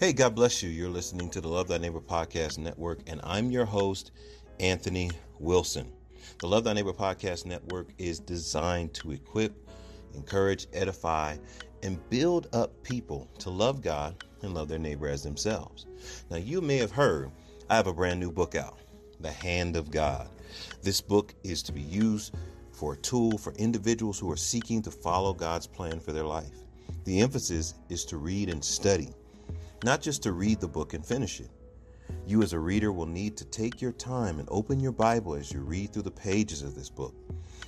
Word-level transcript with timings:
Hey, 0.00 0.12
God 0.12 0.36
bless 0.36 0.62
you. 0.62 0.70
You're 0.70 0.88
listening 0.88 1.28
to 1.30 1.40
the 1.40 1.48
Love 1.48 1.66
Thy 1.66 1.76
Neighbor 1.76 1.98
Podcast 1.98 2.56
Network, 2.56 3.00
and 3.08 3.20
I'm 3.24 3.50
your 3.50 3.64
host, 3.64 4.12
Anthony 4.60 5.10
Wilson. 5.40 5.92
The 6.38 6.46
Love 6.46 6.62
Thy 6.62 6.72
Neighbor 6.72 6.92
Podcast 6.92 7.46
Network 7.46 7.88
is 7.98 8.20
designed 8.20 8.94
to 8.94 9.10
equip, 9.10 9.68
encourage, 10.14 10.68
edify, 10.72 11.36
and 11.82 11.98
build 12.10 12.46
up 12.52 12.80
people 12.84 13.28
to 13.40 13.50
love 13.50 13.82
God 13.82 14.22
and 14.42 14.54
love 14.54 14.68
their 14.68 14.78
neighbor 14.78 15.08
as 15.08 15.24
themselves. 15.24 15.86
Now, 16.30 16.36
you 16.36 16.60
may 16.60 16.76
have 16.76 16.92
heard 16.92 17.32
I 17.68 17.74
have 17.74 17.88
a 17.88 17.92
brand 17.92 18.20
new 18.20 18.30
book 18.30 18.54
out, 18.54 18.78
The 19.18 19.32
Hand 19.32 19.76
of 19.76 19.90
God. 19.90 20.28
This 20.80 21.00
book 21.00 21.34
is 21.42 21.60
to 21.64 21.72
be 21.72 21.82
used 21.82 22.36
for 22.70 22.92
a 22.92 22.98
tool 22.98 23.36
for 23.36 23.52
individuals 23.54 24.20
who 24.20 24.30
are 24.30 24.36
seeking 24.36 24.80
to 24.82 24.92
follow 24.92 25.34
God's 25.34 25.66
plan 25.66 25.98
for 25.98 26.12
their 26.12 26.22
life. 26.22 26.54
The 27.02 27.20
emphasis 27.20 27.74
is 27.88 28.04
to 28.04 28.16
read 28.16 28.48
and 28.48 28.64
study, 28.64 29.08
not 29.84 30.00
just 30.00 30.22
to 30.24 30.32
read 30.32 30.60
the 30.60 30.68
book 30.68 30.94
and 30.94 31.04
finish 31.04 31.40
it. 31.40 31.50
You, 32.26 32.42
as 32.42 32.52
a 32.52 32.58
reader, 32.58 32.92
will 32.92 33.06
need 33.06 33.36
to 33.36 33.44
take 33.44 33.80
your 33.80 33.92
time 33.92 34.38
and 34.38 34.48
open 34.50 34.80
your 34.80 34.92
Bible 34.92 35.34
as 35.34 35.52
you 35.52 35.60
read 35.60 35.92
through 35.92 36.02
the 36.02 36.10
pages 36.10 36.62
of 36.62 36.74
this 36.74 36.88
book. 36.88 37.14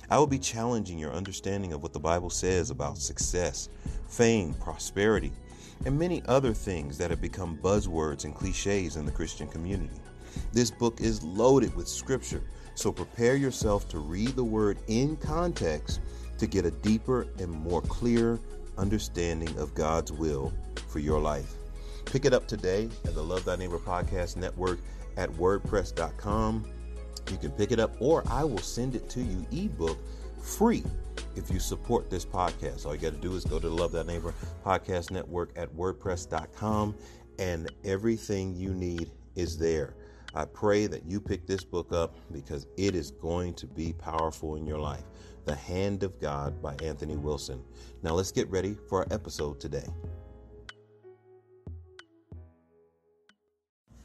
I 0.09 0.17
will 0.17 0.27
be 0.27 0.39
challenging 0.39 0.97
your 0.99 1.13
understanding 1.13 1.73
of 1.73 1.81
what 1.81 1.93
the 1.93 1.99
Bible 1.99 2.29
says 2.29 2.69
about 2.69 2.97
success, 2.97 3.69
fame, 4.07 4.53
prosperity, 4.55 5.31
and 5.85 5.97
many 5.97 6.21
other 6.27 6.53
things 6.53 6.97
that 6.97 7.09
have 7.09 7.21
become 7.21 7.57
buzzwords 7.57 8.25
and 8.25 8.35
cliches 8.35 8.97
in 8.97 9.05
the 9.05 9.11
Christian 9.11 9.47
community. 9.47 9.99
This 10.53 10.71
book 10.71 11.01
is 11.01 11.23
loaded 11.23 11.75
with 11.75 11.87
scripture, 11.87 12.43
so 12.75 12.91
prepare 12.91 13.35
yourself 13.35 13.89
to 13.89 13.99
read 13.99 14.35
the 14.35 14.43
word 14.43 14.79
in 14.87 15.17
context 15.17 16.01
to 16.37 16.47
get 16.47 16.65
a 16.65 16.71
deeper 16.71 17.27
and 17.39 17.49
more 17.51 17.81
clear 17.81 18.39
understanding 18.77 19.55
of 19.57 19.73
God's 19.75 20.11
will 20.11 20.53
for 20.87 20.99
your 20.99 21.19
life. 21.19 21.53
Pick 22.11 22.25
it 22.25 22.33
up 22.33 22.45
today 22.45 22.89
at 23.05 23.15
the 23.15 23.23
Love 23.23 23.45
Thy 23.45 23.55
Neighbor 23.55 23.79
Podcast 23.79 24.35
Network 24.35 24.79
at 25.15 25.29
WordPress.com. 25.29 26.65
You 27.31 27.37
can 27.37 27.51
pick 27.51 27.71
it 27.71 27.79
up, 27.79 27.95
or 28.01 28.21
I 28.29 28.43
will 28.43 28.57
send 28.57 28.95
it 28.95 29.09
to 29.11 29.21
you 29.21 29.45
ebook 29.53 29.97
free 30.43 30.83
if 31.37 31.49
you 31.49 31.57
support 31.57 32.09
this 32.09 32.25
podcast. 32.25 32.85
All 32.85 32.93
you 32.93 32.99
got 32.99 33.13
to 33.13 33.17
do 33.21 33.33
is 33.33 33.45
go 33.45 33.59
to 33.59 33.69
the 33.69 33.73
Love 33.73 33.93
Thy 33.93 34.03
Neighbor 34.03 34.33
Podcast 34.65 35.11
Network 35.11 35.51
at 35.55 35.73
WordPress.com, 35.73 36.95
and 37.39 37.71
everything 37.85 38.57
you 38.57 38.73
need 38.73 39.09
is 39.37 39.57
there. 39.57 39.95
I 40.35 40.43
pray 40.43 40.87
that 40.87 41.05
you 41.05 41.21
pick 41.21 41.47
this 41.47 41.63
book 41.63 41.93
up 41.93 42.17
because 42.33 42.67
it 42.75 42.93
is 42.93 43.11
going 43.11 43.53
to 43.53 43.67
be 43.67 43.93
powerful 43.93 44.57
in 44.57 44.67
your 44.67 44.79
life. 44.79 45.05
The 45.45 45.55
Hand 45.55 46.03
of 46.03 46.19
God 46.19 46.61
by 46.61 46.75
Anthony 46.83 47.15
Wilson. 47.15 47.63
Now 48.03 48.15
let's 48.15 48.33
get 48.33 48.49
ready 48.49 48.75
for 48.89 48.99
our 48.99 49.07
episode 49.11 49.61
today. 49.61 49.87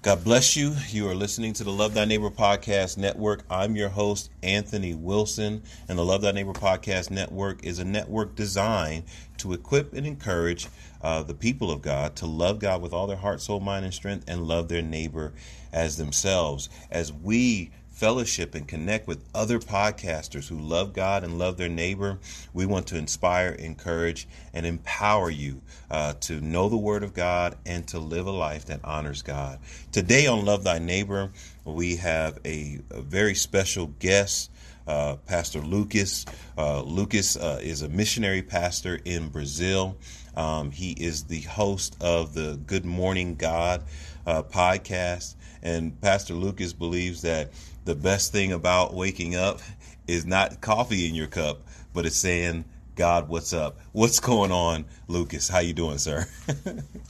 God 0.07 0.23
bless 0.23 0.55
you. 0.55 0.73
You 0.91 1.09
are 1.09 1.17
listening 1.17 1.53
to 1.55 1.65
the 1.65 1.73
Love 1.73 1.95
Thy 1.95 2.05
Neighbor 2.05 2.31
Podcast 2.31 2.97
Network. 2.97 3.43
I'm 3.51 3.75
your 3.75 3.89
host, 3.89 4.31
Anthony 4.41 4.95
Wilson, 4.95 5.65
and 5.89 5.99
the 5.99 6.05
Love 6.05 6.23
Thy 6.23 6.31
Neighbor 6.31 6.53
Podcast 6.53 7.11
Network 7.11 7.65
is 7.65 7.81
a 7.81 7.85
network 7.85 8.37
designed 8.37 9.03
to 9.39 9.53
equip 9.53 9.95
and 9.95 10.07
encourage 10.07 10.69
uh, 11.03 11.25
the 11.25 11.35
people 11.35 11.73
of 11.73 11.83
God 11.83 12.15
to 12.15 12.27
love 12.27 12.61
God 12.61 12.83
with 12.83 12.93
all 12.93 13.09
their 13.09 13.17
heart, 13.17 13.41
soul, 13.41 13.59
mind, 13.59 13.85
and 13.85 13.93
strength, 13.93 14.27
and 14.29 14.47
love 14.47 14.69
their 14.69 14.81
neighbor 14.81 15.33
as 15.73 15.97
themselves. 15.97 16.69
As 16.89 17.13
we 17.13 17.73
fellowship 17.97 18.55
and 18.55 18.69
connect 18.69 19.09
with 19.09 19.25
other 19.35 19.59
podcasters 19.59 20.47
who 20.47 20.59
love 20.59 20.93
God 20.93 21.25
and 21.25 21.39
love 21.39 21.57
their 21.57 21.71
neighbor. 21.71 22.19
We 22.53 22.67
want 22.67 22.89
to 22.89 22.99
inspire, 22.99 23.53
encourage, 23.53 24.29
and 24.53 24.67
empower 24.67 25.31
you 25.31 25.63
uh, 25.91 26.13
to 26.21 26.41
know 26.43 26.69
the 26.69 26.77
Word 26.77 27.03
of 27.03 27.15
God 27.15 27.57
and 27.65 27.89
to 27.89 27.99
live 27.99 28.27
a 28.27 28.31
life 28.31 28.67
that 28.67 28.81
honors 28.85 29.23
God. 29.23 29.61
Today 29.93 30.27
on 30.27 30.45
Love 30.45 30.63
Thy 30.63 30.79
Neighbor, 30.79 31.31
we 31.65 31.97
have 31.97 32.39
a, 32.45 32.81
a 32.91 33.01
very 33.01 33.35
special 33.35 33.87
guest. 33.99 34.51
Uh, 34.87 35.17
pastor 35.27 35.59
Lucas. 35.59 36.25
Uh, 36.57 36.81
Lucas 36.81 37.37
uh, 37.37 37.59
is 37.61 37.83
a 37.83 37.89
missionary 37.89 38.41
pastor 38.41 39.01
in 39.05 39.31
Brazil. 39.31 39.97
Um, 40.37 40.71
he 40.71 40.93
is 40.93 41.25
the 41.25 41.41
host 41.41 41.97
of 42.01 42.35
the 42.35 42.57
Good 42.67 42.85
Morning 42.85 43.35
God 43.35 43.83
uh, 44.29 44.45
podcast. 44.45 45.35
And 45.61 46.01
Pastor 46.01 46.35
Lucas 46.35 46.73
believes 46.73 47.23
that 47.23 47.51
the 47.87 47.95
best 47.95 48.33
thing 48.33 48.53
about 48.53 48.95
waking 48.95 49.37
up 49.37 49.61
is 50.09 50.27
not 50.27 50.61
coffee 50.61 51.09
in 51.09 51.15
your 51.15 51.29
cup, 51.29 51.63
but 51.95 52.05
it's 52.05 52.17
saying, 52.17 52.65
God, 52.97 53.29
what's 53.29 53.53
up? 53.53 53.79
What's 53.93 54.19
going 54.19 54.51
on, 54.51 54.87
Lucas? 55.07 55.49
How 55.49 55.61
you 55.61 55.73
doing, 55.73 55.99
sir? 55.99 56.27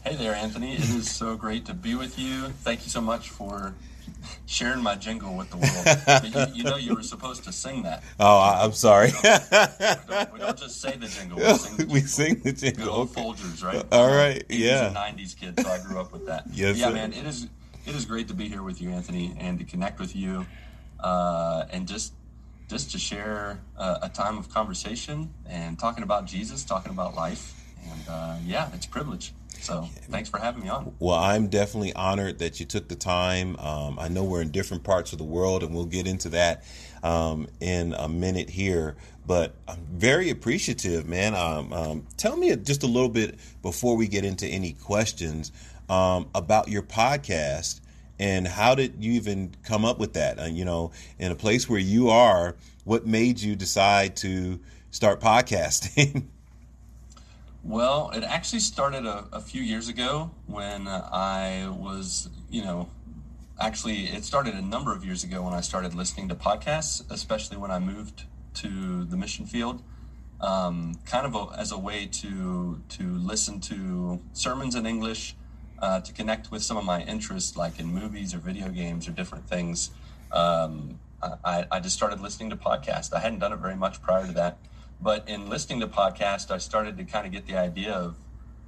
hey 0.04 0.16
there, 0.16 0.34
Anthony. 0.34 0.74
It 0.74 0.80
is 0.80 1.10
so 1.10 1.34
great 1.34 1.64
to 1.66 1.74
be 1.74 1.94
with 1.94 2.18
you. 2.18 2.48
Thank 2.62 2.84
you 2.84 2.90
so 2.90 3.00
much 3.00 3.30
for 3.30 3.74
sharing 4.44 4.82
my 4.82 4.96
jingle 4.96 5.34
with 5.34 5.48
the 5.50 5.56
world. 5.56 6.52
you, 6.52 6.58
you, 6.58 6.64
know 6.64 6.76
you 6.76 6.94
were 6.94 7.02
supposed 7.02 7.44
to 7.44 7.52
sing 7.52 7.82
that. 7.84 8.02
Oh, 8.20 8.38
I, 8.38 8.64
am 8.64 8.72
sorry. 8.72 9.12
We 9.22 9.22
don't, 9.22 9.50
we, 9.50 10.14
don't, 10.14 10.32
we 10.34 10.38
don't, 10.40 10.58
just 10.58 10.80
say 10.82 10.96
the 10.96 11.06
jingle. 11.06 11.38
We 11.38 11.54
sing 11.54 11.76
the 11.76 11.78
jingle. 11.78 11.94
We 11.94 12.00
sing 12.00 12.40
the 12.40 12.52
jingle. 12.52 12.84
Good 12.84 12.92
old 12.92 13.10
okay. 13.10 13.22
Folgers, 13.22 13.64
right? 13.64 13.84
All 13.92 14.08
right. 14.08 14.42
Uh, 14.42 14.46
80s 14.46 14.58
yeah. 14.58 14.86
And 14.88 15.18
90s 15.18 15.40
kid, 15.40 15.58
so 15.58 15.70
I 15.70 15.78
grew 15.78 15.98
up 15.98 16.12
with 16.12 16.26
that. 16.26 16.44
yes. 16.52 16.76
Yeah, 16.76 16.88
sir. 16.88 16.94
man. 16.94 17.14
It 17.14 17.24
is. 17.24 17.48
It 17.86 17.94
is 17.94 18.04
great 18.04 18.26
to 18.28 18.34
be 18.34 18.48
here 18.48 18.64
with 18.64 18.82
you, 18.82 18.90
Anthony, 18.90 19.32
and 19.38 19.60
to 19.60 19.64
connect 19.64 20.00
with 20.00 20.16
you 20.16 20.44
uh, 21.06 21.66
and 21.70 21.86
just 21.86 22.12
just 22.68 22.90
to 22.90 22.98
share 22.98 23.60
uh, 23.78 23.98
a 24.02 24.08
time 24.08 24.36
of 24.38 24.52
conversation 24.52 25.32
and 25.48 25.78
talking 25.78 26.02
about 26.02 26.26
Jesus, 26.26 26.64
talking 26.64 26.90
about 26.90 27.14
life, 27.14 27.54
and 27.88 28.02
uh, 28.08 28.36
yeah, 28.44 28.68
it's 28.74 28.86
a 28.86 28.88
privilege. 28.88 29.32
So 29.60 29.88
thanks 30.10 30.28
for 30.28 30.38
having 30.38 30.64
me 30.64 30.68
on. 30.68 30.92
Well, 30.98 31.16
I'm 31.16 31.46
definitely 31.46 31.92
honored 31.94 32.40
that 32.40 32.58
you 32.58 32.66
took 32.66 32.88
the 32.88 32.96
time. 32.96 33.56
Um, 33.58 33.98
I 33.98 34.08
know 34.08 34.24
we're 34.24 34.42
in 34.42 34.50
different 34.50 34.82
parts 34.82 35.12
of 35.12 35.18
the 35.18 35.24
world, 35.24 35.62
and 35.62 35.74
we'll 35.74 35.86
get 35.86 36.08
into 36.08 36.28
that 36.30 36.64
um, 37.04 37.46
in 37.60 37.94
a 37.94 38.08
minute 38.08 38.50
here. 38.50 38.96
But 39.26 39.54
I'm 39.68 39.86
very 39.92 40.30
appreciative, 40.30 41.06
man. 41.06 41.36
Um, 41.36 41.72
um 41.72 42.06
tell 42.16 42.36
me 42.36 42.54
just 42.56 42.82
a 42.82 42.88
little 42.88 43.08
bit 43.08 43.38
before 43.62 43.96
we 43.96 44.08
get 44.08 44.24
into 44.24 44.46
any 44.46 44.72
questions 44.72 45.52
um, 45.88 46.28
about 46.34 46.68
your 46.68 46.82
podcast 46.82 47.80
and 48.18 48.46
how 48.46 48.74
did 48.74 49.02
you 49.04 49.12
even 49.12 49.54
come 49.62 49.84
up 49.84 49.98
with 49.98 50.14
that? 50.14 50.38
Uh, 50.38 50.44
you 50.44 50.64
know, 50.64 50.90
in 51.18 51.30
a 51.30 51.34
place 51.34 51.68
where 51.68 51.80
you 51.80 52.08
are, 52.08 52.56
what 52.84 53.06
made 53.06 53.40
you 53.40 53.56
decide 53.56 54.16
to 54.16 54.58
start 54.90 55.20
podcasting? 55.20 56.24
well, 57.64 58.10
it 58.14 58.24
actually 58.24 58.60
started 58.60 59.04
a, 59.04 59.26
a 59.32 59.40
few 59.40 59.62
years 59.62 59.88
ago 59.88 60.30
when 60.46 60.88
I 60.88 61.68
was, 61.68 62.30
you 62.50 62.62
know, 62.62 62.88
actually 63.60 64.04
it 64.04 64.24
started 64.24 64.54
a 64.54 64.62
number 64.62 64.94
of 64.94 65.04
years 65.04 65.24
ago 65.24 65.42
when 65.42 65.52
I 65.52 65.60
started 65.60 65.94
listening 65.94 66.28
to 66.28 66.34
podcasts, 66.34 67.08
especially 67.10 67.56
when 67.56 67.70
I 67.70 67.78
moved 67.78 68.24
to 68.54 69.04
the 69.04 69.16
mission 69.16 69.46
field. 69.46 69.82
Um, 70.40 70.98
kind 71.06 71.26
of 71.26 71.34
a, 71.34 71.58
as 71.58 71.72
a 71.72 71.78
way 71.78 72.06
to 72.06 72.82
to 72.90 73.02
listen 73.02 73.58
to 73.60 74.20
sermons 74.34 74.74
in 74.74 74.84
English 74.84 75.34
uh, 75.80 76.00
to 76.00 76.12
connect 76.12 76.50
with 76.50 76.62
some 76.62 76.76
of 76.76 76.84
my 76.84 77.02
interests, 77.02 77.56
like 77.56 77.78
in 77.78 77.86
movies 77.86 78.34
or 78.34 78.38
video 78.38 78.68
games 78.68 79.08
or 79.08 79.12
different 79.12 79.48
things. 79.48 79.90
Um, 80.32 81.00
I, 81.22 81.66
I, 81.70 81.80
just 81.80 81.96
started 81.96 82.20
listening 82.20 82.50
to 82.50 82.56
podcasts. 82.56 83.12
I 83.12 83.20
hadn't 83.20 83.38
done 83.38 83.52
it 83.52 83.58
very 83.58 83.76
much 83.76 84.02
prior 84.02 84.26
to 84.26 84.32
that, 84.32 84.58
but 85.00 85.28
in 85.28 85.48
listening 85.48 85.80
to 85.80 85.86
podcasts, 85.86 86.50
I 86.50 86.58
started 86.58 86.96
to 86.98 87.04
kind 87.04 87.26
of 87.26 87.32
get 87.32 87.46
the 87.46 87.56
idea 87.56 87.92
of 87.92 88.16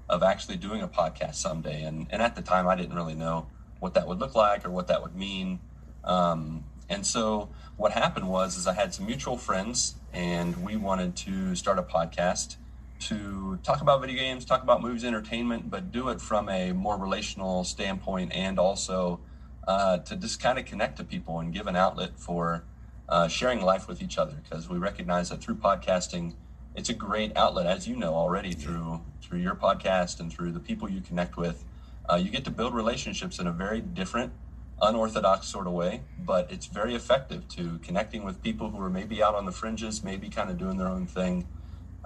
of 0.09 0.23
actually 0.23 0.57
doing 0.57 0.81
a 0.81 0.89
podcast 0.89 1.35
someday. 1.35 1.83
And 1.83 2.07
and 2.11 2.23
at 2.23 2.35
the 2.37 2.43
time, 2.43 2.67
I 2.67 2.75
didn't 2.75 2.95
really 2.95 3.15
know 3.15 3.47
what 3.81 3.95
that 3.95 4.09
would 4.09 4.19
look 4.19 4.35
like 4.35 4.65
or 4.65 4.71
what 4.71 4.89
that 4.89 5.03
would 5.03 5.15
mean. 5.15 5.61
Um, 6.05 6.65
and 6.89 7.05
so 7.05 7.51
what 7.77 7.93
happened 7.93 8.29
was 8.29 8.57
is 8.57 8.67
I 8.67 8.73
had 8.73 8.95
some 8.95 9.07
mutual 9.07 9.37
friends, 9.37 9.97
and 10.13 10.65
we 10.65 10.77
wanted 10.77 11.17
to 11.17 11.55
start 11.55 11.79
a 11.79 11.83
podcast 11.83 12.57
to 13.01 13.59
talk 13.63 13.81
about 13.81 14.01
video 14.01 14.17
games, 14.17 14.45
talk 14.45 14.63
about 14.63 14.83
movies, 14.83 15.05
entertainment, 15.05 15.71
but 15.71 15.93
do 15.93 16.09
it 16.09 16.21
from 16.21 16.49
a 16.49 16.73
more 16.73 16.97
relational 16.97 17.65
standpoint 17.65 18.33
and 18.33 18.59
also 18.59 19.21
uh, 19.67 19.99
to 19.99 20.17
just 20.17 20.41
kind 20.41 20.59
of 20.59 20.65
connect 20.65 20.97
to 20.97 21.05
people 21.05 21.39
and 21.41 21.53
give 21.53 21.67
an 21.67 21.77
outlet 21.77 22.19
for 22.19 22.65
uh, 23.09 23.29
sharing 23.29 23.61
life 23.61 23.89
with 23.89 24.03
each 24.03 24.19
other 24.19 24.35
because 24.43 24.69
we 24.69 24.79
recognize 24.79 25.29
that 25.31 25.41
through 25.43 25.55
podcasting, 25.55 26.35
it's 26.75 26.89
a 26.89 26.95
great 26.95 27.37
outlet, 27.37 27.67
as 27.67 27.89
you 27.89 27.97
know 27.97 28.15
already 28.15 28.53
through 28.53 29.01
through 29.21 29.39
your 29.39 29.55
podcast 29.55 30.21
and 30.21 30.33
through 30.33 30.53
the 30.53 30.61
people 30.61 30.89
you 30.89 31.01
connect 31.01 31.37
with. 31.37 31.65
Uh, 32.09 32.17
you 32.17 32.31
get 32.31 32.45
to 32.45 32.51
build 32.51 32.75
relationships 32.75 33.39
in 33.39 33.47
a 33.47 33.53
very 33.53 33.81
different, 33.81 34.33
unorthodox 34.81 35.47
sort 35.49 35.67
of 35.67 35.73
way, 35.73 36.03
but 36.19 36.51
it's 36.51 36.67
very 36.67 36.95
effective 36.95 37.47
to 37.49 37.79
connecting 37.83 38.25
with 38.25 38.43
people 38.43 38.71
who 38.71 38.81
are 38.81 38.89
maybe 38.89 39.23
out 39.23 39.35
on 39.35 39.45
the 39.45 39.53
fringes, 39.53 40.03
maybe 40.03 40.31
kind 40.31 40.49
of 40.49 40.57
doing 40.57 40.79
their 40.79 40.89
own 40.89 41.07
thing 41.07 41.47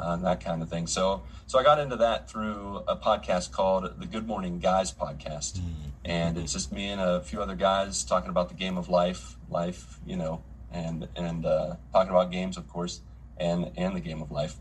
uh, 0.02 0.16
that 0.16 0.40
kind 0.40 0.62
of 0.62 0.68
thing. 0.68 0.86
So, 0.86 1.22
so 1.46 1.58
I 1.58 1.62
got 1.62 1.78
into 1.78 1.96
that 1.96 2.28
through 2.28 2.82
a 2.88 2.96
podcast 2.96 3.52
called 3.52 4.00
the 4.00 4.06
Good 4.06 4.26
Morning 4.26 4.58
Guys 4.58 4.92
podcast, 4.92 5.58
mm-hmm. 5.58 5.88
and 6.04 6.36
it's 6.36 6.52
just 6.52 6.72
me 6.72 6.88
and 6.88 7.00
a 7.00 7.20
few 7.20 7.40
other 7.40 7.54
guys 7.54 8.02
talking 8.02 8.30
about 8.30 8.48
the 8.48 8.54
game 8.54 8.76
of 8.76 8.88
life, 8.88 9.36
life, 9.48 10.00
you 10.04 10.16
know, 10.16 10.42
and 10.72 11.08
and 11.14 11.46
uh, 11.46 11.76
talking 11.92 12.10
about 12.10 12.32
games, 12.32 12.56
of 12.56 12.68
course, 12.68 13.00
and 13.38 13.70
and 13.76 13.94
the 13.94 14.00
game 14.00 14.20
of 14.20 14.32
life. 14.32 14.56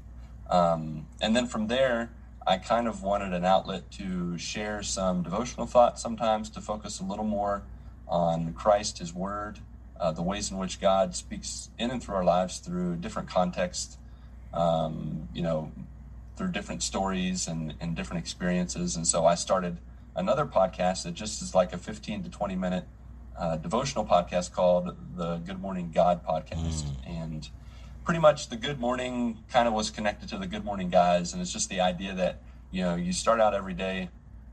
Um, 0.50 1.08
and 1.22 1.36
then 1.36 1.48
from 1.48 1.68
there, 1.68 2.12
I 2.46 2.58
kind 2.58 2.88
of 2.88 3.02
wanted 3.02 3.34
an 3.34 3.46
outlet 3.46 3.90
to 3.92 4.38
share 4.38 4.84
some 4.84 5.24
devotional 5.24 5.66
thoughts 5.66 6.02
sometimes 6.02 6.50
to 6.52 6.62
focus 6.62 7.00
a 7.00 7.04
little 7.04 7.26
more 7.26 7.64
on 8.08 8.54
Christ, 8.54 9.00
His 9.00 9.14
Word, 9.14 9.60
uh, 10.00 10.12
the 10.12 10.22
ways 10.22 10.52
in 10.52 10.58
which 10.58 10.80
God 10.80 11.16
speaks 11.16 11.70
in 11.80 11.90
and 11.90 12.04
through 12.04 12.16
our 12.16 12.24
lives 12.24 12.60
through 12.60 12.98
different 12.98 13.30
contexts, 13.30 13.98
um, 14.54 15.28
you 15.34 15.42
know, 15.42 15.72
through 16.36 16.52
different 16.52 16.84
stories 16.84 17.48
and, 17.48 17.76
and 17.80 17.96
different 17.96 18.22
experiences. 18.22 18.96
And 18.96 19.06
so 19.06 19.26
I 19.26 19.36
started 19.36 19.78
another 20.16 20.46
podcast 20.46 21.04
that 21.04 21.14
just 21.14 21.42
is 21.42 21.54
like 21.54 21.74
a 21.74 21.78
15 21.78 22.24
to 22.24 22.30
20 22.30 22.56
minute 22.56 22.86
uh, 23.38 23.58
devotional 23.58 24.06
podcast 24.06 24.52
called 24.52 24.96
the 25.16 25.38
Good 25.38 25.62
Morning 25.62 25.92
God 25.94 26.26
podcast. 26.26 26.84
Mm. 26.84 27.08
And 27.08 27.50
pretty 28.04 28.20
much 28.20 28.50
the 28.50 28.58
Good 28.58 28.80
Morning 28.80 29.44
kind 29.52 29.68
of 29.68 29.74
was 29.74 29.90
connected 29.90 30.30
to 30.30 30.38
the 30.38 30.48
Good 30.48 30.66
Morning 30.66 30.90
Guys. 30.90 31.34
And 31.34 31.42
it's 31.42 31.52
just 31.52 31.70
the 31.70 31.82
idea 31.82 32.14
that, 32.16 32.42
you 32.72 32.84
know, 32.84 32.96
you 32.96 33.14
start 33.14 33.40
out 33.40 33.54
every 33.54 33.74
day. 33.74 34.10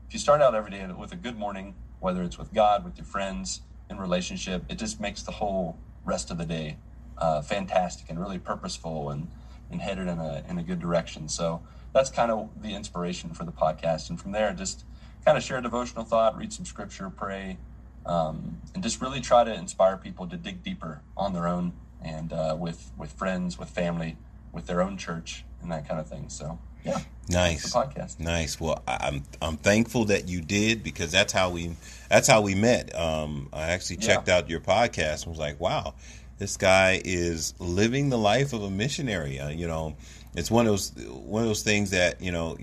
If 0.07 0.13
you 0.13 0.19
start 0.19 0.41
out 0.41 0.55
every 0.55 0.71
day 0.71 0.85
with 0.87 1.11
a 1.11 1.15
good 1.15 1.37
morning, 1.37 1.75
whether 1.99 2.23
it's 2.23 2.37
with 2.37 2.53
God, 2.53 2.83
with 2.83 2.97
your 2.97 3.05
friends, 3.05 3.61
in 3.89 3.97
relationship, 3.97 4.63
it 4.69 4.75
just 4.75 4.99
makes 4.99 5.23
the 5.23 5.31
whole 5.31 5.77
rest 6.05 6.31
of 6.31 6.37
the 6.37 6.45
day 6.45 6.77
uh, 7.17 7.41
fantastic 7.41 8.09
and 8.09 8.19
really 8.19 8.39
purposeful 8.39 9.09
and, 9.09 9.27
and 9.71 9.81
headed 9.81 10.07
in 10.07 10.19
a, 10.19 10.43
in 10.47 10.57
a 10.57 10.63
good 10.63 10.79
direction. 10.79 11.27
So 11.29 11.61
that's 11.93 12.09
kind 12.09 12.31
of 12.31 12.49
the 12.61 12.73
inspiration 12.73 13.33
for 13.33 13.43
the 13.43 13.51
podcast. 13.51 14.09
And 14.09 14.19
from 14.19 14.31
there, 14.31 14.53
just 14.53 14.85
kind 15.25 15.37
of 15.37 15.43
share 15.43 15.57
a 15.57 15.61
devotional 15.61 16.03
thought, 16.03 16.37
read 16.37 16.53
some 16.53 16.65
scripture, 16.65 17.09
pray, 17.09 17.57
um, 18.05 18.59
and 18.73 18.83
just 18.83 19.01
really 19.01 19.21
try 19.21 19.43
to 19.43 19.53
inspire 19.53 19.97
people 19.97 20.27
to 20.27 20.37
dig 20.37 20.63
deeper 20.63 21.01
on 21.17 21.33
their 21.33 21.47
own 21.47 21.73
and 22.01 22.31
uh, 22.31 22.55
with 22.57 22.91
with 22.97 23.11
friends, 23.11 23.59
with 23.59 23.69
family, 23.69 24.17
with 24.51 24.67
their 24.67 24.81
own 24.81 24.97
church, 24.97 25.43
and 25.61 25.71
that 25.71 25.87
kind 25.87 25.99
of 25.99 26.07
thing. 26.07 26.29
So 26.29 26.59
yeah, 26.83 26.99
nice 27.27 27.73
podcast. 27.73 28.19
Nice. 28.19 28.59
Well, 28.59 28.81
I'm 28.87 29.23
I'm 29.41 29.57
thankful 29.57 30.05
that 30.05 30.29
you 30.29 30.41
did 30.41 30.83
because 30.83 31.11
that's 31.11 31.33
how 31.33 31.49
we 31.49 31.75
that's 32.09 32.27
how 32.27 32.41
we 32.41 32.55
met. 32.55 32.95
Um, 32.97 33.49
I 33.51 33.71
actually 33.71 33.97
checked 33.97 34.27
yeah. 34.27 34.37
out 34.37 34.49
your 34.49 34.61
podcast 34.61 35.23
and 35.23 35.31
was 35.31 35.39
like, 35.39 35.59
wow, 35.59 35.93
this 36.39 36.55
guy 36.55 37.01
is 37.03 37.53
living 37.59 38.09
the 38.09 38.17
life 38.17 38.53
of 38.53 38.63
a 38.63 38.69
missionary. 38.69 39.39
Uh, 39.39 39.49
you 39.49 39.67
know, 39.67 39.95
it's 40.35 40.49
one 40.49 40.65
of 40.65 40.71
those 40.71 40.91
one 41.07 41.43
of 41.43 41.49
those 41.49 41.63
things 41.63 41.91
that 41.91 42.21
you 42.21 42.31
know 42.31 42.57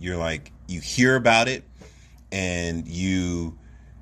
you're 0.00 0.16
like 0.16 0.52
you 0.68 0.80
hear 0.80 1.16
about 1.16 1.48
it 1.48 1.64
and 2.32 2.86
you 2.86 3.58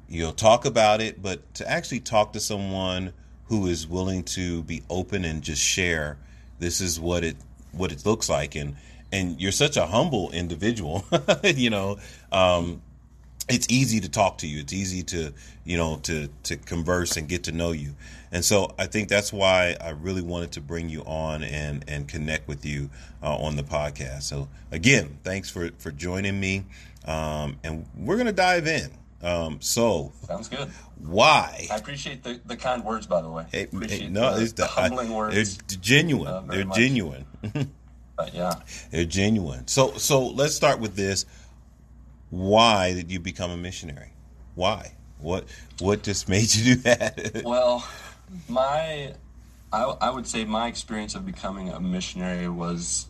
you'll 0.09 0.33
talk 0.33 0.67
about 0.67 1.01
it, 1.01 1.21
but 1.21 1.55
to 1.55 1.69
actually 1.69 2.01
talk 2.01 2.35
to 2.35 2.41
someone 2.41 3.13
who 3.47 3.67
is 3.67 3.87
willing 3.87 4.23
to 4.23 4.63
be 4.63 4.83
open 4.89 5.25
and 5.25 5.43
just 5.43 5.63
share 5.63 6.19
this 6.59 6.81
is 6.81 7.01
what 7.01 7.25
it 7.25 7.37
what 7.73 7.91
it 7.91 8.05
looks 8.05 8.29
like. 8.29 8.55
And 8.55 8.77
and 9.11 9.41
you're 9.41 9.53
such 9.53 9.77
a 9.77 9.87
humble 9.87 10.31
individual 10.33 11.05
you 11.45 11.71
know 11.71 11.99
um, 12.31 12.83
it's 13.49 13.67
easy 13.71 14.01
to 14.01 14.09
talk 14.09 14.39
to 14.39 14.47
you. 14.47 14.61
It's 14.61 14.73
easy 14.73 15.03
to 15.05 15.33
you 15.65 15.77
know 15.77 15.99
to 16.05 16.29
to 16.45 16.57
converse 16.57 17.17
and 17.17 17.29
get 17.29 17.45
to 17.45 17.53
know 17.53 17.73
you 17.73 17.95
and 18.35 18.45
so 18.45 18.75
i 18.79 18.85
think 18.85 19.09
that's 19.09 19.33
why 19.33 19.75
i 19.81 19.91
really 19.91 20.21
wanted 20.21 20.53
to 20.53 20.61
bring 20.61 20.91
you 20.91 21.01
on 21.05 21.43
and 21.43 21.85
and 21.89 22.07
connect 22.09 22.47
with 22.47 22.67
you 22.67 22.91
uh, 23.23 23.35
on 23.37 23.57
the 23.57 23.63
podcast 23.63 24.25
so 24.25 24.49
again 24.71 25.19
thanks 25.25 25.49
for 25.49 25.71
for 25.79 25.91
joining 25.91 26.39
me 26.39 26.65
um, 27.07 27.59
and 27.65 27.87
we're 27.97 28.19
gonna 28.19 28.33
dive 28.33 28.67
in 28.67 28.91
um, 29.25 29.59
so 29.61 30.13
sounds 30.27 30.49
good. 30.49 30.69
Why? 30.99 31.67
I 31.71 31.77
appreciate 31.77 32.23
the, 32.23 32.41
the 32.45 32.57
kind 32.57 32.85
words, 32.85 33.07
by 33.07 33.23
the 33.23 33.31
way. 33.31 33.47
Hey, 33.51 33.69
hey, 33.73 34.09
no, 34.09 34.37
the, 34.37 34.43
it's 34.43 34.53
the, 34.53 34.63
the 34.63 34.69
humbling 34.69 35.11
I, 35.11 35.17
words. 35.17 35.57
They're 35.57 35.79
genuine. 35.81 36.29
Uh, 36.29 36.41
they're 36.43 36.67
much. 36.67 36.77
genuine. 36.77 37.25
but 38.17 38.35
yeah, 38.35 38.53
they're 38.91 39.07
genuine. 39.07 39.67
So 39.67 39.93
so 39.93 40.27
let's 40.27 40.55
start 40.55 40.79
with 40.79 40.95
this. 40.95 41.25
Why 42.29 42.93
did 42.93 43.11
you 43.11 43.19
become 43.19 43.51
a 43.51 43.57
missionary? 43.57 44.13
Why? 44.57 44.93
What 45.21 45.47
what 45.79 46.03
just 46.03 46.29
made 46.35 46.55
you 46.55 46.75
do 46.75 46.83
that? 46.83 47.43
well, 47.47 47.87
my 48.49 49.15
I, 49.73 49.83
I 50.01 50.11
would 50.11 50.27
say 50.27 50.45
my 50.45 50.69
experience 50.69 51.15
of 51.15 51.27
becoming 51.27 51.69
a 51.69 51.81
missionary 51.81 52.49
was 52.49 53.09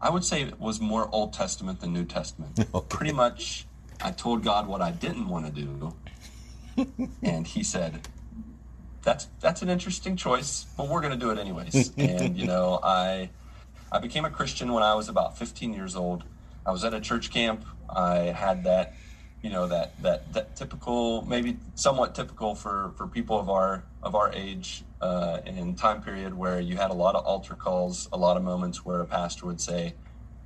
I 0.00 0.10
would 0.10 0.24
say 0.24 0.42
it 0.42 0.60
was 0.60 0.80
more 0.80 1.08
Old 1.12 1.32
Testament 1.32 1.80
than 1.80 1.92
New 1.92 2.04
Testament. 2.04 2.58
Okay. 2.74 2.96
Pretty 2.96 3.12
much 3.12 3.66
I 4.00 4.12
told 4.12 4.44
God 4.44 4.68
what 4.68 4.80
I 4.80 4.92
didn't 4.92 5.28
want 5.28 5.46
to 5.46 5.52
do, 5.52 5.94
and 7.22 7.46
He 7.46 7.64
said, 7.64 8.06
"That's 9.02 9.26
that's 9.40 9.62
an 9.62 9.68
interesting 9.68 10.16
choice, 10.16 10.66
but 10.76 10.88
we're 10.88 11.00
going 11.00 11.12
to 11.12 11.18
do 11.18 11.30
it 11.30 11.38
anyways." 11.38 11.92
and 11.98 12.38
you 12.38 12.46
know, 12.46 12.78
I 12.82 13.30
I 13.90 13.98
became 13.98 14.24
a 14.24 14.30
Christian 14.30 14.72
when 14.72 14.82
I 14.82 14.94
was 14.94 15.08
about 15.08 15.36
15 15.38 15.72
years 15.72 15.96
old. 15.96 16.24
I 16.64 16.70
was 16.70 16.84
at 16.84 16.94
a 16.94 17.00
church 17.00 17.30
camp. 17.30 17.64
I 17.88 18.16
had 18.36 18.64
that, 18.64 18.98
you 19.42 19.50
know, 19.50 19.66
that 19.66 20.00
that 20.02 20.32
that 20.32 20.54
typical, 20.56 21.22
maybe 21.22 21.58
somewhat 21.74 22.14
typical 22.14 22.54
for 22.54 22.92
for 22.96 23.08
people 23.08 23.40
of 23.40 23.48
our 23.48 23.87
of 24.02 24.14
our 24.14 24.32
age 24.32 24.84
uh, 25.00 25.40
and 25.44 25.76
time 25.76 26.02
period, 26.02 26.34
where 26.34 26.60
you 26.60 26.76
had 26.76 26.90
a 26.90 26.94
lot 26.94 27.14
of 27.14 27.24
altar 27.24 27.54
calls, 27.54 28.08
a 28.12 28.16
lot 28.16 28.36
of 28.36 28.42
moments 28.42 28.84
where 28.84 29.00
a 29.00 29.06
pastor 29.06 29.46
would 29.46 29.60
say 29.60 29.94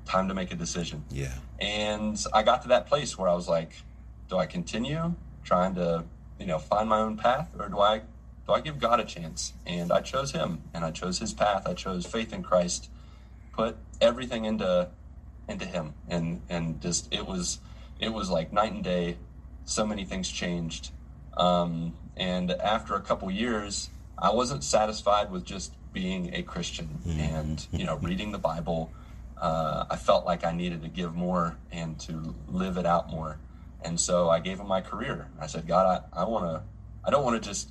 time 0.04 0.28
to 0.28 0.34
make 0.34 0.50
a 0.52 0.56
decision. 0.56 1.04
Yeah. 1.10 1.34
And 1.60 2.22
I 2.32 2.42
got 2.42 2.62
to 2.62 2.68
that 2.68 2.86
place 2.86 3.16
where 3.16 3.28
I 3.28 3.34
was 3.34 3.48
like, 3.48 3.82
do 4.28 4.36
I 4.36 4.46
continue 4.46 5.14
trying 5.44 5.74
to, 5.74 6.04
you 6.38 6.46
know, 6.46 6.58
find 6.58 6.88
my 6.88 6.98
own 6.98 7.16
path 7.16 7.50
or 7.58 7.68
do 7.68 7.78
I 7.78 8.02
do 8.46 8.52
I 8.52 8.60
give 8.60 8.78
God 8.78 8.98
a 8.98 9.04
chance? 9.04 9.52
And 9.66 9.92
I 9.92 10.00
chose 10.00 10.32
him 10.32 10.62
and 10.74 10.84
I 10.84 10.90
chose 10.90 11.18
his 11.18 11.32
path. 11.32 11.66
I 11.66 11.74
chose 11.74 12.06
faith 12.06 12.32
in 12.32 12.42
Christ, 12.42 12.90
put 13.52 13.76
everything 14.00 14.44
into 14.44 14.88
into 15.48 15.64
him. 15.64 15.94
And 16.08 16.42
and 16.48 16.80
just 16.80 17.12
it 17.12 17.26
was 17.26 17.60
it 18.00 18.12
was 18.12 18.30
like 18.30 18.52
night 18.52 18.72
and 18.72 18.82
day. 18.82 19.18
So 19.64 19.86
many 19.86 20.04
things 20.04 20.28
changed. 20.28 20.90
Um, 21.36 21.94
and 22.16 22.50
after 22.50 22.94
a 22.94 23.00
couple 23.00 23.30
years, 23.30 23.90
I 24.18 24.32
wasn't 24.32 24.64
satisfied 24.64 25.30
with 25.30 25.44
just 25.44 25.72
being 25.92 26.34
a 26.34 26.42
Christian 26.42 26.88
mm-hmm. 27.06 27.20
and 27.20 27.66
you 27.70 27.84
know 27.84 27.96
reading 27.96 28.32
the 28.32 28.38
Bible 28.38 28.92
uh, 29.42 29.86
I 29.90 29.96
felt 29.96 30.24
like 30.24 30.44
I 30.44 30.52
needed 30.52 30.82
to 30.82 30.88
give 30.88 31.16
more 31.16 31.58
and 31.72 31.98
to 32.00 32.34
live 32.46 32.78
it 32.78 32.86
out 32.86 33.10
more. 33.10 33.38
And 33.84 33.98
so 33.98 34.30
I 34.30 34.38
gave 34.38 34.60
him 34.60 34.68
my 34.68 34.80
career. 34.80 35.28
I 35.40 35.48
said, 35.48 35.66
God, 35.66 36.04
I, 36.14 36.22
I 36.22 36.24
want 36.24 36.44
to, 36.44 36.62
I 37.04 37.10
don't 37.10 37.24
want 37.24 37.42
to 37.42 37.48
just 37.48 37.68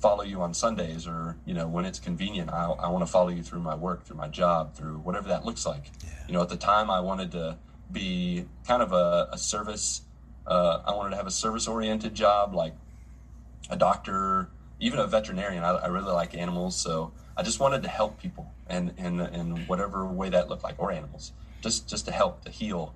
follow 0.00 0.22
you 0.22 0.42
on 0.42 0.52
Sundays 0.52 1.06
or, 1.06 1.38
you 1.46 1.54
know, 1.54 1.66
when 1.66 1.86
it's 1.86 1.98
convenient. 1.98 2.50
I, 2.50 2.66
I 2.66 2.88
want 2.90 3.06
to 3.06 3.10
follow 3.10 3.30
you 3.30 3.42
through 3.42 3.60
my 3.60 3.74
work, 3.74 4.04
through 4.04 4.18
my 4.18 4.28
job, 4.28 4.74
through 4.74 4.98
whatever 4.98 5.28
that 5.28 5.46
looks 5.46 5.64
like. 5.64 5.84
Yeah. 6.04 6.10
You 6.26 6.34
know, 6.34 6.42
at 6.42 6.50
the 6.50 6.58
time 6.58 6.90
I 6.90 7.00
wanted 7.00 7.32
to 7.32 7.56
be 7.90 8.44
kind 8.66 8.82
of 8.82 8.92
a, 8.92 9.30
a 9.32 9.38
service, 9.38 10.02
uh, 10.46 10.82
I 10.84 10.94
wanted 10.94 11.10
to 11.10 11.16
have 11.16 11.26
a 11.26 11.30
service 11.30 11.66
oriented 11.66 12.14
job 12.14 12.54
like 12.54 12.74
a 13.72 13.76
doctor, 13.76 14.50
even 14.78 14.98
a 15.00 15.06
veterinarian. 15.06 15.64
I, 15.64 15.70
I 15.70 15.86
really 15.88 16.12
like 16.12 16.36
animals. 16.36 16.76
So 16.76 17.12
I 17.36 17.42
just 17.42 17.58
wanted 17.58 17.82
to 17.82 17.88
help 17.88 18.20
people 18.20 18.52
and 18.66 18.94
in, 18.98 19.20
in 19.20 19.66
whatever 19.66 20.06
way 20.06 20.28
that 20.28 20.48
looked 20.48 20.64
like, 20.64 20.76
or 20.78 20.92
animals, 20.92 21.32
just 21.62 21.88
just 21.88 22.04
to 22.06 22.12
help, 22.12 22.44
to 22.44 22.50
heal, 22.50 22.94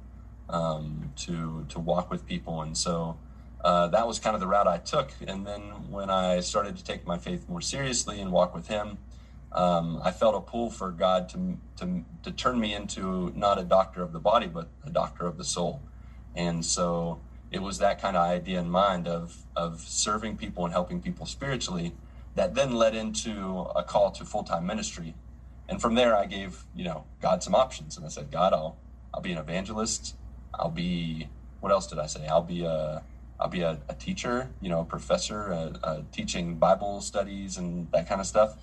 um, 0.49 1.12
to 1.16 1.66
to 1.68 1.80
walk 1.80 2.11
with 2.11 2.26
people, 2.26 2.62
and 2.62 2.76
so 2.76 3.18
uh, 3.64 3.88
that 3.88 4.06
was 4.06 4.18
kind 4.18 4.35
of 4.35 4.40
the 4.40 4.47
route 4.47 4.68
I 4.68 4.78
took. 4.78 5.12
And 5.26 5.47
then 5.47 5.90
when 5.90 6.11
I 6.11 6.40
started 6.40 6.76
to 6.76 6.85
take 6.85 7.06
my 7.06 7.18
faith 7.18 7.49
more 7.49 7.61
seriously 7.61 8.21
and 8.21 8.30
walk 8.30 8.54
with 8.54 8.68
Him, 8.68 8.99
um, 9.52 10.00
I 10.04 10.12
felt 10.12 10.35
a 10.35 10.40
pull 10.40 10.71
for 10.71 10.90
God 10.92 11.28
to, 11.30 11.59
to 11.78 12.04
to 12.23 12.30
turn 12.30 12.61
me 12.61 12.75
into 12.75 13.33
not 13.35 13.59
a 13.59 13.64
doctor 13.64 14.02
of 14.02 14.12
the 14.12 14.21
body, 14.21 14.47
but 14.47 14.68
a 14.85 14.90
doctor 14.90 15.26
of 15.26 15.37
the 15.38 15.45
soul, 15.45 15.83
and 16.35 16.64
so 16.64 17.21
it 17.50 17.62
was 17.62 17.78
that 17.78 18.00
kind 18.00 18.16
of 18.16 18.26
idea 18.26 18.58
in 18.60 18.68
mind 18.68 19.06
of 19.06 19.44
of 19.54 19.80
serving 19.80 20.36
people 20.36 20.64
and 20.64 20.72
helping 20.72 21.00
people 21.00 21.26
spiritually 21.26 21.94
that 22.34 22.54
then 22.54 22.74
led 22.74 22.94
into 22.94 23.66
a 23.74 23.82
call 23.82 24.10
to 24.10 24.24
full-time 24.24 24.66
ministry. 24.66 25.14
And 25.68 25.80
from 25.80 25.94
there 25.94 26.14
i 26.16 26.26
gave 26.26 26.64
you 26.74 26.84
know 26.84 27.04
god 27.20 27.42
some 27.42 27.54
options 27.54 27.96
and 27.96 28.06
i 28.06 28.08
said 28.08 28.30
god 28.30 28.52
i'll 28.52 28.76
i'll 29.14 29.20
be 29.20 29.32
an 29.32 29.38
evangelist. 29.38 30.14
I'll 30.54 30.70
be 30.70 31.28
what 31.60 31.72
else 31.72 31.86
did 31.86 31.98
i 31.98 32.06
say? 32.06 32.26
I'll 32.26 32.42
be 32.42 32.64
a 32.64 33.02
i'll 33.38 33.48
be 33.48 33.60
a, 33.62 33.78
a 33.88 33.94
teacher 33.94 34.48
you 34.60 34.68
know 34.68 34.80
a 34.80 34.84
professor 34.84 35.48
a, 35.48 35.72
a 35.82 36.04
teaching 36.12 36.56
bible 36.56 37.00
studies 37.00 37.58
and 37.58 37.90
that 37.92 38.08
kind 38.08 38.20
of 38.20 38.26
stuff 38.26 38.56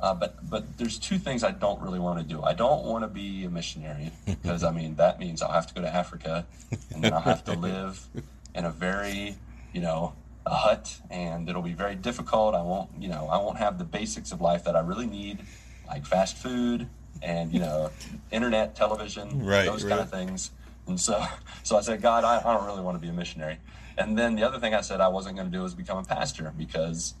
uh, 0.00 0.14
but 0.14 0.48
but 0.48 0.76
there's 0.76 0.98
two 0.98 1.18
things 1.18 1.42
i 1.42 1.50
don't 1.50 1.80
really 1.80 1.98
want 1.98 2.18
to 2.18 2.24
do 2.24 2.42
i 2.42 2.52
don't 2.52 2.84
want 2.84 3.02
to 3.02 3.08
be 3.08 3.44
a 3.44 3.50
missionary 3.50 4.10
because 4.26 4.62
i 4.64 4.70
mean 4.70 4.94
that 4.96 5.18
means 5.18 5.42
i'll 5.42 5.52
have 5.52 5.66
to 5.66 5.74
go 5.74 5.80
to 5.80 5.94
africa 5.94 6.46
and 6.92 7.02
then 7.02 7.12
i'll 7.12 7.20
have 7.20 7.44
to 7.44 7.52
live 7.52 8.08
in 8.54 8.64
a 8.64 8.70
very 8.70 9.36
you 9.72 9.80
know 9.80 10.14
a 10.46 10.54
hut 10.54 11.00
and 11.10 11.48
it'll 11.48 11.62
be 11.62 11.72
very 11.72 11.94
difficult. 11.94 12.54
I 12.54 12.62
won't, 12.62 12.90
you 12.98 13.08
know, 13.08 13.28
I 13.28 13.38
won't 13.38 13.58
have 13.58 13.78
the 13.78 13.84
basics 13.84 14.32
of 14.32 14.40
life 14.40 14.64
that 14.64 14.76
I 14.76 14.80
really 14.80 15.06
need, 15.06 15.40
like 15.86 16.04
fast 16.04 16.36
food 16.36 16.88
and, 17.22 17.52
you 17.52 17.60
know, 17.60 17.90
internet, 18.30 18.74
television, 18.74 19.44
right, 19.44 19.64
those 19.64 19.84
right. 19.84 19.90
kind 19.90 20.00
of 20.02 20.10
things. 20.10 20.50
And 20.86 21.00
so, 21.00 21.24
so 21.62 21.76
I 21.76 21.80
said, 21.80 22.02
God, 22.02 22.24
I, 22.24 22.38
I 22.38 22.54
don't 22.54 22.66
really 22.66 22.82
want 22.82 22.96
to 22.96 23.00
be 23.00 23.08
a 23.08 23.12
missionary. 23.12 23.58
And 23.96 24.18
then 24.18 24.34
the 24.34 24.42
other 24.42 24.58
thing 24.58 24.74
I 24.74 24.80
said 24.80 25.00
I 25.00 25.08
wasn't 25.08 25.36
going 25.36 25.50
to 25.50 25.56
do 25.56 25.62
was 25.62 25.74
become 25.74 25.98
a 25.98 26.04
pastor 26.04 26.52
because 26.56 27.14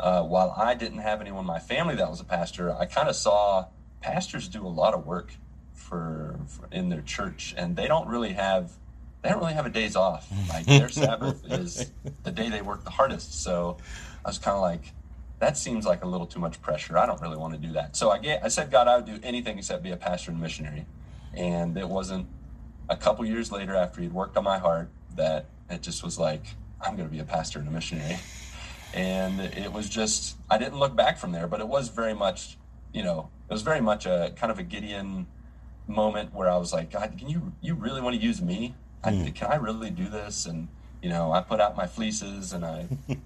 uh, 0.00 0.22
while 0.22 0.54
I 0.56 0.74
didn't 0.74 0.98
have 0.98 1.20
anyone 1.20 1.40
in 1.40 1.46
my 1.46 1.58
family 1.58 1.94
that 1.96 2.10
was 2.10 2.20
a 2.20 2.24
pastor, 2.24 2.74
I 2.74 2.86
kind 2.86 3.08
of 3.08 3.14
saw 3.14 3.66
pastors 4.00 4.48
do 4.48 4.66
a 4.66 4.68
lot 4.68 4.94
of 4.94 5.06
work 5.06 5.32
for, 5.74 6.40
for 6.46 6.68
in 6.72 6.88
their 6.88 7.02
church, 7.02 7.54
and 7.56 7.76
they 7.76 7.86
don't 7.86 8.08
really 8.08 8.32
have 8.32 8.72
they 9.22 9.28
don't 9.28 9.40
really 9.40 9.52
have 9.52 9.66
a 9.66 9.70
days 9.70 9.96
off. 9.96 10.30
Like 10.48 10.64
their 10.64 10.88
Sabbath 10.88 11.44
is 11.50 11.92
the 12.22 12.30
day 12.30 12.48
they 12.48 12.62
work 12.62 12.84
the 12.84 12.90
hardest. 12.90 13.42
So 13.42 13.76
I 14.24 14.28
was 14.28 14.38
kind 14.38 14.54
of 14.54 14.62
like, 14.62 14.92
that 15.40 15.58
seems 15.58 15.84
like 15.84 16.02
a 16.02 16.06
little 16.06 16.26
too 16.26 16.40
much 16.40 16.60
pressure. 16.62 16.96
I 16.96 17.04
don't 17.06 17.20
really 17.20 17.36
want 17.36 17.52
to 17.54 17.60
do 17.60 17.74
that. 17.74 17.96
So 17.96 18.10
I 18.10 18.18
get, 18.18 18.42
I 18.42 18.48
said, 18.48 18.70
God, 18.70 18.88
I 18.88 18.96
would 18.96 19.04
do 19.04 19.18
anything 19.22 19.58
except 19.58 19.82
be 19.82 19.90
a 19.90 19.96
pastor 19.96 20.30
and 20.30 20.40
missionary. 20.40 20.86
And 21.34 21.76
it 21.76 21.88
wasn't 21.88 22.28
a 22.88 22.96
couple 22.96 23.24
years 23.26 23.52
later 23.52 23.76
after 23.76 24.00
he'd 24.00 24.12
worked 24.12 24.36
on 24.36 24.44
my 24.44 24.58
heart 24.58 24.88
that 25.16 25.46
it 25.68 25.82
just 25.82 26.02
was 26.02 26.18
like, 26.18 26.44
I'm 26.80 26.96
going 26.96 27.08
to 27.08 27.12
be 27.12 27.20
a 27.20 27.24
pastor 27.24 27.58
and 27.58 27.68
a 27.68 27.70
missionary. 27.70 28.18
And 28.94 29.40
it 29.40 29.72
was 29.72 29.88
just, 29.88 30.36
I 30.50 30.58
didn't 30.58 30.78
look 30.78 30.96
back 30.96 31.18
from 31.18 31.32
there, 31.32 31.46
but 31.46 31.60
it 31.60 31.68
was 31.68 31.88
very 31.88 32.14
much, 32.14 32.58
you 32.92 33.02
know, 33.02 33.30
it 33.48 33.52
was 33.52 33.62
very 33.62 33.80
much 33.80 34.06
a 34.06 34.32
kind 34.36 34.50
of 34.50 34.58
a 34.58 34.62
Gideon 34.62 35.26
moment 35.86 36.34
where 36.34 36.48
I 36.48 36.56
was 36.56 36.72
like, 36.72 36.90
God, 36.90 37.14
can 37.18 37.28
you, 37.28 37.52
you 37.60 37.74
really 37.74 38.00
want 38.00 38.16
to 38.16 38.22
use 38.22 38.42
me? 38.42 38.74
I, 39.02 39.12
mm. 39.12 39.34
Can 39.34 39.50
I 39.50 39.56
really 39.56 39.90
do 39.90 40.08
this? 40.08 40.46
And, 40.46 40.68
you 41.02 41.08
know, 41.08 41.32
I 41.32 41.40
put 41.40 41.60
out 41.60 41.76
my 41.76 41.86
fleeces 41.86 42.52
and 42.52 42.64
I 42.64 42.86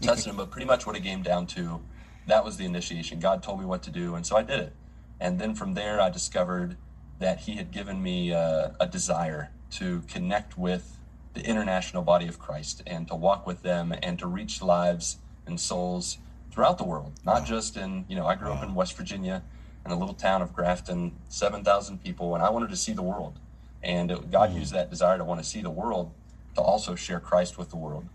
tested 0.00 0.30
them, 0.30 0.36
but 0.36 0.50
pretty 0.50 0.66
much 0.66 0.86
what 0.86 0.96
it 0.96 1.02
came 1.02 1.22
down 1.22 1.46
to, 1.48 1.80
that 2.26 2.44
was 2.44 2.56
the 2.56 2.64
initiation. 2.64 3.18
God 3.20 3.42
told 3.42 3.60
me 3.60 3.66
what 3.66 3.82
to 3.84 3.90
do, 3.90 4.14
and 4.14 4.24
so 4.24 4.36
I 4.36 4.42
did 4.42 4.60
it. 4.60 4.72
And 5.20 5.38
then 5.38 5.54
from 5.54 5.74
there, 5.74 6.00
I 6.00 6.10
discovered 6.10 6.76
that 7.18 7.40
He 7.40 7.56
had 7.56 7.70
given 7.70 8.02
me 8.02 8.32
uh, 8.32 8.70
a 8.80 8.86
desire 8.86 9.50
to 9.72 10.02
connect 10.08 10.58
with 10.58 10.98
the 11.34 11.44
international 11.44 12.02
body 12.02 12.28
of 12.28 12.38
Christ 12.38 12.82
and 12.86 13.08
to 13.08 13.14
walk 13.14 13.46
with 13.46 13.62
them 13.62 13.94
and 14.02 14.18
to 14.18 14.26
reach 14.26 14.62
lives 14.62 15.18
and 15.46 15.58
souls 15.58 16.18
throughout 16.50 16.78
the 16.78 16.84
world, 16.84 17.12
not 17.24 17.40
wow. 17.40 17.44
just 17.44 17.76
in, 17.76 18.04
you 18.08 18.16
know, 18.16 18.26
I 18.26 18.34
grew 18.34 18.50
wow. 18.50 18.56
up 18.56 18.62
in 18.62 18.74
West 18.74 18.96
Virginia 18.96 19.42
in 19.84 19.90
a 19.90 19.98
little 19.98 20.14
town 20.14 20.42
of 20.42 20.52
Grafton, 20.52 21.16
7,000 21.28 22.02
people, 22.02 22.34
and 22.34 22.44
I 22.44 22.50
wanted 22.50 22.70
to 22.70 22.76
see 22.76 22.92
the 22.92 23.02
world. 23.02 23.38
And 23.82 24.10
it, 24.10 24.30
God 24.30 24.50
mm. 24.50 24.60
used 24.60 24.72
that 24.72 24.90
desire 24.90 25.18
to 25.18 25.24
want 25.24 25.42
to 25.42 25.48
see 25.48 25.60
the 25.60 25.70
world 25.70 26.12
to 26.54 26.60
also 26.60 26.94
share 26.94 27.18
Christ 27.18 27.58
with 27.58 27.70
the 27.70 27.76
world. 27.76 28.06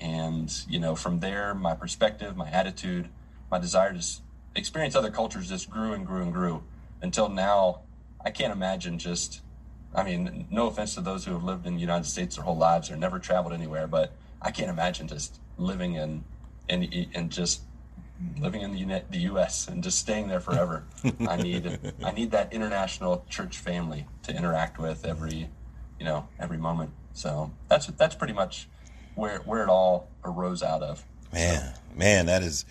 And, 0.00 0.52
you 0.68 0.78
know, 0.78 0.94
from 0.94 1.20
there, 1.20 1.54
my 1.54 1.74
perspective, 1.74 2.36
my 2.36 2.48
attitude, 2.50 3.08
my 3.50 3.58
desire 3.58 3.92
to 3.94 4.06
experience 4.54 4.94
other 4.94 5.10
cultures 5.10 5.48
just 5.48 5.70
grew 5.70 5.92
and 5.92 6.06
grew 6.06 6.22
and 6.22 6.32
grew 6.32 6.62
until 7.02 7.28
now. 7.28 7.80
I 8.24 8.30
can't 8.30 8.52
imagine 8.52 8.98
just, 8.98 9.40
I 9.94 10.02
mean, 10.02 10.46
no 10.50 10.66
offense 10.66 10.94
to 10.94 11.00
those 11.00 11.24
who 11.24 11.32
have 11.32 11.44
lived 11.44 11.66
in 11.66 11.74
the 11.74 11.80
United 11.80 12.06
States 12.06 12.36
their 12.36 12.44
whole 12.44 12.56
lives 12.56 12.90
or 12.90 12.96
never 12.96 13.18
traveled 13.18 13.54
anywhere, 13.54 13.86
but 13.86 14.12
I 14.40 14.50
can't 14.50 14.70
imagine 14.70 15.08
just 15.08 15.40
living 15.56 15.94
in, 15.94 16.24
in, 16.68 16.84
in 16.84 17.30
just 17.30 17.62
living 18.38 18.62
in 18.62 18.72
the, 18.72 19.02
the 19.10 19.18
U.S. 19.18 19.68
and 19.68 19.82
just 19.82 19.98
staying 19.98 20.28
there 20.28 20.40
forever. 20.40 20.84
I 21.28 21.36
need 21.36 21.78
I 22.04 22.10
need 22.12 22.30
that 22.32 22.52
international 22.52 23.24
church 23.28 23.58
family 23.58 24.06
to 24.24 24.36
interact 24.36 24.78
with 24.78 25.04
every, 25.04 25.48
you 25.98 26.04
know, 26.04 26.28
every 26.38 26.58
moment. 26.58 26.90
So 27.12 27.50
that's 27.68 27.86
that's 27.86 28.14
pretty 28.14 28.34
much 28.34 28.68
where 29.14 29.38
where 29.40 29.62
it 29.62 29.68
all 29.68 30.08
arose 30.24 30.62
out 30.62 30.82
of. 30.82 31.04
Man, 31.32 31.74
so. 31.74 31.80
man, 31.96 32.26
that 32.26 32.42
is 32.42 32.64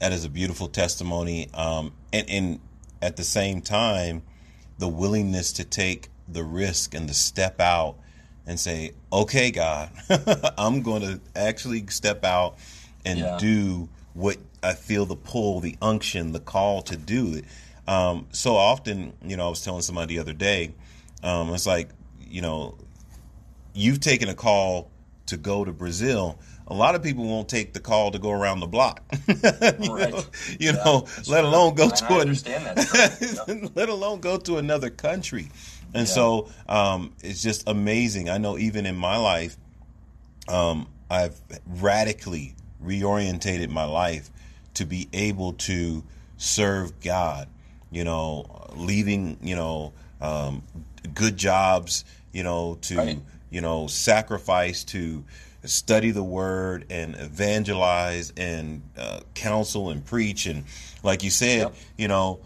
that 0.00 0.12
is 0.12 0.24
a 0.24 0.28
beautiful 0.28 0.68
testimony. 0.68 1.50
Um, 1.54 1.92
and, 2.12 2.28
and 2.28 2.60
at 3.00 3.16
the 3.16 3.24
same 3.24 3.60
time, 3.60 4.22
the 4.78 4.88
willingness 4.88 5.52
to 5.52 5.64
take 5.64 6.08
the 6.28 6.42
risk 6.42 6.94
and 6.94 7.08
to 7.08 7.14
step 7.14 7.60
out 7.60 7.96
and 8.46 8.58
say, 8.58 8.92
"Okay, 9.12 9.50
God, 9.50 9.90
I'm 10.58 10.82
going 10.82 11.02
to 11.02 11.20
actually 11.34 11.86
step 11.88 12.24
out 12.24 12.56
and 13.04 13.18
yeah. 13.18 13.38
do 13.38 13.88
what 14.14 14.38
I 14.62 14.74
feel 14.74 15.06
the 15.06 15.16
pull, 15.16 15.60
the 15.60 15.76
unction, 15.82 16.32
the 16.32 16.40
call 16.40 16.82
to 16.82 16.96
do 16.96 17.34
it." 17.34 17.44
Um, 17.86 18.26
so 18.32 18.56
often, 18.56 19.12
you 19.22 19.36
know, 19.36 19.46
I 19.46 19.50
was 19.50 19.62
telling 19.62 19.82
somebody 19.82 20.14
the 20.14 20.20
other 20.20 20.32
day, 20.32 20.72
um, 21.22 21.52
it's 21.52 21.66
like, 21.66 21.90
you 22.18 22.40
know, 22.40 22.76
you've 23.74 24.00
taken 24.00 24.28
a 24.28 24.34
call 24.34 24.90
to 25.26 25.36
go 25.36 25.64
to 25.64 25.72
Brazil. 25.72 26.38
A 26.66 26.74
lot 26.74 26.94
of 26.94 27.02
people 27.02 27.24
won't 27.24 27.48
take 27.48 27.74
the 27.74 27.80
call 27.80 28.10
to 28.12 28.18
go 28.18 28.30
around 28.30 28.60
the 28.60 28.66
block. 28.66 29.02
you 29.28 29.34
right. 29.94 30.12
know, 30.12 30.24
you 30.58 30.70
yeah, 30.70 30.72
know 30.72 31.06
let 31.28 31.44
alone 31.44 31.74
go 31.74 31.90
to 31.90 32.18
an, 32.20 33.70
let 33.74 33.88
alone 33.90 34.20
go 34.20 34.38
to 34.38 34.56
another 34.56 34.88
country. 34.88 35.48
And 35.94 36.06
yeah. 36.06 36.14
so 36.14 36.48
um, 36.68 37.12
it's 37.22 37.42
just 37.42 37.68
amazing. 37.68 38.28
I 38.28 38.38
know 38.38 38.58
even 38.58 38.86
in 38.86 38.96
my 38.96 39.16
life, 39.16 39.56
um, 40.48 40.88
I've 41.10 41.40
radically 41.66 42.54
reorientated 42.84 43.70
my 43.70 43.84
life 43.84 44.30
to 44.74 44.84
be 44.84 45.08
able 45.12 45.52
to 45.54 46.02
serve 46.36 47.00
God. 47.00 47.48
You 47.90 48.04
know, 48.04 48.68
leaving 48.74 49.38
you 49.40 49.54
know 49.54 49.92
um, 50.20 50.62
good 51.14 51.36
jobs. 51.36 52.04
You 52.32 52.42
know 52.42 52.78
to 52.82 52.96
right 52.96 53.18
you 53.54 53.60
know, 53.60 53.86
sacrifice 53.86 54.82
to 54.82 55.22
study 55.62 56.10
the 56.10 56.24
word 56.24 56.86
and 56.90 57.14
evangelize 57.14 58.32
and 58.36 58.82
uh, 58.98 59.20
counsel 59.34 59.90
and 59.90 60.04
preach. 60.04 60.46
And 60.46 60.64
like 61.04 61.22
you 61.22 61.30
said, 61.30 61.58
yep. 61.58 61.74
you 61.96 62.08
know, 62.08 62.40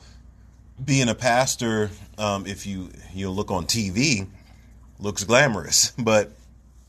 being 0.84 1.08
a 1.08 1.14
pastor, 1.14 1.90
um, 2.18 2.46
if 2.46 2.66
you 2.66 2.90
you 3.14 3.30
look 3.30 3.50
on 3.50 3.66
TV, 3.66 4.26
looks 4.98 5.24
glamorous, 5.24 5.90
but 5.98 6.32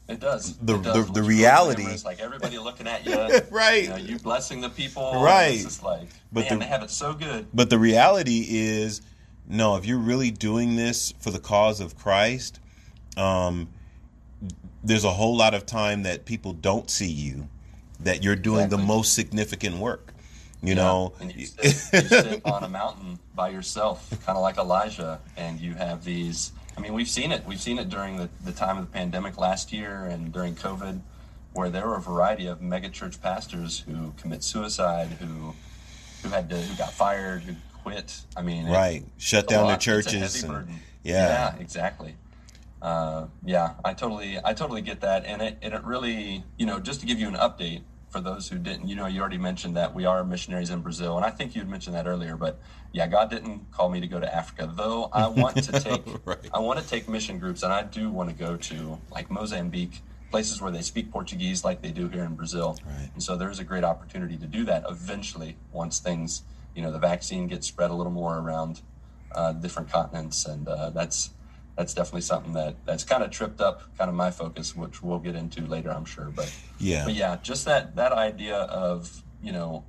it 0.07 0.19
does. 0.19 0.57
The 0.57 0.75
it 0.75 0.83
does. 0.83 1.07
the, 1.07 1.13
the 1.13 1.23
reality, 1.23 1.85
like 2.03 2.19
everybody 2.19 2.57
looking 2.59 2.87
at 2.87 3.05
you, 3.05 3.15
right? 3.51 3.83
You, 3.83 3.89
know, 3.89 3.95
you 3.97 4.19
blessing 4.19 4.61
the 4.61 4.69
people, 4.69 5.21
right? 5.21 5.59
It's 5.59 5.83
like, 5.83 6.07
but 6.31 6.49
man, 6.49 6.59
the, 6.59 6.65
they 6.65 6.69
have 6.69 6.83
it 6.83 6.91
so 6.91 7.13
good. 7.13 7.47
But 7.53 7.69
the 7.69 7.79
reality 7.79 8.45
is, 8.47 9.01
no. 9.47 9.75
If 9.75 9.85
you're 9.85 9.99
really 9.99 10.31
doing 10.31 10.75
this 10.75 11.13
for 11.19 11.31
the 11.31 11.39
cause 11.39 11.79
of 11.79 11.97
Christ, 11.97 12.59
um, 13.17 13.69
there's 14.83 15.03
a 15.03 15.11
whole 15.11 15.35
lot 15.35 15.53
of 15.53 15.65
time 15.65 16.03
that 16.03 16.25
people 16.25 16.53
don't 16.53 16.89
see 16.89 17.09
you 17.11 17.49
that 18.01 18.23
you're 18.23 18.35
doing 18.35 18.65
exactly. 18.65 18.77
the 18.77 18.87
most 18.87 19.13
significant 19.13 19.77
work 19.77 20.13
you 20.61 20.69
yeah. 20.69 20.73
know 20.75 21.13
and 21.19 21.35
you 21.35 21.45
sit, 21.45 21.93
you 21.93 22.09
sit 22.09 22.41
on 22.45 22.63
a 22.63 22.69
mountain 22.69 23.19
by 23.35 23.49
yourself 23.49 24.09
kind 24.25 24.37
of 24.37 24.41
like 24.41 24.57
elijah 24.57 25.19
and 25.37 25.59
you 25.59 25.73
have 25.73 26.03
these 26.03 26.51
i 26.77 26.81
mean 26.81 26.93
we've 26.93 27.09
seen 27.09 27.31
it 27.31 27.45
we've 27.45 27.61
seen 27.61 27.79
it 27.79 27.89
during 27.89 28.17
the, 28.17 28.29
the 28.43 28.51
time 28.51 28.77
of 28.77 28.85
the 28.85 28.91
pandemic 28.91 29.37
last 29.37 29.71
year 29.71 30.05
and 30.05 30.31
during 30.31 30.55
covid 30.55 30.99
where 31.53 31.69
there 31.69 31.87
were 31.87 31.95
a 31.95 32.01
variety 32.01 32.45
of 32.47 32.59
megachurch 32.59 33.21
pastors 33.21 33.79
who 33.79 34.13
commit 34.17 34.43
suicide 34.43 35.07
who 35.19 35.53
who 36.23 36.29
had 36.29 36.49
to 36.49 36.57
who 36.57 36.77
got 36.77 36.91
fired 36.91 37.41
who 37.43 37.55
quit. 37.83 38.21
I 38.35 38.41
mean 38.41 38.67
right. 38.67 39.03
Shut 39.17 39.47
down 39.47 39.67
their 39.67 39.77
churches 39.77 40.43
and, 40.43 40.67
yeah. 41.03 41.53
Yeah 41.53 41.59
exactly. 41.59 42.15
Uh, 42.81 43.27
yeah, 43.43 43.73
I 43.83 43.93
totally, 43.93 44.37
I 44.41 44.53
totally 44.53 44.79
get 44.79 45.01
that, 45.01 45.25
and 45.25 45.41
it, 45.41 45.57
and 45.61 45.73
it 45.73 45.83
really, 45.83 46.45
you 46.57 46.65
know, 46.65 46.79
just 46.79 47.01
to 47.01 47.05
give 47.05 47.19
you 47.19 47.27
an 47.27 47.33
update 47.33 47.81
for 48.09 48.19
those 48.19 48.49
who 48.49 48.57
didn't, 48.57 48.87
you 48.87 48.95
know, 48.95 49.05
you 49.05 49.21
already 49.21 49.37
mentioned 49.37 49.75
that 49.77 49.93
we 49.93 50.05
are 50.05 50.23
missionaries 50.23 50.69
in 50.69 50.81
Brazil, 50.81 51.15
and 51.15 51.25
I 51.25 51.29
think 51.29 51.55
you'd 51.55 51.69
mentioned 51.69 51.95
that 51.95 52.07
earlier, 52.07 52.35
but 52.35 52.59
yeah, 52.91 53.07
God 53.07 53.29
didn't 53.29 53.71
call 53.71 53.89
me 53.89 53.99
to 53.99 54.07
go 54.07 54.19
to 54.19 54.35
Africa, 54.35 54.71
though. 54.75 55.09
I 55.13 55.27
want 55.27 55.61
to 55.63 55.71
take, 55.79 56.03
right. 56.25 56.37
I 56.53 56.59
want 56.59 56.79
to 56.79 56.87
take 56.87 57.07
mission 57.07 57.37
groups, 57.37 57.61
and 57.61 57.71
I 57.71 57.83
do 57.83 58.09
want 58.09 58.29
to 58.29 58.35
go 58.35 58.57
to 58.57 58.99
like 59.11 59.29
Mozambique, 59.29 60.01
places 60.31 60.61
where 60.61 60.71
they 60.71 60.81
speak 60.81 61.11
Portuguese 61.11 61.63
like 61.63 61.81
they 61.81 61.91
do 61.91 62.07
here 62.09 62.23
in 62.23 62.35
Brazil, 62.35 62.79
right. 62.85 63.09
and 63.13 63.21
so 63.21 63.37
there's 63.37 63.59
a 63.59 63.63
great 63.63 63.83
opportunity 63.83 64.37
to 64.37 64.47
do 64.47 64.65
that 64.65 64.83
eventually 64.89 65.57
once 65.71 65.99
things, 65.99 66.43
you 66.75 66.81
know, 66.81 66.91
the 66.91 66.99
vaccine 66.99 67.47
gets 67.47 67.67
spread 67.67 67.91
a 67.91 67.93
little 67.93 68.11
more 68.11 68.39
around 68.39 68.81
uh, 69.33 69.53
different 69.53 69.91
continents, 69.91 70.45
and 70.45 70.67
uh, 70.67 70.89
that's 70.89 71.29
that's 71.77 71.93
definitely 71.93 72.21
something 72.21 72.53
that 72.53 72.75
that's 72.85 73.03
kind 73.03 73.23
of 73.23 73.31
tripped 73.31 73.61
up 73.61 73.83
kind 73.97 74.09
of 74.09 74.15
my 74.15 74.31
focus, 74.31 74.75
which 74.75 75.01
we'll 75.01 75.19
get 75.19 75.35
into 75.35 75.65
later, 75.65 75.91
I'm 75.91 76.05
sure. 76.05 76.29
But 76.35 76.53
yeah, 76.79 77.05
but 77.05 77.13
yeah, 77.13 77.37
just 77.41 77.65
that 77.65 77.95
that 77.95 78.11
idea 78.11 78.57
of 78.57 79.23
you 79.41 79.51
know 79.51 79.85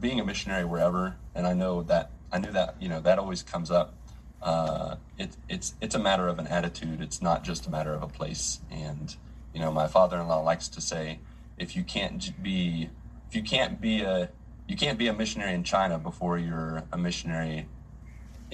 being 0.00 0.20
a 0.20 0.24
missionary 0.24 0.64
wherever, 0.64 1.16
and 1.34 1.46
I 1.46 1.52
know 1.52 1.82
that 1.82 2.10
I 2.32 2.38
knew 2.38 2.52
that 2.52 2.76
you 2.80 2.88
know 2.88 3.00
that 3.00 3.18
always 3.18 3.42
comes 3.42 3.70
up. 3.70 3.94
Uh, 4.42 4.96
it, 5.18 5.36
it's 5.48 5.74
it's 5.80 5.94
a 5.94 5.98
matter 5.98 6.28
of 6.28 6.38
an 6.38 6.46
attitude. 6.46 7.00
It's 7.00 7.22
not 7.22 7.44
just 7.44 7.66
a 7.66 7.70
matter 7.70 7.94
of 7.94 8.02
a 8.02 8.08
place. 8.08 8.60
And 8.70 9.14
you 9.54 9.60
know, 9.60 9.70
my 9.70 9.86
father-in-law 9.86 10.42
likes 10.42 10.68
to 10.68 10.80
say, 10.80 11.20
if 11.56 11.76
you 11.76 11.84
can't 11.84 12.42
be 12.42 12.90
if 13.28 13.34
you 13.34 13.42
can't 13.42 13.80
be 13.80 14.02
a 14.02 14.30
you 14.66 14.76
can't 14.76 14.98
be 14.98 15.06
a 15.08 15.12
missionary 15.12 15.54
in 15.54 15.62
China 15.62 15.98
before 15.98 16.38
you're 16.38 16.82
a 16.92 16.98
missionary 16.98 17.66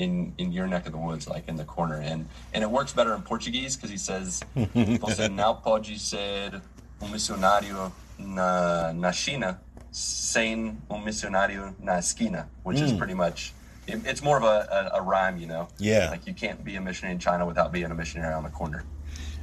in 0.00 0.32
in 0.38 0.50
your 0.50 0.66
neck 0.66 0.86
of 0.86 0.92
the 0.92 0.98
woods, 0.98 1.28
like 1.28 1.46
in 1.46 1.56
the 1.56 1.64
corner, 1.64 2.00
and 2.00 2.26
and 2.54 2.64
it 2.64 2.70
works 2.70 2.92
better 2.92 3.14
in 3.14 3.22
Portuguese 3.22 3.76
because 3.76 3.90
he 3.90 3.98
says, 3.98 4.40
"Você 4.56 5.28
não 5.28 5.54
pode 5.60 5.98
ser 5.98 6.60
um 7.00 7.08
missionário 7.08 7.92
na 8.18 8.92
na 8.94 9.12
China 9.12 9.60
sem 9.92 10.78
um 10.88 10.98
missionário 10.98 11.74
na 11.78 11.98
esquina," 11.98 12.48
which 12.64 12.78
mm. 12.78 12.84
is 12.84 12.92
hmm. 12.92 12.98
pretty 12.98 13.14
much. 13.14 13.52
It, 13.86 14.06
it's 14.06 14.22
more 14.22 14.36
of 14.36 14.44
a, 14.44 14.90
a, 14.94 14.98
a, 14.98 15.02
rhyme, 15.02 15.38
you 15.38 15.46
know. 15.46 15.66
Yeah. 15.78 16.10
Like 16.10 16.26
you 16.26 16.34
can't 16.34 16.62
be 16.62 16.76
a 16.76 16.80
missionary 16.80 17.14
in 17.14 17.18
China 17.18 17.44
without 17.44 17.72
being 17.72 17.90
a 17.90 17.94
missionary 17.94 18.34
on 18.34 18.44
the 18.44 18.50
corner. 18.50 18.84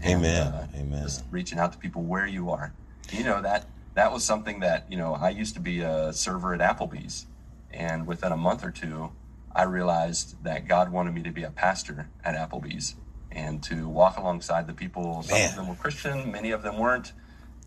And, 0.01 0.19
Amen. 0.19 0.47
Uh, 0.47 0.67
Amen. 0.75 1.03
Just 1.03 1.25
reaching 1.31 1.59
out 1.59 1.73
to 1.73 1.77
people 1.77 2.03
where 2.03 2.25
you 2.25 2.49
are. 2.51 2.71
You 3.11 3.23
know 3.23 3.41
that 3.41 3.65
that 3.93 4.11
was 4.11 4.23
something 4.23 4.59
that 4.61 4.85
you 4.89 4.97
know 4.97 5.13
I 5.13 5.29
used 5.29 5.53
to 5.55 5.59
be 5.59 5.81
a 5.81 6.13
server 6.13 6.53
at 6.53 6.61
Applebee's, 6.61 7.27
and 7.71 8.07
within 8.07 8.31
a 8.31 8.37
month 8.37 8.63
or 8.63 8.71
two, 8.71 9.11
I 9.57 9.63
realized 9.63 10.43
that 10.43 10.67
God 10.67 10.91
wanted 10.91 11.15
me 11.15 11.23
to 11.23 11.31
be 11.31 11.41
a 11.41 11.49
pastor 11.49 12.09
at 12.23 12.35
Applebee's 12.35 12.95
and 13.31 13.63
to 13.63 13.89
walk 13.89 14.17
alongside 14.17 14.67
the 14.67 14.73
people. 14.73 15.23
Some 15.23 15.35
Man. 15.35 15.49
of 15.49 15.55
them 15.55 15.67
were 15.67 15.73
Christian, 15.73 16.31
many 16.31 16.51
of 16.51 16.61
them 16.61 16.77
weren't, 16.77 17.11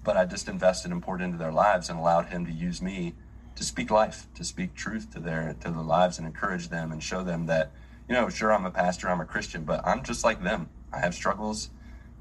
but 0.04 0.16
I 0.16 0.24
just 0.24 0.48
invested 0.48 0.92
and 0.92 1.02
poured 1.02 1.20
into 1.20 1.36
their 1.36 1.50
lives 1.50 1.90
and 1.90 1.98
allowed 1.98 2.26
Him 2.26 2.46
to 2.46 2.52
use 2.52 2.80
me 2.80 3.14
to 3.56 3.64
speak 3.64 3.90
life, 3.90 4.28
to 4.36 4.44
speak 4.44 4.76
truth 4.76 5.12
to 5.14 5.18
their 5.18 5.56
to 5.62 5.70
their 5.72 5.82
lives 5.82 6.16
and 6.16 6.28
encourage 6.28 6.68
them 6.68 6.92
and 6.92 7.02
show 7.02 7.24
them 7.24 7.46
that, 7.46 7.72
you 8.08 8.14
know, 8.14 8.28
sure 8.28 8.52
I'm 8.52 8.66
a 8.66 8.70
pastor, 8.70 9.10
I'm 9.10 9.20
a 9.20 9.26
Christian, 9.26 9.64
but 9.64 9.84
I'm 9.84 10.04
just 10.04 10.22
like 10.22 10.44
them. 10.44 10.68
I 10.92 11.00
have 11.00 11.12
struggles, 11.12 11.70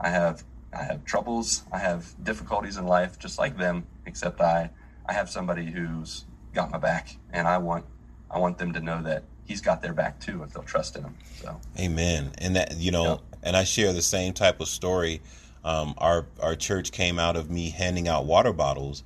I 0.02 0.10
have 0.10 0.44
I 0.74 0.82
have 0.82 1.06
troubles, 1.06 1.64
I 1.72 1.78
have 1.78 2.16
difficulties 2.24 2.78
in 2.78 2.88
life 2.88 3.20
just 3.20 3.38
like 3.38 3.56
them, 3.56 3.86
except 4.08 4.42
I 4.42 4.72
I 5.08 5.14
have 5.14 5.30
somebody 5.30 5.70
who's 5.70 6.26
got 6.56 6.72
my 6.72 6.80
back 6.80 7.18
and 7.32 7.48
I 7.48 7.60
want 7.60 7.86
I 8.32 8.40
want 8.40 8.58
them 8.58 8.74
to 8.74 8.80
know 8.80 9.04
that 9.04 9.26
he's 9.50 9.60
got 9.62 9.82
their 9.82 9.94
back 9.94 10.20
too 10.22 10.44
if 10.44 10.54
they'll 10.54 10.64
trust 10.64 10.96
in 10.96 11.04
him. 11.04 11.16
So 11.42 11.60
Amen. 11.78 12.32
And 12.38 12.56
that 12.56 12.78
you 12.78 12.92
know, 12.92 13.06
Yep. 13.10 13.20
and 13.44 13.58
I 13.58 13.64
share 13.66 13.92
the 13.92 14.02
same 14.02 14.32
type 14.34 14.62
of 14.62 14.70
story. 14.70 15.22
Um, 15.66 15.96
our 15.98 16.28
our 16.42 16.56
church 16.56 16.92
came 16.94 17.20
out 17.20 17.36
of 17.36 17.50
me 17.50 17.72
handing 17.72 18.08
out 18.08 18.26
water 18.26 18.54
bottles 18.54 19.04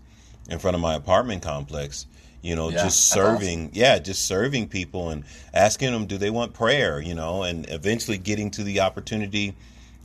in 0.50 0.60
front 0.60 0.76
of 0.76 0.82
my 0.82 0.94
apartment 0.94 1.42
complex. 1.42 2.06
You 2.42 2.58
know, 2.58 2.70
Yeah, 2.70 2.84
just 2.84 3.06
serving, 3.08 3.70
yeah, 3.74 4.00
just 4.00 4.26
serving 4.28 4.68
people 4.68 5.10
and 5.10 5.24
asking 5.54 5.94
them, 5.94 6.06
do 6.08 6.18
they 6.18 6.30
want 6.30 6.54
prayer? 6.54 7.00
You 7.02 7.16
know, 7.16 7.44
and 7.44 7.66
eventually 7.70 8.18
getting 8.18 8.52
to 8.52 8.64
the 8.64 8.82
opportunity. 8.82 9.56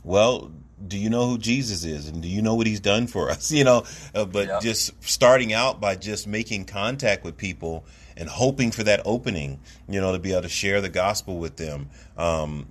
Well, 0.05 0.49
do 0.87 0.97
you 0.97 1.09
know 1.09 1.27
who 1.27 1.37
Jesus 1.37 1.83
is, 1.83 2.07
and 2.07 2.21
do 2.21 2.29
you 2.29 2.41
know 2.41 2.55
what 2.55 2.65
He's 2.65 2.79
done 2.79 3.07
for 3.07 3.29
us? 3.35 3.51
You 3.51 3.65
know, 3.65 3.83
uh, 4.15 4.23
but 4.23 4.47
Yeah. 4.47 4.59
just 4.61 4.91
starting 5.03 5.51
out 5.51 5.81
by 5.81 5.95
just 5.97 6.27
making 6.27 6.63
contact 6.65 7.25
with 7.25 7.35
people 7.35 7.83
and 8.19 8.29
hoping 8.29 8.71
for 8.71 8.83
that 8.83 9.01
opening. 9.05 9.59
You 9.87 10.01
know, 10.01 10.11
to 10.11 10.19
be 10.19 10.31
able 10.33 10.43
to 10.43 10.49
share 10.49 10.81
the 10.81 10.89
gospel 10.89 11.37
with 11.37 11.55
them. 11.57 11.89
Um, 12.17 12.67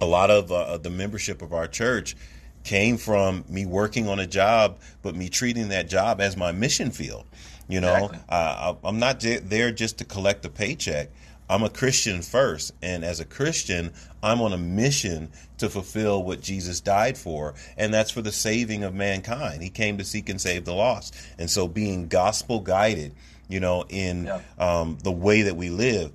a 0.00 0.06
lot 0.06 0.30
of 0.30 0.50
uh, 0.50 0.78
the 0.78 0.90
membership 0.90 1.42
of 1.42 1.52
our 1.52 1.68
church 1.68 2.16
came 2.64 2.96
from 2.96 3.44
me 3.48 3.66
working 3.66 4.08
on 4.08 4.18
a 4.18 4.26
job, 4.26 4.78
but 5.02 5.14
me 5.14 5.28
treating 5.28 5.68
that 5.68 5.88
job 5.88 6.20
as 6.20 6.36
my 6.36 6.50
mission 6.52 6.90
field. 6.90 7.24
You 7.68 7.80
know, 7.80 7.94
Exactly. 8.06 8.18
uh, 8.28 8.74
I- 8.84 8.88
I'm 8.88 8.98
not 8.98 9.20
j- 9.20 9.38
there 9.38 9.70
just 9.70 9.98
to 9.98 10.04
collect 10.04 10.44
a 10.44 10.48
paycheck. 10.48 11.08
I'm 11.50 11.62
a 11.62 11.68
Christian 11.70 12.22
first, 12.22 12.72
and 12.82 13.04
as 13.04 13.20
a 13.20 13.24
Christian, 13.24 13.92
I'm 14.22 14.40
on 14.40 14.52
a 14.52 14.58
mission 14.58 15.30
to 15.58 15.68
fulfill 15.68 16.22
what 16.22 16.40
Jesus 16.40 16.80
died 16.80 17.18
for, 17.18 17.54
and 17.76 17.92
that's 17.92 18.10
for 18.10 18.22
the 18.22 18.32
saving 18.32 18.84
of 18.84 18.94
mankind. 18.94 19.62
He 19.62 19.68
came 19.68 19.98
to 19.98 20.04
seek 20.04 20.28
and 20.28 20.40
save 20.40 20.64
the 20.64 20.72
lost, 20.72 21.14
and 21.38 21.50
so 21.50 21.68
being 21.68 22.08
gospel 22.08 22.60
guided, 22.60 23.14
you 23.52 23.60
know, 23.60 23.84
in 23.88 24.24
Yeah. 24.24 24.40
um, 24.58 24.98
the 25.04 25.12
way 25.12 25.42
that 25.42 25.56
we 25.56 25.68
live, 25.70 26.12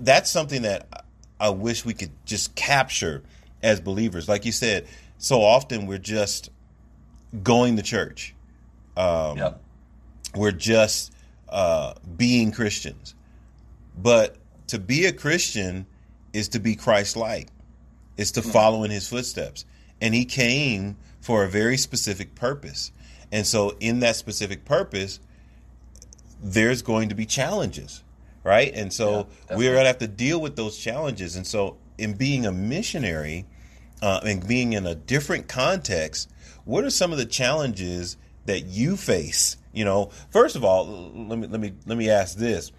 that's 0.00 0.30
something 0.30 0.62
that 0.62 1.04
I 1.40 1.50
wish 1.50 1.84
we 1.84 1.92
could 1.92 2.12
just 2.24 2.54
capture 2.54 3.22
as 3.62 3.80
believers. 3.80 4.28
Like 4.28 4.44
you 4.44 4.52
said, 4.52 4.86
so 5.18 5.42
often 5.42 5.86
we're 5.86 5.98
just 5.98 6.50
going 7.42 7.76
to 7.76 7.82
church. 7.82 8.34
Um, 8.96 9.38
yep. 9.38 9.60
We're 10.34 10.52
just 10.52 11.12
uh, 11.48 11.94
being 12.16 12.52
Christians. 12.52 13.14
But 13.96 14.36
to 14.68 14.78
be 14.78 15.06
a 15.06 15.12
Christian 15.12 15.86
is 16.32 16.48
to 16.50 16.60
be 16.60 16.76
Christ 16.76 17.16
like, 17.16 17.48
is 18.16 18.32
to 18.32 18.42
follow 18.42 18.84
in 18.84 18.90
his 18.90 19.08
footsteps. 19.08 19.64
And 20.00 20.14
he 20.14 20.24
came 20.24 20.96
for 21.20 21.44
a 21.44 21.48
very 21.48 21.76
specific 21.76 22.34
purpose. 22.34 22.90
And 23.30 23.46
so, 23.46 23.76
in 23.80 24.00
that 24.00 24.16
specific 24.16 24.64
purpose, 24.64 25.20
there's 26.42 26.82
going 26.82 27.08
to 27.08 27.14
be 27.14 27.24
challenges, 27.24 28.02
right? 28.44 28.72
And 28.74 28.92
so, 28.92 29.28
Yeah, 29.48 29.56
we're 29.56 29.72
going 29.72 29.84
to 29.84 29.88
have 29.88 29.98
to 29.98 30.08
deal 30.08 30.40
with 30.40 30.56
those 30.56 30.76
challenges. 30.76 31.36
And 31.36 31.46
so, 31.46 31.76
in 31.98 32.14
being 32.14 32.44
a 32.46 32.52
missionary 32.52 33.46
uh, 34.02 34.20
and 34.24 34.46
being 34.46 34.72
in 34.72 34.86
a 34.86 34.94
different 34.94 35.46
context, 35.48 36.28
what 36.64 36.84
are 36.84 36.90
some 36.90 37.12
of 37.12 37.18
the 37.18 37.26
challenges 37.26 38.16
that 38.46 38.64
you 38.64 38.96
face? 38.96 39.56
You 39.72 39.84
know, 39.84 40.10
first 40.30 40.56
of 40.56 40.64
all, 40.64 41.12
let 41.14 41.38
me 41.38 41.46
let 41.46 41.60
me 41.60 41.72
let 41.86 41.96
me 41.96 42.10
ask 42.10 42.36
this: 42.36 42.72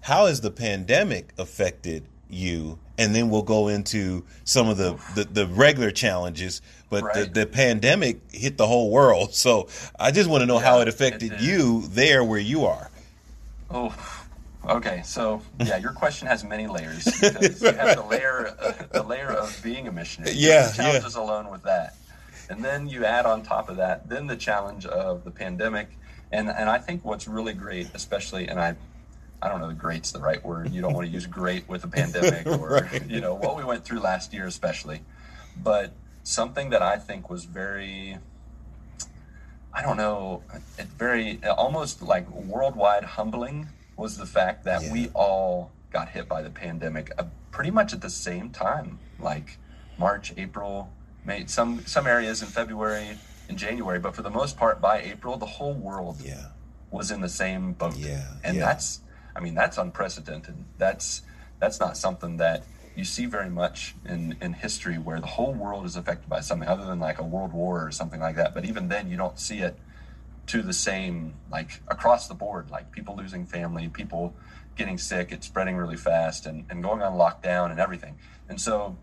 How 0.00 0.26
has 0.26 0.40
the 0.40 0.50
pandemic 0.50 1.32
affected 1.38 2.08
you? 2.28 2.78
And 2.96 3.14
then 3.14 3.28
we'll 3.28 3.42
go 3.42 3.68
into 3.68 4.24
some 4.44 4.68
of 4.68 4.76
the 4.76 4.98
the, 5.14 5.24
the 5.24 5.46
regular 5.46 5.90
challenges. 5.90 6.62
But 6.90 7.02
Right. 7.04 7.32
the, 7.34 7.40
the 7.40 7.46
pandemic 7.46 8.20
hit 8.32 8.56
the 8.56 8.66
whole 8.66 8.90
world, 8.90 9.34
so 9.44 9.68
I 9.98 10.10
just 10.10 10.28
want 10.30 10.42
to 10.42 10.46
know 10.46 10.58
how 10.58 10.76
Yeah, 10.76 10.82
it 10.82 10.88
it 10.88 10.94
affected 10.94 11.40
you 11.40 11.82
there 11.88 12.22
where 12.24 12.40
you 12.40 12.64
are. 12.66 12.90
Oh, 13.70 13.94
okay. 14.66 15.02
So 15.04 15.42
yeah, 15.60 15.76
your 15.78 15.92
question 15.92 16.28
has 16.28 16.44
many 16.44 16.66
layers. 16.66 17.04
Because 17.04 17.62
you 17.62 17.72
have 17.72 17.96
the 17.96 18.04
layer, 18.10 18.54
uh, 18.60 18.72
the 18.92 19.02
layer 19.02 19.30
of 19.30 19.58
being 19.62 19.88
a 19.88 19.92
missionary. 19.92 20.34
Yeah, 20.36 20.68
the 20.68 20.76
challenges 20.76 21.14
alone 21.16 21.50
with 21.50 21.62
that, 21.64 21.94
and 22.48 22.64
then 22.64 22.86
you 22.88 23.04
add 23.04 23.26
on 23.26 23.42
top 23.42 23.68
of 23.68 23.76
that, 23.78 24.08
then 24.08 24.26
the 24.26 24.36
challenge 24.36 24.86
of 24.86 25.24
the 25.24 25.30
pandemic, 25.30 25.88
and 26.30 26.48
and 26.48 26.68
I 26.68 26.78
think 26.78 27.04
what's 27.04 27.26
really 27.26 27.54
great, 27.54 27.88
especially, 27.94 28.48
and 28.48 28.60
I. 28.60 28.76
I 29.42 29.48
don't 29.48 29.60
know 29.60 29.68
if 29.68 29.76
great's 29.76 30.10
the 30.10 30.20
right 30.20 30.42
word. 30.42 30.70
You 30.72 30.80
don't 30.80 30.94
want 30.94 31.06
to 31.06 31.12
use 31.12 31.26
great 31.26 31.68
with 31.68 31.84
a 31.84 31.88
pandemic 31.88 32.46
or, 32.58 32.88
Right. 32.90 33.06
you 33.06 33.20
know, 33.20 33.34
what 33.34 33.56
we 33.58 33.64
went 33.64 33.84
through 33.84 34.00
last 34.00 34.32
year, 34.32 34.46
especially. 34.46 35.02
But 35.62 35.92
something 36.22 36.70
that 36.70 36.80
I 36.80 36.96
think 36.96 37.28
was 37.28 37.44
very, 37.44 38.16
I 39.74 39.82
don't 39.82 39.96
know, 39.96 40.42
it 40.78 40.86
very 40.98 41.40
almost 41.44 42.00
like 42.02 42.28
worldwide 42.30 43.04
humbling 43.04 43.68
was 43.96 44.16
the 44.16 44.26
fact 44.26 44.64
that 44.64 44.82
Yeah. 44.82 44.92
we 44.92 45.08
all 45.14 45.72
got 45.92 46.08
hit 46.10 46.28
by 46.28 46.42
the 46.42 46.50
pandemic 46.50 47.10
uh, 47.18 47.24
pretty 47.50 47.70
much 47.70 47.92
at 47.92 48.00
the 48.00 48.10
same 48.10 48.50
time, 48.50 48.98
like 49.18 49.58
March, 49.98 50.32
April, 50.36 50.90
May. 51.24 51.46
Some 51.46 51.84
some 51.86 52.06
areas 52.06 52.42
in 52.42 52.48
February 52.48 53.18
and 53.48 53.58
January, 53.58 53.98
but 53.98 54.14
for 54.14 54.22
the 54.22 54.30
most 54.30 54.56
part, 54.56 54.80
by 54.80 55.00
April, 55.00 55.36
the 55.36 55.46
whole 55.46 55.74
world 55.74 56.16
Yeah, 56.22 56.46
was 56.90 57.10
in 57.10 57.20
the 57.20 57.28
same 57.28 57.72
boat. 57.72 57.96
Yeah, 57.96 58.24
and 58.44 58.56
yeah. 58.56 58.64
that's, 58.66 59.00
I 59.36 59.40
mean, 59.40 59.54
that's 59.54 59.76
unprecedented. 59.78 60.54
That's 60.78 61.22
that's 61.60 61.80
not 61.80 61.96
something 61.96 62.36
that 62.38 62.64
you 62.96 63.04
see 63.04 63.26
very 63.26 63.50
much 63.50 63.94
in 64.04 64.36
in 64.40 64.52
history 64.52 64.96
where 64.96 65.20
the 65.20 65.26
whole 65.26 65.52
world 65.52 65.84
is 65.84 65.96
affected 65.96 66.28
by 66.28 66.40
something 66.40 66.68
other 66.68 66.84
than 66.84 67.00
like 67.00 67.18
a 67.18 67.24
world 67.24 67.52
war 67.52 67.84
or 67.84 67.90
something 67.90 68.20
like 68.20 68.36
that. 68.36 68.54
But 68.54 68.64
even 68.64 68.88
then, 68.88 69.10
you 69.10 69.16
don't 69.16 69.38
see 69.38 69.58
it 69.58 69.76
to 70.46 70.62
the 70.62 70.72
same 70.72 71.34
like 71.50 71.80
across 71.88 72.28
the 72.28 72.34
board, 72.34 72.70
like 72.70 72.92
people 72.92 73.16
losing 73.16 73.46
family, 73.46 73.88
people 73.88 74.34
getting 74.76 74.98
sick, 74.98 75.32
it's 75.32 75.46
spreading 75.46 75.76
really 75.76 75.96
fast, 75.96 76.46
and 76.46 76.64
and 76.70 76.82
going 76.82 77.02
on 77.02 77.14
lockdown 77.14 77.70
and 77.70 77.80
everything. 77.80 78.16
And 78.48 78.60
so 78.60 78.96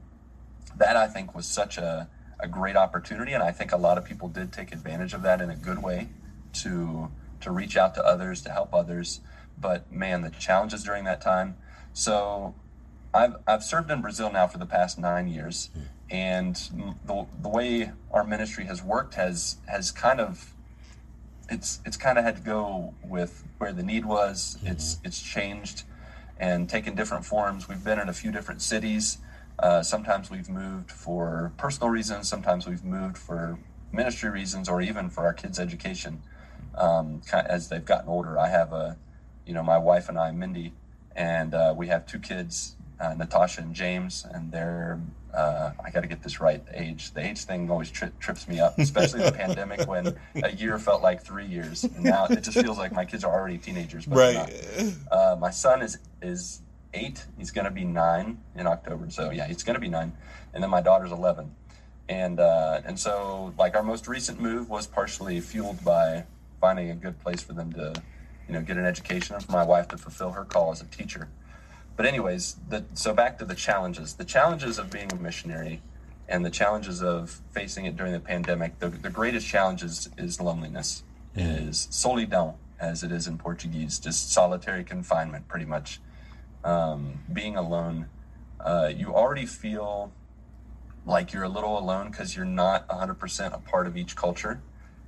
that 0.77 0.95
I 0.95 1.07
think 1.07 1.35
was 1.35 1.45
such 1.45 1.77
a, 1.77 2.07
a 2.39 2.47
great 2.47 2.77
opportunity, 2.77 3.33
and 3.33 3.43
I 3.43 3.51
think 3.51 3.71
a 3.71 3.77
lot 3.77 3.97
of 3.97 4.05
people 4.05 4.29
did 4.29 4.53
take 4.53 4.71
advantage 4.71 5.13
of 5.13 5.21
that 5.23 5.41
in 5.41 5.49
a 5.49 5.55
good 5.55 5.83
way 5.83 6.09
to 6.53 7.11
to 7.41 7.51
reach 7.51 7.75
out 7.75 7.95
to 7.95 8.05
others, 8.05 8.41
to 8.43 8.51
help 8.51 8.73
others. 8.73 9.19
But 9.59 9.91
man, 9.91 10.21
the 10.21 10.29
challenges 10.29 10.83
during 10.83 11.03
that 11.05 11.21
time. 11.21 11.57
So 11.93 12.55
I've 13.13 13.35
I've 13.47 13.63
served 13.63 13.91
in 13.91 14.01
Brazil 14.01 14.31
now 14.31 14.47
for 14.47 14.57
the 14.57 14.65
past 14.65 14.97
nine 14.97 15.27
years, 15.27 15.69
and 16.09 16.55
the 17.05 17.25
the 17.41 17.49
way 17.49 17.91
our 18.11 18.23
ministry 18.23 18.65
has 18.65 18.81
worked 18.83 19.15
has 19.15 19.57
has 19.67 19.91
kind 19.91 20.19
of 20.19 20.53
it's 21.49 21.81
it's 21.85 21.97
kind 21.97 22.17
of 22.17 22.23
had 22.23 22.37
to 22.37 22.41
go 22.41 22.93
with 23.03 23.43
where 23.57 23.73
the 23.73 23.83
need 23.83 24.05
was. 24.05 24.57
It's 24.63 24.99
it's 25.03 25.21
changed 25.21 25.83
and 26.39 26.69
taken 26.69 26.95
different 26.95 27.25
forms. 27.25 27.67
We've 27.67 27.83
been 27.83 27.99
in 27.99 28.09
a 28.09 28.13
few 28.13 28.31
different 28.31 28.61
cities. 28.61 29.19
Uh, 29.59 29.83
sometimes 29.83 30.29
we've 30.31 30.49
moved 30.49 30.91
for 30.91 31.51
personal 31.57 31.89
reasons. 31.89 32.27
Sometimes 32.27 32.65
we've 32.65 32.83
moved 32.83 33.17
for 33.17 33.59
ministry 33.91 34.29
reasons, 34.29 34.69
or 34.69 34.81
even 34.81 35.09
for 35.09 35.23
our 35.25 35.33
kids' 35.33 35.59
education. 35.59 36.23
Um, 36.75 37.21
as 37.31 37.69
they've 37.69 37.83
gotten 37.83 38.09
older, 38.09 38.39
I 38.39 38.47
have 38.47 38.71
a, 38.71 38.97
you 39.45 39.53
know, 39.53 39.61
my 39.61 39.77
wife 39.77 40.07
and 40.09 40.17
I, 40.17 40.31
Mindy, 40.31 40.73
and 41.15 41.53
uh, 41.53 41.73
we 41.77 41.87
have 41.87 42.05
two 42.07 42.17
kids, 42.17 42.75
uh, 43.01 43.13
Natasha 43.15 43.61
and 43.61 43.73
James, 43.73 44.25
and 44.31 44.51
they're. 44.51 44.99
Uh, 45.33 45.71
I 45.83 45.91
got 45.91 46.01
to 46.01 46.07
get 46.07 46.21
this 46.21 46.41
right. 46.41 46.63
The 46.65 46.81
age, 46.81 47.13
the 47.13 47.25
age 47.25 47.45
thing 47.45 47.71
always 47.71 47.89
tri- 47.89 48.11
trips 48.19 48.49
me 48.49 48.59
up, 48.59 48.77
especially 48.77 49.23
the 49.23 49.31
pandemic 49.43 49.87
when 49.87 50.17
a 50.35 50.51
year 50.51 50.77
felt 50.77 51.01
like 51.01 51.23
three 51.23 51.45
years, 51.45 51.85
and 51.85 52.03
now 52.03 52.25
it 52.29 52.41
just 52.43 52.59
feels 52.59 52.77
like 52.77 52.91
my 52.91 53.05
kids 53.05 53.23
are 53.23 53.33
already 53.33 53.57
teenagers. 53.57 54.05
But 54.05 54.17
right. 54.17 54.95
Uh, 55.09 55.37
my 55.39 55.49
son 55.49 55.81
is 55.81 55.97
is 56.21 56.61
eight. 56.93 57.25
He's 57.37 57.51
going 57.51 57.65
to 57.65 57.71
be 57.71 57.85
nine 57.85 58.39
in 58.55 58.67
October. 58.67 59.09
So 59.09 59.31
yeah, 59.31 59.47
he's 59.47 59.63
going 59.63 59.75
to 59.75 59.81
be 59.81 59.89
nine, 59.89 60.11
and 60.53 60.61
then 60.61 60.69
my 60.69 60.81
daughter's 60.81 61.13
eleven, 61.13 61.55
and 62.09 62.39
uh, 62.39 62.81
and 62.85 62.99
so 62.99 63.53
like 63.57 63.75
our 63.75 63.83
most 63.83 64.07
recent 64.07 64.39
move 64.39 64.69
was 64.69 64.85
partially 64.85 65.39
fueled 65.39 65.83
by 65.83 66.25
finding 66.61 66.91
a 66.91 66.95
good 66.95 67.19
place 67.19 67.41
for 67.41 67.53
them 67.53 67.73
to, 67.73 67.93
you 68.47 68.53
know, 68.53 68.61
get 68.61 68.77
an 68.77 68.85
education 68.85 69.35
and 69.35 69.43
for 69.43 69.51
my 69.51 69.63
wife 69.63 69.87
to 69.89 69.97
fulfill 69.97 70.31
her 70.31 70.45
call 70.45 70.71
as 70.71 70.81
a 70.81 70.85
teacher. 70.85 71.27
But 72.01 72.07
anyways, 72.07 72.55
the, 72.67 72.83
so 72.95 73.13
back 73.13 73.37
to 73.37 73.45
the 73.45 73.53
challenges. 73.53 74.15
The 74.15 74.25
challenges 74.25 74.79
of 74.79 74.89
being 74.89 75.11
a 75.11 75.15
missionary 75.15 75.83
and 76.27 76.43
the 76.43 76.49
challenges 76.49 77.03
of 77.03 77.41
facing 77.51 77.85
it 77.85 77.95
during 77.95 78.11
the 78.11 78.19
pandemic. 78.19 78.79
The, 78.79 78.89
the 78.89 79.11
greatest 79.11 79.47
challenge 79.47 79.83
is, 79.83 80.09
is 80.17 80.41
loneliness, 80.41 81.03
is 81.35 81.87
solidão, 81.91 82.55
as 82.79 83.03
it 83.03 83.11
is 83.11 83.27
in 83.27 83.37
Portuguese, 83.37 83.99
just 83.99 84.31
solitary 84.31 84.83
confinement, 84.83 85.47
pretty 85.47 85.65
much. 85.65 85.99
um, 86.63 87.19
being 87.31 87.55
alone, 87.55 88.07
uh, 88.59 88.91
you 88.91 89.13
already 89.13 89.45
feel 89.45 90.11
like 91.05 91.33
you're 91.33 91.43
a 91.43 91.49
little 91.49 91.77
alone 91.77 92.09
because 92.09 92.35
you're 92.35 92.45
not 92.45 92.87
100% 92.87 93.53
a 93.53 93.59
part 93.59 93.85
of 93.85 93.95
each 93.95 94.15
culture. 94.15 94.59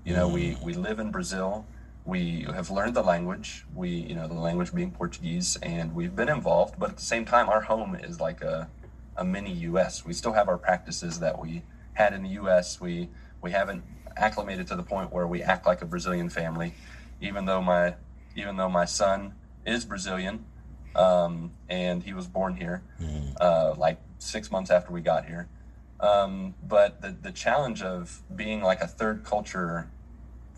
You 0.06 0.14
know, 0.14 0.28
we, 0.28 0.58
we 0.62 0.76
live 0.76 1.00
in 1.00 1.10
Brazil. 1.10 1.66
We 2.06 2.46
have 2.54 2.70
learned 2.70 2.96
the 2.96 3.02
language. 3.02 3.66
We, 3.74 3.90
you 3.90 4.16
know, 4.16 4.28
the 4.28 4.34
language 4.34 4.74
being 4.74 4.92
Portuguese, 4.92 5.58
and 5.64 5.96
we've 5.96 6.16
been 6.16 6.30
involved. 6.30 6.76
But 6.78 6.92
at 6.92 6.98
the 6.98 7.04
same 7.04 7.24
time, 7.26 7.48
our 7.50 7.62
home 7.62 7.96
is 7.96 8.20
like 8.20 8.42
a, 8.42 8.70
a 9.16 9.24
mini 9.24 9.54
U.S. 9.54 10.06
We 10.06 10.14
still 10.14 10.34
have 10.34 10.50
our 10.50 10.58
practices 10.58 11.20
that 11.20 11.40
we 11.40 11.64
had 11.94 12.14
in 12.14 12.24
the 12.24 12.30
U.S. 12.30 12.82
We 12.82 13.10
we 13.42 13.52
haven't 13.52 13.84
acclimated 14.18 14.68
to 14.68 14.76
the 14.76 14.84
point 14.84 15.12
where 15.14 15.28
we 15.28 15.42
act 15.42 15.66
like 15.66 15.82
a 15.82 15.86
Brazilian 15.86 16.30
family, 16.30 16.74
even 17.22 17.46
though 17.46 17.62
my 17.62 17.96
even 18.36 18.58
though 18.58 18.70
my 18.70 18.86
son 18.86 19.36
is 19.66 19.86
Brazilian, 19.86 20.46
um, 20.96 21.52
and 21.70 22.04
he 22.04 22.14
was 22.14 22.28
born 22.28 22.58
here, 22.58 22.84
uh, 23.40 23.76
like 23.78 23.98
six 24.18 24.52
months 24.52 24.70
after 24.72 24.92
we 24.92 25.02
got 25.02 25.26
here. 25.26 25.48
Um, 26.00 26.56
but 26.68 27.02
the, 27.02 27.12
the 27.22 27.32
challenge 27.32 27.82
of 27.82 28.22
being 28.36 28.62
like 28.62 28.82
a 28.82 28.88
third 28.88 29.24
culture 29.24 29.90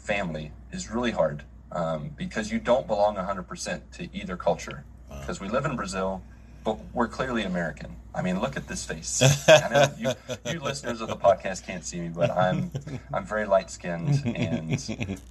family 0.06 0.52
is 0.72 0.90
really 0.90 1.12
hard 1.12 1.44
um, 1.72 2.12
because 2.16 2.52
you 2.52 2.60
don't 2.60 2.88
belong 2.88 3.16
100% 3.16 3.82
to 3.94 4.10
either 4.16 4.38
culture. 4.38 4.86
Because 5.20 5.40
we 5.40 5.50
live 5.50 5.66
in 5.66 5.76
Brazil, 5.76 6.22
but 6.64 6.78
we're 6.94 7.08
clearly 7.08 7.44
American. 7.44 7.96
I 8.14 8.22
mean, 8.22 8.40
look 8.40 8.56
at 8.58 8.68
this 8.68 8.86
face. 8.86 9.22
I 9.50 9.70
know 9.70 9.86
you, 9.98 10.12
you 10.52 10.60
listeners 10.60 11.02
of 11.02 11.08
the 11.08 11.16
podcast 11.16 11.66
can't 11.66 11.84
see 11.86 12.00
me, 12.00 12.10
but 12.10 12.32
I'm 12.32 12.72
I'm 13.14 13.26
very 13.26 13.46
light 13.46 13.70
skinned 13.70 14.26
and 14.26 14.80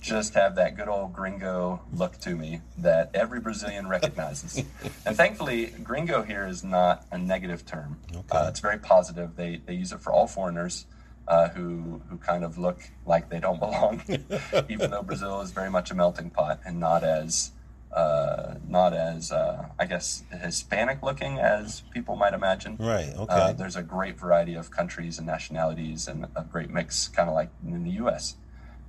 just 0.01 0.35
have 0.35 0.57
that 0.57 0.77
good 0.77 0.89
old 0.89 1.13
gringo 1.13 1.81
look 1.93 2.19
to 2.21 2.37
me 2.37 2.61
that 2.79 3.11
every 3.15 3.41
Brazilian 3.41 3.89
recognizes. 3.89 4.63
And 5.07 5.17
thankfully, 5.17 5.67
gringo 5.83 6.23
here 6.23 6.47
is 6.47 6.63
not 6.63 7.07
a 7.11 7.19
negative 7.19 7.65
term. 7.65 8.01
Uh, 8.31 8.47
it's 8.49 8.61
very 8.61 8.79
positive. 8.79 9.35
They 9.35 9.61
they 9.65 9.75
use 9.75 9.93
it 9.93 10.01
for 10.01 10.13
all 10.13 10.27
foreigners. 10.27 10.87
Uh, 11.27 11.49
who 11.51 12.03
who 12.11 12.19
kind 12.19 12.45
of 12.45 12.59
look 12.59 12.83
like 13.07 13.31
they 13.31 13.41
don't 13.41 13.59
belong, 13.67 14.03
even 14.69 14.91
though 14.91 15.03
Brazil 15.03 15.41
is 15.41 15.53
very 15.53 15.71
much 15.71 15.91
a 15.91 15.95
melting 15.95 16.31
pot 16.31 16.61
and 16.67 16.79
not 16.79 17.03
as 17.03 17.53
uh, 17.95 18.57
not 18.69 18.93
as 18.93 19.33
uh, 19.33 19.67
I 19.79 19.87
guess 19.87 20.25
Hispanic 20.43 21.03
looking 21.03 21.39
as 21.39 21.83
people 21.93 22.17
might 22.17 22.35
imagine. 22.35 22.77
Right. 22.79 23.15
Okay. 23.17 23.33
Uh, 23.33 23.53
there's 23.53 23.77
a 23.77 23.83
great 23.83 24.19
variety 24.19 24.55
of 24.55 24.71
countries 24.71 25.19
and 25.19 25.27
nationalities 25.27 26.09
and 26.09 26.27
a 26.35 26.43
great 26.43 26.71
mix, 26.71 27.09
kind 27.09 27.29
of 27.29 27.35
like 27.35 27.51
in 27.65 27.85
the 27.85 27.93
U.S. 27.93 28.37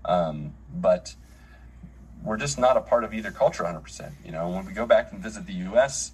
Um, 0.03 0.55
but 0.73 1.15
we're 2.23 2.37
just 2.37 2.57
not 2.57 2.77
a 2.77 2.81
part 2.81 3.03
of 3.03 3.13
either 3.13 3.31
culture 3.31 3.63
100%. 3.63 4.11
You 4.25 4.31
know, 4.31 4.49
when 4.49 4.65
we 4.65 4.73
go 4.73 4.85
back 4.85 5.11
and 5.11 5.21
visit 5.21 5.45
the 5.45 5.53
U.S., 5.53 6.13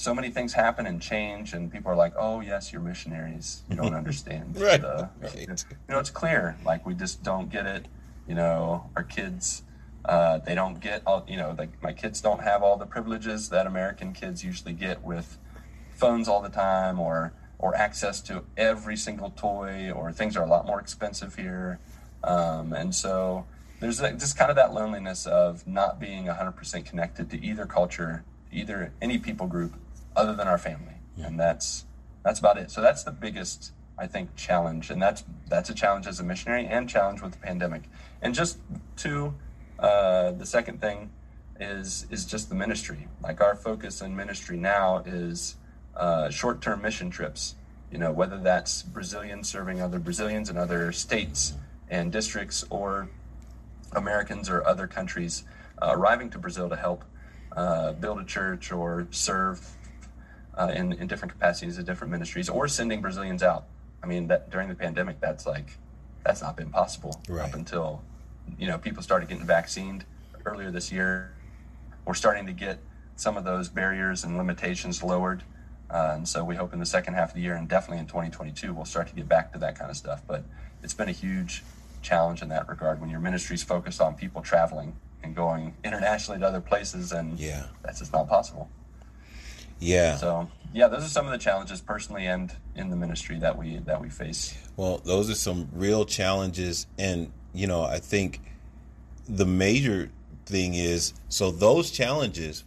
so 0.00 0.14
many 0.14 0.30
things 0.30 0.54
happen 0.54 0.86
and 0.86 1.00
change, 1.00 1.52
and 1.52 1.70
people 1.70 1.92
are 1.92 1.96
like, 1.96 2.14
"Oh, 2.16 2.40
yes, 2.40 2.72
you're 2.72 2.80
missionaries. 2.80 3.62
You 3.68 3.76
don't 3.76 3.94
understand." 4.02 4.58
Right, 4.58 4.80
the- 4.80 5.10
right. 5.20 5.46
You 5.88 5.94
know, 5.94 5.98
it's 5.98 6.10
clear. 6.10 6.56
Like 6.64 6.86
we 6.86 6.94
just 6.94 7.22
don't 7.22 7.50
get 7.50 7.66
it. 7.66 7.86
You 8.26 8.34
know, 8.34 8.90
our 8.96 9.02
kids. 9.02 9.62
Uh, 10.06 10.38
they 10.38 10.54
don't 10.54 10.80
get 10.80 11.02
all 11.06 11.26
you 11.28 11.36
know 11.36 11.54
like 11.58 11.80
my 11.82 11.92
kids 11.92 12.22
don't 12.22 12.42
have 12.42 12.62
all 12.62 12.78
the 12.78 12.86
privileges 12.86 13.50
that 13.50 13.66
american 13.66 14.14
kids 14.14 14.42
usually 14.42 14.72
get 14.72 15.04
with 15.04 15.36
phones 15.90 16.26
all 16.26 16.40
the 16.40 16.48
time 16.48 16.98
or 16.98 17.34
or 17.58 17.74
access 17.76 18.22
to 18.22 18.42
every 18.56 18.96
single 18.96 19.28
toy 19.28 19.90
or 19.90 20.10
things 20.10 20.38
are 20.38 20.42
a 20.42 20.48
lot 20.48 20.64
more 20.66 20.80
expensive 20.80 21.34
here 21.34 21.78
um, 22.24 22.72
and 22.72 22.94
so 22.94 23.44
there's 23.80 23.98
just 24.00 24.38
kind 24.38 24.48
of 24.48 24.56
that 24.56 24.72
loneliness 24.72 25.26
of 25.26 25.66
not 25.66 26.00
being 26.00 26.24
100% 26.24 26.84
connected 26.86 27.28
to 27.30 27.44
either 27.44 27.66
culture 27.66 28.24
either 28.50 28.92
any 29.02 29.18
people 29.18 29.46
group 29.46 29.74
other 30.16 30.34
than 30.34 30.48
our 30.48 30.58
family. 30.58 30.94
And 31.16 31.38
that's 31.38 31.84
that's 32.22 32.38
about 32.38 32.58
it. 32.58 32.70
So 32.70 32.80
that's 32.80 33.04
the 33.04 33.12
biggest 33.12 33.72
i 33.98 34.06
think 34.06 34.34
challenge. 34.34 34.90
And 34.90 35.00
that's 35.00 35.24
that's 35.48 35.68
a 35.70 35.74
challenge 35.74 36.06
as 36.06 36.20
a 36.20 36.24
missionary 36.24 36.66
and 36.66 36.88
challenge 36.88 37.20
with 37.20 37.32
the 37.32 37.38
pandemic. 37.38 37.82
And 38.22 38.34
just 38.34 38.58
to 38.98 39.34
uh, 39.78 40.32
the 40.32 40.46
second 40.46 40.80
thing 40.80 41.10
is 41.58 42.06
is 42.10 42.24
just 42.24 42.48
the 42.48 42.54
ministry. 42.54 43.08
Like 43.22 43.40
our 43.40 43.54
focus 43.54 44.00
in 44.00 44.16
ministry 44.16 44.56
now 44.56 45.02
is 45.04 45.56
uh, 45.96 46.30
short-term 46.30 46.80
mission 46.82 47.10
trips. 47.10 47.56
You 47.92 47.98
know, 47.98 48.12
whether 48.12 48.38
that's 48.38 48.82
Brazilians 48.82 49.48
serving 49.48 49.82
other 49.82 49.98
Brazilians 49.98 50.48
in 50.48 50.56
other 50.56 50.92
states 50.92 51.54
and 51.88 52.12
districts, 52.12 52.64
or 52.70 53.08
Americans 53.92 54.48
or 54.48 54.64
other 54.66 54.86
countries 54.86 55.44
uh, 55.82 55.90
arriving 55.92 56.30
to 56.30 56.38
Brazil 56.38 56.68
to 56.68 56.76
help 56.76 57.04
uh, 57.52 57.92
build 57.92 58.20
a 58.20 58.24
church 58.24 58.70
or 58.72 59.08
serve 59.10 59.76
uh, 60.56 60.72
in 60.74 60.92
in 60.94 61.06
different 61.06 61.32
capacities 61.32 61.78
of 61.78 61.84
different 61.84 62.10
ministries, 62.10 62.48
or 62.48 62.68
sending 62.68 63.00
Brazilians 63.00 63.42
out. 63.42 63.64
I 64.02 64.06
mean, 64.06 64.28
that 64.28 64.50
during 64.50 64.68
the 64.68 64.74
pandemic, 64.74 65.20
that's 65.20 65.46
like 65.46 65.78
that's 66.24 66.42
not 66.42 66.56
been 66.56 66.70
possible 66.70 67.20
Right. 67.28 67.48
up 67.48 67.54
until 67.54 68.02
you 68.58 68.66
know 68.66 68.78
people 68.78 69.02
started 69.02 69.28
getting 69.28 69.46
vaccinated 69.46 70.04
earlier 70.44 70.70
this 70.70 70.90
year. 70.92 71.32
We're 72.04 72.14
starting 72.14 72.46
to 72.46 72.52
get 72.52 72.78
some 73.16 73.36
of 73.36 73.44
those 73.44 73.68
barriers 73.68 74.24
and 74.24 74.36
limitations 74.38 75.02
lowered, 75.02 75.42
uh, 75.90 76.12
and 76.14 76.26
so 76.28 76.42
we 76.44 76.56
hope 76.56 76.72
in 76.72 76.78
the 76.78 76.86
second 76.86 77.14
half 77.14 77.28
of 77.30 77.34
the 77.34 77.42
year 77.42 77.54
and 77.54 77.68
definitely 77.68 77.98
in 77.98 78.06
2022 78.06 78.72
we'll 78.72 78.84
start 78.86 79.08
to 79.08 79.14
get 79.14 79.28
back 79.28 79.52
to 79.52 79.58
that 79.58 79.78
kind 79.78 79.90
of 79.90 79.96
stuff. 79.96 80.22
But 80.26 80.44
it's 80.82 80.94
been 80.94 81.08
a 81.10 81.12
huge 81.12 81.62
challenge 82.02 82.40
in 82.40 82.48
that 82.48 82.66
regard 82.68 83.00
when 83.00 83.10
your 83.10 83.20
ministry's 83.20 83.62
focused 83.62 84.00
on 84.00 84.14
people 84.14 84.40
traveling 84.40 84.96
and 85.22 85.36
going 85.36 85.74
internationally 85.84 86.40
to 86.40 86.46
other 86.46 86.62
places, 86.62 87.12
and 87.12 87.38
Yeah. 87.38 87.64
that's 87.82 87.98
just 87.98 88.12
not 88.14 88.26
possible. 88.26 88.70
Yeah. 89.80 90.16
So 90.16 90.48
yeah, 90.72 90.88
those 90.88 91.04
are 91.04 91.08
some 91.08 91.26
of 91.26 91.32
the 91.32 91.38
challenges 91.38 91.80
personally 91.80 92.26
and 92.26 92.54
in 92.76 92.90
the 92.90 92.96
ministry 92.96 93.38
that 93.40 93.56
we 93.58 93.78
that 93.78 94.00
we 94.00 94.08
face. 94.08 94.56
Well, 94.76 94.98
those 95.04 95.28
are 95.30 95.34
some 95.34 95.68
real 95.72 96.04
challenges. 96.04 96.86
And, 96.98 97.32
you 97.52 97.66
know, 97.66 97.82
I 97.82 97.98
think 97.98 98.40
the 99.28 99.46
major 99.46 100.10
thing 100.46 100.74
is 100.74 101.12
so 101.28 101.50
those 101.50 101.90
challenges, 101.90 102.64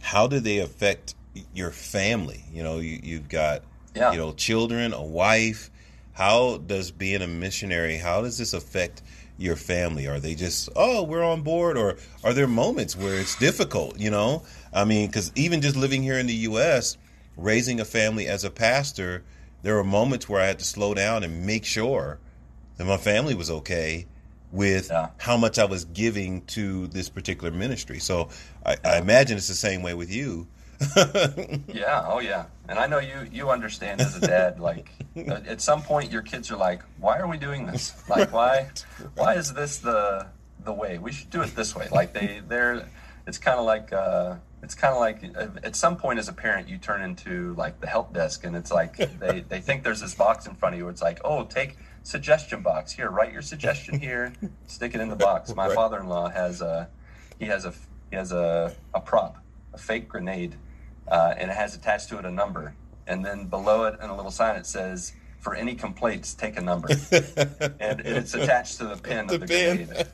how 0.00 0.26
do 0.26 0.38
they 0.40 0.58
affect 0.58 1.14
your 1.52 1.70
family? 1.70 2.44
You 2.52 2.62
know, 2.62 2.78
you, 2.78 3.00
you've 3.02 3.28
got, 3.28 3.62
Yeah. 3.94 4.12
you 4.12 4.18
know, 4.18 4.32
children, 4.32 4.92
a 4.92 5.02
wife. 5.02 5.70
How 6.12 6.58
does 6.58 6.92
being 6.92 7.22
a 7.22 7.26
missionary, 7.26 7.96
how 7.96 8.22
does 8.22 8.38
this 8.38 8.52
affect 8.52 9.02
your 9.36 9.56
family? 9.56 10.06
Are 10.06 10.20
they 10.20 10.36
just, 10.36 10.68
oh, 10.76 11.02
we're 11.02 11.24
on 11.24 11.42
board? 11.42 11.76
Or 11.76 11.96
are 12.22 12.32
there 12.32 12.46
moments 12.46 12.96
where 12.96 13.14
it's 13.18 13.34
difficult, 13.36 13.98
you 13.98 14.10
know? 14.10 14.44
I 14.74 14.84
mean, 14.84 15.06
because 15.06 15.30
even 15.36 15.60
just 15.60 15.76
living 15.76 16.02
here 16.02 16.18
in 16.18 16.26
the 16.26 16.34
U.S., 16.34 16.98
raising 17.36 17.80
a 17.80 17.84
family 17.84 18.26
as 18.26 18.44
a 18.44 18.50
pastor, 18.50 19.22
there 19.62 19.74
were 19.76 19.84
moments 19.84 20.28
where 20.28 20.40
I 20.40 20.46
had 20.46 20.58
to 20.58 20.64
slow 20.64 20.94
down 20.94 21.22
and 21.24 21.46
make 21.46 21.64
sure 21.64 22.18
that 22.76 22.84
my 22.84 22.96
family 22.96 23.34
was 23.34 23.50
okay 23.50 24.06
with 24.50 24.88
Yeah. 24.90 25.10
how 25.18 25.36
much 25.36 25.58
I 25.58 25.64
was 25.64 25.84
giving 25.86 26.42
to 26.46 26.86
this 26.88 27.08
particular 27.08 27.50
ministry. 27.52 27.98
So 27.98 28.28
I, 28.66 28.76
I 28.84 28.98
imagine 28.98 29.36
it's 29.36 29.48
the 29.48 29.54
same 29.54 29.82
way 29.82 29.94
with 29.94 30.12
you. 30.12 30.46
Yeah, 31.68 32.04
oh 32.06 32.20
yeah. 32.20 32.46
And 32.68 32.78
I 32.78 32.86
know 32.86 32.98
you 32.98 33.28
you 33.32 33.50
understand 33.50 34.00
as 34.00 34.16
a 34.16 34.20
dad 34.20 34.58
like 34.60 34.90
at 35.16 35.60
some 35.60 35.82
point 35.82 36.10
your 36.10 36.22
kids 36.22 36.50
are 36.50 36.56
like, 36.56 36.82
"Why 36.98 37.18
are 37.18 37.26
we 37.28 37.36
doing 37.36 37.66
this? 37.66 37.92
Like 38.08 38.32
why 38.32 38.70
why 39.14 39.34
is 39.34 39.52
this 39.54 39.78
the 39.78 40.26
the 40.64 40.72
way? 40.72 40.98
We 40.98 41.12
should 41.12 41.30
do 41.30 41.42
it 41.42 41.54
this 41.54 41.74
way." 41.74 41.88
Like 41.90 42.12
they 42.12 42.42
they're 42.46 42.86
it's 43.26 43.38
kind 43.38 43.58
of 43.58 43.64
like 43.64 43.92
uh 43.92 44.36
it's 44.64 44.74
kind 44.74 44.94
of 44.94 45.00
like 45.00 45.22
uh, 45.36 45.48
at 45.62 45.76
some 45.76 45.96
point 45.96 46.18
as 46.18 46.28
a 46.28 46.32
parent 46.32 46.68
you 46.68 46.78
turn 46.78 47.02
into 47.02 47.54
like 47.54 47.80
the 47.80 47.86
help 47.86 48.12
desk 48.14 48.44
and 48.44 48.56
it's 48.56 48.72
like 48.72 48.96
they 49.20 49.44
they 49.48 49.60
think 49.60 49.84
there's 49.84 50.00
this 50.00 50.14
box 50.14 50.46
in 50.46 50.54
front 50.54 50.74
of 50.74 50.78
you. 50.80 50.88
It's 50.88 51.02
like, 51.02 51.20
"Oh, 51.24 51.44
take 51.44 51.76
suggestion 52.02 52.62
box. 52.62 52.90
Here, 52.92 53.10
write 53.10 53.32
your 53.32 53.42
suggestion 53.42 54.00
here. 54.00 54.32
Stick 54.66 54.94
it 54.94 55.00
in 55.00 55.08
the 55.10 55.16
box." 55.16 55.54
My 55.54 55.66
Right. 55.66 55.74
father-in-law 55.76 56.30
has 56.30 56.60
a 56.62 56.88
he 57.38 57.44
has 57.46 57.64
a 57.66 57.74
he 58.10 58.16
has 58.16 58.32
a 58.32 58.74
a 58.94 59.00
prop, 59.00 59.36
a 59.74 59.78
fake 59.78 60.08
grenade 60.08 60.56
uh, 61.08 61.34
and 61.36 61.50
it 61.50 61.54
has 61.56 61.74
attached 61.76 62.08
to 62.08 62.18
it 62.18 62.24
a 62.24 62.30
number. 62.30 62.74
And 63.06 63.22
then 63.24 63.46
below 63.48 63.84
it, 63.84 64.00
in 64.02 64.08
a 64.08 64.16
little 64.16 64.30
sign, 64.30 64.56
it 64.56 64.64
says, 64.64 65.12
"For 65.40 65.54
any 65.54 65.74
complaints, 65.74 66.32
take 66.32 66.56
a 66.56 66.62
number." 66.62 66.88
and 67.80 68.00
it's 68.00 68.32
attached 68.32 68.78
to 68.78 68.86
the 68.86 68.96
pin 68.96 69.26
The 69.26 69.34
of 69.34 69.40
the 69.42 69.46
pin. 69.46 69.86
grenade. 69.86 70.06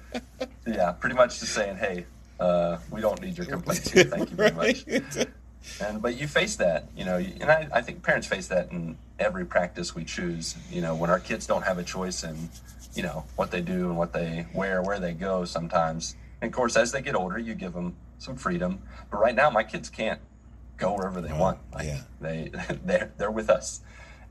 Yeah, 0.67 0.91
pretty 0.93 1.15
much 1.15 1.39
just 1.39 1.53
saying, 1.55 1.77
"Hey, 1.77 2.07
uh, 2.41 2.79
we 2.91 3.01
don't 3.01 3.21
need 3.21 3.37
your 3.39 3.47
complaints 3.47 3.91
here. 3.91 4.05
Thank 4.05 4.31
you 4.31 4.37
very 4.37 4.53
much." 4.53 4.85
And 5.81 6.01
but 6.01 6.19
you 6.19 6.27
face 6.27 6.57
that, 6.57 6.89
you 6.97 7.05
know, 7.05 7.17
and 7.19 7.51
I, 7.51 7.69
I 7.73 7.81
think 7.83 8.03
parents 8.03 8.27
face 8.27 8.49
that 8.49 8.73
in 8.73 8.97
every 9.19 9.45
practice 9.45 9.95
we 9.95 10.05
choose. 10.05 10.57
You 10.71 10.81
know, 10.81 10.95
when 10.95 11.11
our 11.11 11.21
kids 11.21 11.47
don't 11.47 11.63
have 11.63 11.79
a 11.79 11.83
choice 11.83 12.25
in, 12.25 12.49
you 12.95 13.03
know, 13.03 13.25
what 13.37 13.51
they 13.51 13.61
do 13.61 13.89
and 13.89 13.97
what 13.97 14.13
they 14.13 14.47
wear, 14.55 14.83
where 14.83 14.99
they 14.99 15.13
go. 15.13 15.45
Sometimes, 15.45 16.17
and 16.41 16.51
of 16.51 16.57
course, 16.57 16.77
as 16.77 16.93
they 16.93 17.03
get 17.03 17.15
older, 17.15 17.39
you 17.39 17.55
give 17.55 17.75
them 17.75 17.95
some 18.19 18.37
freedom. 18.37 18.81
But 19.11 19.21
right 19.21 19.35
now, 19.35 19.51
my 19.51 19.63
kids 19.63 19.91
can't 19.91 20.21
go 20.77 20.95
wherever 20.95 21.21
they 21.21 21.33
want. 21.33 21.59
Like, 21.75 21.87
yeah. 21.87 22.01
they 22.21 22.51
they're 22.85 23.13
they're 23.19 23.31
with 23.31 23.51
us, 23.51 23.83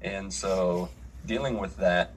and 0.02 0.34
so 0.34 0.89
dealing 1.26 1.60
with 1.60 1.78
that 1.78 2.13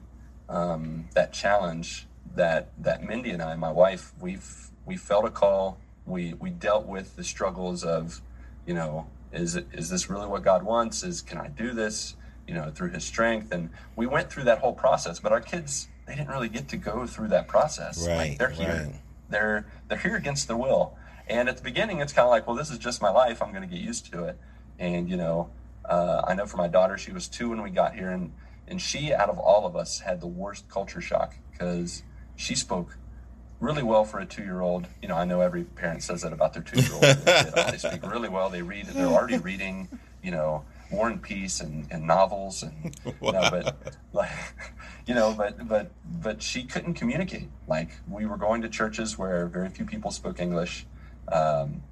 um, 0.48 1.08
that 1.14 1.32
challenge 1.32 2.06
that 2.34 2.70
that 2.78 3.06
Mindy 3.06 3.30
and 3.30 3.42
I, 3.42 3.56
my 3.56 3.70
wife, 3.70 4.12
we've 4.20 4.70
we 4.86 4.96
felt 4.96 5.24
a 5.24 5.30
call. 5.30 5.78
We 6.06 6.34
we 6.34 6.50
dealt 6.50 6.86
with 6.86 7.16
the 7.16 7.24
struggles 7.24 7.84
of, 7.84 8.20
you 8.66 8.74
know, 8.74 9.06
is 9.32 9.56
is 9.72 9.88
this 9.88 10.10
really 10.10 10.26
what 10.26 10.42
God 10.42 10.62
wants? 10.62 11.02
Is 11.02 11.22
can 11.22 11.38
I 11.38 11.48
do 11.48 11.72
this? 11.72 12.16
You 12.46 12.54
know, 12.54 12.70
through 12.70 12.90
His 12.90 13.04
strength. 13.04 13.52
And 13.52 13.70
we 13.96 14.06
went 14.06 14.30
through 14.30 14.44
that 14.44 14.58
whole 14.58 14.72
process. 14.72 15.20
But 15.20 15.32
our 15.32 15.40
kids, 15.40 15.88
they 16.06 16.14
didn't 16.14 16.28
really 16.28 16.48
get 16.48 16.68
to 16.68 16.76
go 16.76 17.06
through 17.06 17.28
that 17.28 17.48
process. 17.48 18.06
Right. 18.06 18.16
Like 18.16 18.38
they're 18.38 18.50
here. 18.50 18.86
right. 18.86 19.00
They're 19.28 19.66
they're 19.88 19.98
here 19.98 20.16
against 20.16 20.48
their 20.48 20.56
will. 20.56 20.96
And 21.28 21.48
at 21.48 21.56
the 21.56 21.62
beginning, 21.62 22.00
it's 22.00 22.12
kind 22.12 22.26
of 22.26 22.30
like, 22.30 22.46
well, 22.46 22.56
this 22.56 22.70
is 22.70 22.78
just 22.78 23.00
my 23.00 23.10
life. 23.10 23.42
I'm 23.42 23.50
going 23.52 23.66
to 23.66 23.72
get 23.72 23.82
used 23.82 24.10
to 24.12 24.24
it. 24.24 24.38
And 24.78 25.08
you 25.08 25.16
know, 25.16 25.50
uh, 25.84 26.22
I 26.26 26.34
know 26.34 26.46
for 26.46 26.56
my 26.56 26.68
daughter, 26.68 26.98
she 26.98 27.12
was 27.12 27.28
two 27.28 27.50
when 27.50 27.62
we 27.62 27.70
got 27.70 27.94
here, 27.94 28.10
and 28.10 28.32
and 28.66 28.80
she, 28.80 29.12
out 29.12 29.28
of 29.28 29.38
all 29.38 29.66
of 29.66 29.76
us, 29.76 30.00
had 30.00 30.20
the 30.20 30.26
worst 30.26 30.68
culture 30.68 31.00
shock 31.00 31.36
because 31.50 32.02
she 32.36 32.54
spoke 32.54 32.96
really 33.62 33.82
well 33.84 34.04
for 34.04 34.18
a 34.18 34.26
two-year-old. 34.26 34.88
You 35.00 35.08
know, 35.08 35.14
I 35.14 35.24
know 35.24 35.40
every 35.40 35.62
parent 35.62 36.02
says 36.02 36.22
that 36.22 36.32
about 36.32 36.52
their 36.52 36.62
two-year-old. 36.62 37.02
they, 37.02 37.70
they 37.70 37.78
speak 37.78 38.02
really 38.10 38.28
well. 38.28 38.50
They 38.50 38.60
read. 38.60 38.86
They're 38.86 39.06
already 39.06 39.38
reading. 39.38 39.88
You 40.22 40.32
know, 40.32 40.64
War 40.90 41.08
and 41.08 41.22
Peace 41.22 41.60
and, 41.60 41.86
and 41.90 42.06
novels 42.06 42.62
and 42.62 42.94
you 43.04 43.32
know, 43.32 43.48
but 43.50 43.76
like 44.12 44.30
you 45.06 45.14
know, 45.14 45.32
but 45.32 45.66
but 45.66 45.90
but 46.04 46.42
she 46.42 46.64
couldn't 46.64 46.94
communicate. 46.94 47.48
Like 47.66 47.90
we 48.08 48.26
were 48.26 48.36
going 48.36 48.62
to 48.62 48.68
churches 48.68 49.16
where 49.16 49.46
very 49.46 49.68
few 49.68 49.86
people 49.86 50.10
spoke 50.10 50.40
English. 50.40 50.86
Um, 51.30 51.82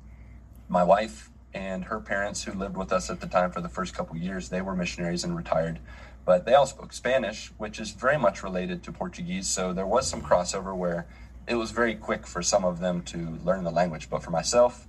my 0.69 0.85
wife 0.85 1.31
and 1.55 1.85
her 1.85 1.99
parents, 1.99 2.45
who 2.45 2.53
lived 2.53 2.77
with 2.77 2.93
us 2.93 3.11
at 3.11 3.21
the 3.21 3.27
time 3.27 3.51
for 3.51 3.61
the 3.61 3.69
first 3.69 3.95
couple 3.95 4.17
years, 4.17 4.49
they 4.51 4.61
were 4.61 4.77
missionaries 4.77 5.25
and 5.25 5.37
retired, 5.37 5.81
but 6.25 6.47
they 6.47 6.55
all 6.55 6.67
spoke 6.67 6.93
Spanish, 6.93 7.49
which 7.59 7.81
is 7.81 7.91
very 7.91 8.19
much 8.19 8.45
related 8.45 8.83
to 8.85 8.93
Portuguese. 8.93 9.49
So 9.49 9.73
there 9.73 9.87
was 9.87 10.09
some 10.09 10.23
crossover 10.23 10.77
where 10.77 11.07
it 11.51 11.57
was 11.57 11.73
very 11.73 11.97
quick 11.97 12.29
for 12.29 12.43
some 12.43 12.65
of 12.65 12.79
them 12.79 13.03
to 13.03 13.37
learn 13.45 13.65
the 13.65 13.73
language. 13.73 14.09
But 14.09 14.23
for 14.23 14.31
myself, 14.31 14.87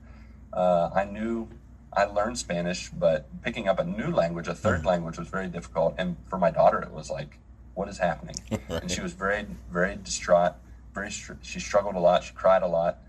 uh, 0.53 0.91
I 0.93 1.05
knew 1.05 1.49
I 1.91 2.05
learned 2.05 2.37
Spanish, 2.37 2.89
but 2.89 3.27
picking 3.41 3.67
up 3.67 3.79
a 3.79 3.83
new 3.83 4.11
language, 4.11 4.47
a 4.47 4.53
3rd 4.53 4.85
language, 4.85 5.17
was 5.17 5.27
very 5.27 5.47
difficult. 5.47 5.95
And 5.97 6.17
for 6.29 6.37
my 6.37 6.51
daughter, 6.51 6.79
it 6.79 6.91
was 6.91 7.09
like, 7.09 7.39
what 7.73 7.89
is 7.89 7.97
happening? 7.97 8.35
And 8.69 8.91
she 8.91 9.01
was 9.01 9.13
very, 9.13 9.47
very 9.71 9.95
distraught. 9.95 10.53
Very, 10.93 11.09
she 11.09 11.59
struggled 11.59 11.95
a 11.95 11.99
lot. 11.99 12.23
She 12.23 12.33
cried 12.33 12.61
a 12.61 12.67
lot. 12.67 12.99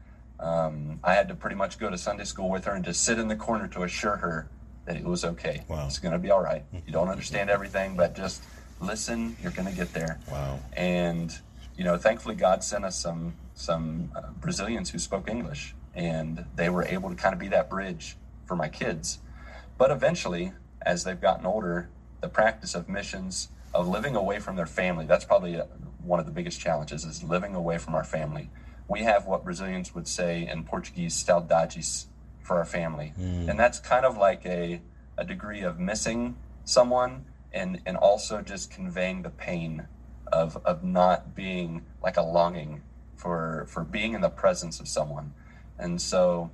Um, 0.40 0.98
I 1.04 1.12
had 1.12 1.28
to 1.28 1.34
pretty 1.34 1.56
much 1.56 1.78
go 1.78 1.90
to 1.90 1.98
Sunday 1.98 2.24
school 2.24 2.48
with 2.48 2.64
her 2.64 2.72
and 2.72 2.84
just 2.84 3.04
sit 3.04 3.18
in 3.18 3.28
the 3.28 3.36
corner 3.36 3.68
to 3.68 3.82
assure 3.82 4.16
her 4.16 4.48
that 4.86 4.96
it 4.96 5.04
was 5.04 5.24
okay. 5.26 5.62
Wow. 5.68 5.86
It's 5.86 5.98
going 5.98 6.12
to 6.12 6.18
be 6.18 6.30
all 6.30 6.42
right. 6.42 6.64
You 6.72 6.92
don't 6.92 7.08
understand 7.08 7.50
everything, 7.56 7.96
but 7.96 8.16
just 8.16 8.42
listen. 8.80 9.36
You're 9.42 9.52
going 9.52 9.68
to 9.68 9.74
get 9.74 9.92
there. 9.92 10.18
Wow. 10.30 10.58
And 10.72 11.38
you 11.76 11.84
know, 11.84 11.96
thankfully, 11.96 12.34
God 12.34 12.62
sent 12.62 12.84
us 12.84 12.98
some 12.98 13.34
some 13.54 14.12
uh, 14.14 14.30
Brazilians 14.40 14.90
who 14.90 14.98
spoke 14.98 15.28
English, 15.28 15.74
and 15.94 16.44
they 16.56 16.68
were 16.68 16.84
able 16.84 17.10
to 17.10 17.16
kind 17.16 17.32
of 17.32 17.38
be 17.38 17.48
that 17.48 17.68
bridge 17.68 18.16
for 18.46 18.56
my 18.56 18.68
kids. 18.68 19.18
But 19.78 19.90
eventually, 19.90 20.52
as 20.80 21.04
they've 21.04 21.20
gotten 21.20 21.46
older, 21.46 21.88
the 22.20 22.28
practice 22.28 22.74
of 22.74 22.88
missions, 22.88 23.48
of 23.74 23.88
living 23.88 24.16
away 24.16 24.38
from 24.38 24.56
their 24.56 24.66
family, 24.66 25.06
that's 25.06 25.24
probably 25.24 25.60
uh 25.60 25.66
one 26.02 26.18
of 26.18 26.26
the 26.26 26.32
biggest 26.32 26.60
challenges 26.60 27.04
is 27.04 27.22
living 27.22 27.54
away 27.54 27.78
from 27.78 27.94
our 27.94 28.04
family. 28.04 28.50
We 28.88 29.04
have 29.04 29.26
what 29.26 29.44
Brazilians 29.44 29.94
would 29.94 30.08
say 30.08 30.46
in 30.46 30.64
Portuguese, 30.64 31.14
saudades 31.14 32.06
for 32.40 32.58
our 32.58 32.64
family. 32.64 33.12
And 33.48 33.58
that's 33.58 33.78
kind 33.78 34.04
of 34.04 34.16
like 34.16 34.44
a, 34.44 34.80
a 35.16 35.24
degree 35.24 35.62
of 35.62 35.78
missing 35.78 36.36
someone 36.64 37.24
and, 37.52 37.80
and 37.86 37.96
also 37.96 38.42
just 38.42 38.70
conveying 38.70 39.22
the 39.22 39.30
pain 39.30 39.86
of, 40.32 40.58
of 40.64 40.82
not 40.82 41.34
being 41.34 41.82
like 42.02 42.16
a 42.16 42.22
longing 42.22 42.82
for, 43.22 43.66
for 43.68 43.84
being 43.84 44.14
in 44.14 44.20
the 44.20 44.28
presence 44.28 44.80
of 44.80 44.88
someone. 44.88 45.32
And 45.78 46.02
so 46.02 46.50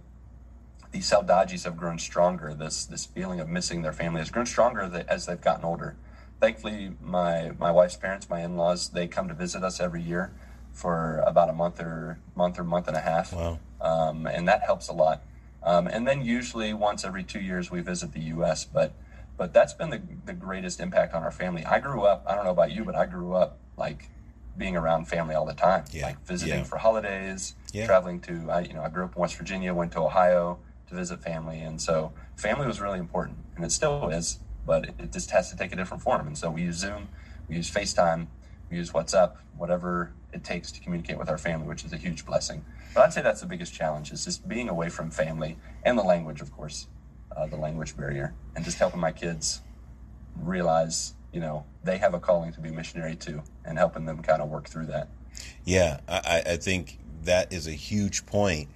these 0.92 1.11
saudades 1.11 1.64
have 1.64 1.76
grown 1.76 1.98
stronger. 1.98 2.54
This 2.54 2.85
this 2.85 3.07
feeling 3.07 3.40
of 3.40 3.48
missing 3.48 3.83
their 3.83 3.92
family 3.92 4.20
has 4.20 4.31
grown 4.31 4.46
stronger 4.46 5.04
as 5.09 5.26
they've 5.26 5.40
gotten 5.40 5.64
older. 5.64 5.96
Thankfully, 6.40 6.92
my 7.00 7.52
my 7.59 7.70
wife's 7.70 7.96
parents, 7.96 8.28
my 8.31 8.40
in 8.42 8.57
laws, 8.57 8.90
they 8.90 9.07
come 9.07 9.28
to 9.28 9.35
visit 9.35 9.62
us 9.64 9.81
every 9.81 10.02
year 10.02 10.33
for 10.72 11.18
about 11.26 11.48
a 11.48 11.52
month 11.52 11.81
or 11.81 12.18
month 12.37 12.59
or 12.59 12.64
month 12.64 12.87
and 12.88 12.96
a 12.96 13.00
half, 13.00 13.33
Wow. 13.33 13.59
um, 13.81 14.26
and 14.26 14.46
that 14.46 14.62
helps 14.62 14.88
a 14.88 14.92
lot. 14.92 15.22
Um, 15.62 15.88
and 15.88 16.07
then 16.07 16.22
usually 16.24 16.72
once 16.72 17.04
every 17.04 17.24
two 17.24 17.40
years 17.40 17.70
we 17.70 17.81
visit 17.81 18.12
the 18.12 18.20
U.S. 18.37 18.64
But 18.64 18.92
but 19.37 19.52
that's 19.52 19.74
been 19.74 19.90
the 19.90 20.00
the 20.24 20.33
greatest 20.33 20.81
impact 20.81 21.12
on 21.14 21.22
our 21.22 21.33
family. 21.33 21.64
I 21.64 21.81
grew 21.81 22.02
up. 22.02 22.24
I 22.26 22.35
don't 22.35 22.44
know 22.44 22.52
about 22.52 22.70
you, 22.70 22.85
but 22.85 22.94
I 22.94 23.07
grew 23.07 23.35
up 23.35 23.59
like 23.76 24.09
being 24.59 24.77
around 24.77 25.07
family 25.07 25.35
all 25.35 25.47
the 25.47 25.55
time, 25.55 25.85
Yeah. 25.92 26.07
like 26.07 26.27
visiting 26.27 26.59
Yeah. 26.59 26.64
for 26.64 26.79
holidays, 26.79 27.55
Yeah. 27.73 27.87
traveling 27.87 28.21
to. 28.23 28.51
I, 28.51 28.61
you 28.61 28.75
know, 28.75 28.83
I 28.83 28.88
grew 28.88 29.05
up 29.05 29.14
in 29.16 29.21
West 29.23 29.37
Virginia, 29.37 29.73
went 29.73 29.92
to 29.92 30.01
Ohio 30.01 30.59
to 30.88 30.94
visit 30.94 31.23
family, 31.23 31.61
and 31.61 31.81
so 31.81 32.12
family 32.37 32.66
was 32.66 32.81
really 32.81 32.99
important, 32.99 33.38
and 33.57 33.64
it 33.64 33.73
still 33.73 34.09
is. 34.11 34.40
But 34.66 34.88
it, 34.88 34.94
it 34.99 35.12
just 35.12 35.31
has 35.31 35.49
to 35.51 35.57
take 35.57 35.73
a 35.73 35.77
different 35.77 36.03
form, 36.03 36.27
and 36.27 36.37
so 36.37 36.51
we 36.51 36.62
use 36.62 36.77
Zoom, 36.77 37.09
we 37.49 37.57
use 37.57 37.71
FaceTime, 37.71 38.27
we 38.71 38.77
use 38.77 38.90
WhatsApp, 38.90 39.37
whatever 39.57 40.12
it 40.33 40.44
takes 40.44 40.71
to 40.73 40.81
communicate 40.81 41.18
with 41.18 41.31
our 41.31 41.38
family, 41.38 41.66
which 41.66 41.85
is 41.85 41.92
a 41.92 41.97
huge 41.97 42.27
blessing. 42.27 42.64
But 42.94 43.05
I'd 43.05 43.12
say 43.14 43.23
that's 43.23 43.40
the 43.40 43.47
biggest 43.47 43.73
challenge 43.73 44.12
is 44.12 44.25
just 44.25 44.47
being 44.47 44.68
away 44.68 44.90
from 44.90 45.11
family 45.11 45.57
and 45.85 45.97
the 45.99 46.03
language, 46.03 46.42
of 46.42 46.53
course, 46.53 46.87
uh, 47.35 47.47
the 47.47 47.57
language 47.57 47.97
barrier, 47.97 48.35
and 48.57 48.64
just 48.64 48.79
helping 48.79 49.01
my 49.01 49.12
kids 49.12 49.62
realize, 50.37 51.14
you 51.33 51.40
know, 51.40 51.64
they 51.85 51.99
have 51.99 52.12
a 52.14 52.21
calling 52.21 52.53
to 52.53 52.61
be 52.61 52.71
missionary 52.71 53.16
too, 53.16 53.42
and 53.68 53.78
helping 53.78 54.07
them 54.07 54.22
kind 54.22 54.40
of 54.40 54.48
work 54.48 54.68
through 54.68 54.87
that. 54.87 55.09
Yeah, 55.64 56.00
I, 56.09 56.42
I- 56.46 56.57
think 56.57 56.98
that 57.24 57.52
is 57.52 57.66
a 57.66 57.72
huge 57.72 58.26
point. 58.26 58.68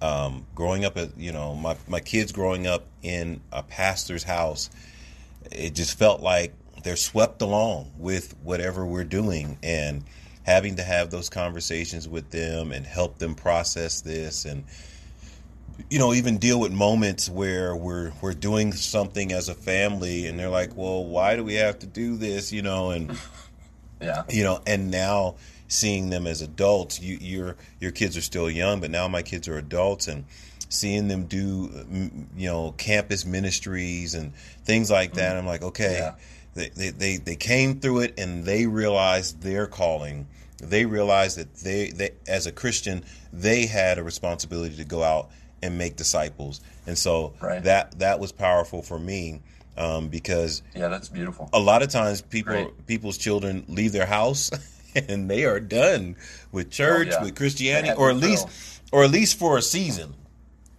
Um, 0.00 0.46
growing 0.54 0.84
up, 0.84 0.96
at 0.96 1.16
you 1.18 1.32
know, 1.32 1.54
my 1.56 1.76
my 1.88 1.98
kids 2.00 2.30
growing 2.30 2.66
up 2.68 2.84
in 3.02 3.40
a 3.50 3.62
pastor's 3.64 4.22
house, 4.22 4.70
it 5.50 5.74
just 5.74 5.98
felt 5.98 6.20
like 6.20 6.54
they're 6.84 6.94
swept 6.94 7.42
along 7.42 7.90
with 7.98 8.36
whatever 8.44 8.86
we're 8.86 9.02
doing, 9.02 9.58
and 9.62 10.04
having 10.44 10.76
to 10.76 10.82
have 10.84 11.10
those 11.10 11.28
conversations 11.28 12.08
with 12.08 12.30
them 12.30 12.70
and 12.70 12.86
help 12.86 13.18
them 13.18 13.34
process 13.34 14.00
this, 14.02 14.44
and 14.44 14.64
you 15.90 15.98
know, 15.98 16.12
even 16.12 16.38
deal 16.38 16.60
with 16.60 16.72
moments 16.72 17.28
where 17.28 17.74
we're 17.74 18.12
we're 18.20 18.34
doing 18.34 18.72
something 18.72 19.32
as 19.32 19.48
a 19.48 19.54
family, 19.54 20.26
and 20.26 20.38
they're 20.38 20.48
like, 20.48 20.76
"Well, 20.76 21.04
why 21.04 21.34
do 21.34 21.42
we 21.42 21.54
have 21.54 21.78
to 21.80 21.86
do 21.86 22.16
this?" 22.16 22.52
You 22.52 22.62
know, 22.62 22.90
and 22.90 23.18
Yeah. 24.00 24.22
you 24.30 24.44
know 24.44 24.60
and 24.66 24.90
now 24.90 25.36
seeing 25.68 26.10
them 26.10 26.26
as 26.26 26.40
adults 26.42 27.00
you 27.00 27.18
your 27.20 27.56
your 27.80 27.90
kids 27.90 28.16
are 28.16 28.22
still 28.22 28.50
young 28.50 28.80
but 28.80 28.90
now 28.90 29.08
my 29.08 29.22
kids 29.22 29.48
are 29.48 29.58
adults 29.58 30.08
and 30.08 30.24
seeing 30.68 31.08
them 31.08 31.24
do 31.26 31.70
you 32.36 32.48
know 32.48 32.72
campus 32.76 33.24
ministries 33.26 34.14
and 34.14 34.34
things 34.64 34.90
like 34.90 35.14
that 35.14 35.34
mm. 35.34 35.38
i'm 35.38 35.46
like 35.46 35.62
okay 35.62 35.98
Yeah. 35.98 36.14
they, 36.54 36.68
they 36.70 36.90
they 36.90 37.16
they 37.16 37.36
came 37.36 37.80
through 37.80 38.00
it 38.00 38.14
and 38.18 38.44
they 38.44 38.66
realized 38.66 39.42
their 39.42 39.66
calling 39.66 40.26
they 40.62 40.84
realized 40.86 41.36
that 41.38 41.54
they 41.56 41.90
they 41.90 42.10
as 42.26 42.46
a 42.46 42.52
christian 42.52 43.04
they 43.32 43.66
had 43.66 43.98
a 43.98 44.02
responsibility 44.02 44.76
to 44.76 44.84
go 44.84 45.02
out 45.02 45.30
and 45.62 45.76
make 45.76 45.96
disciples 45.96 46.60
and 46.86 46.96
so 46.96 47.32
Right. 47.40 47.62
that 47.64 47.98
that 47.98 48.20
was 48.20 48.32
powerful 48.32 48.80
for 48.82 48.98
me 48.98 49.40
um, 49.78 50.08
because 50.08 50.62
Yeah, 50.74 50.88
that's 50.88 51.08
beautiful. 51.08 51.48
a 51.54 51.58
lot 51.60 51.82
of 51.82 51.88
times 51.88 52.20
people 52.20 52.52
Great. 52.52 52.86
people's 52.86 53.16
children 53.16 53.64
leave 53.68 53.92
their 53.92 54.06
house 54.06 54.50
and 55.08 55.30
they 55.30 55.44
are 55.44 55.60
done 55.60 56.16
with 56.52 56.70
church 56.70 57.08
Oh, 57.12 57.18
yeah. 57.18 57.22
with 57.24 57.34
christianity 57.36 57.94
or 57.96 58.10
at 58.10 58.16
least 58.16 58.48
or 58.92 59.04
at 59.04 59.10
least 59.10 59.38
for 59.38 59.56
a 59.56 59.62
season 59.62 60.14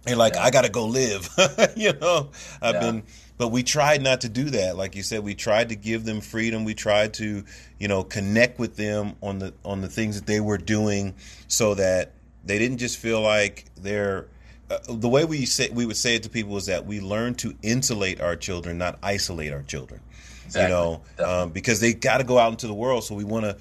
they're 0.04 0.16
like 0.16 0.34
Yeah. 0.34 0.44
i 0.44 0.50
gotta 0.50 0.68
go 0.68 0.84
live 0.86 1.28
you 1.76 1.92
know 1.94 2.30
i've 2.62 2.74
Yeah. 2.74 2.80
been 2.80 3.02
but 3.38 3.48
we 3.48 3.62
tried 3.62 4.02
not 4.02 4.20
to 4.22 4.28
do 4.28 4.50
that 4.50 4.76
like 4.76 4.94
you 4.96 5.02
said 5.02 5.24
we 5.24 5.34
tried 5.34 5.70
to 5.70 5.76
give 5.76 6.04
them 6.04 6.20
freedom 6.20 6.64
we 6.64 6.74
tried 6.74 7.14
to 7.14 7.44
you 7.78 7.88
know 7.88 8.02
connect 8.02 8.58
with 8.58 8.76
them 8.76 9.14
on 9.22 9.38
the 9.38 9.54
on 9.64 9.80
the 9.80 9.88
things 9.88 10.16
that 10.16 10.26
they 10.26 10.40
were 10.40 10.58
doing 10.58 11.14
so 11.48 11.74
that 11.74 12.12
they 12.44 12.58
didn't 12.58 12.78
just 12.78 12.98
feel 12.98 13.20
like 13.22 13.64
they're 13.80 14.26
uh, 14.70 14.78
the 14.88 15.08
way 15.08 15.24
we 15.24 15.44
say 15.46 15.68
we 15.70 15.84
would 15.84 15.96
say 15.96 16.14
it 16.14 16.22
to 16.22 16.30
people 16.30 16.56
is 16.56 16.66
that 16.66 16.86
we 16.86 17.00
learn 17.00 17.34
to 17.36 17.54
insulate 17.62 18.20
our 18.20 18.36
children, 18.36 18.78
not 18.78 18.98
isolate 19.02 19.52
our 19.52 19.62
children. 19.62 20.00
Exactly. 20.46 20.62
You 20.62 20.68
know, 20.68 21.02
um, 21.24 21.50
because 21.50 21.80
they 21.80 21.92
got 21.92 22.18
to 22.18 22.24
go 22.24 22.38
out 22.38 22.50
into 22.52 22.66
the 22.66 22.74
world. 22.74 23.04
So 23.04 23.14
we 23.14 23.24
want 23.24 23.44
to 23.44 23.56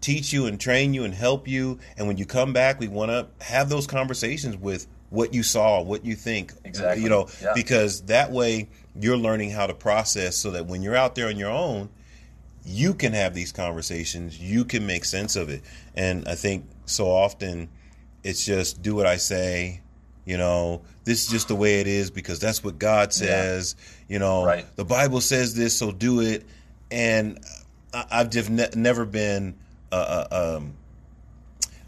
teach 0.00 0.32
you 0.32 0.46
and 0.46 0.60
train 0.60 0.94
you 0.94 1.04
and 1.04 1.12
help 1.14 1.46
you. 1.48 1.78
And 1.96 2.06
when 2.06 2.16
you 2.18 2.26
come 2.26 2.52
back, 2.52 2.80
we 2.80 2.88
want 2.88 3.10
to 3.10 3.26
have 3.44 3.68
those 3.68 3.86
conversations 3.86 4.56
with 4.56 4.86
what 5.10 5.34
you 5.34 5.42
saw, 5.42 5.82
what 5.82 6.04
you 6.04 6.14
think. 6.14 6.52
Exactly. 6.64 7.02
You 7.02 7.08
know, 7.08 7.28
Yeah. 7.42 7.52
because 7.54 8.02
that 8.02 8.30
way 8.30 8.68
you're 8.98 9.16
learning 9.16 9.50
how 9.50 9.66
to 9.66 9.74
process 9.74 10.36
so 10.36 10.52
that 10.52 10.66
when 10.66 10.82
you're 10.82 10.96
out 10.96 11.14
there 11.16 11.26
on 11.28 11.36
your 11.36 11.50
own, 11.50 11.88
you 12.64 12.94
can 12.94 13.12
have 13.12 13.34
these 13.34 13.52
conversations, 13.52 14.38
you 14.38 14.64
can 14.64 14.86
make 14.86 15.04
sense 15.04 15.34
of 15.34 15.48
it. 15.48 15.62
And 15.94 16.28
I 16.28 16.34
think 16.34 16.64
so 16.86 17.08
often 17.10 17.68
it's 18.22 18.44
just 18.44 18.82
do 18.82 18.94
what 18.94 19.06
I 19.06 19.16
say, 19.16 19.79
you 20.24 20.36
know, 20.36 20.82
this 21.04 21.24
is 21.24 21.30
just 21.30 21.48
the 21.48 21.56
way 21.56 21.80
it 21.80 21.86
is 21.86 22.10
because 22.10 22.38
that's 22.40 22.62
what 22.62 22.78
God 22.78 23.12
says, 23.12 23.74
you 24.08 24.18
know, 24.18 24.44
Right. 24.44 24.66
the 24.76 24.84
Bible 24.84 25.20
says 25.20 25.54
this, 25.54 25.76
so 25.76 25.90
do 25.92 26.20
it. 26.20 26.44
And 26.90 27.38
I've 27.92 28.30
just 28.30 28.50
ne- 28.50 28.68
never 28.76 29.04
been, 29.04 29.54
uh, 29.90 30.24
uh, 30.30 30.56
um, 30.58 30.74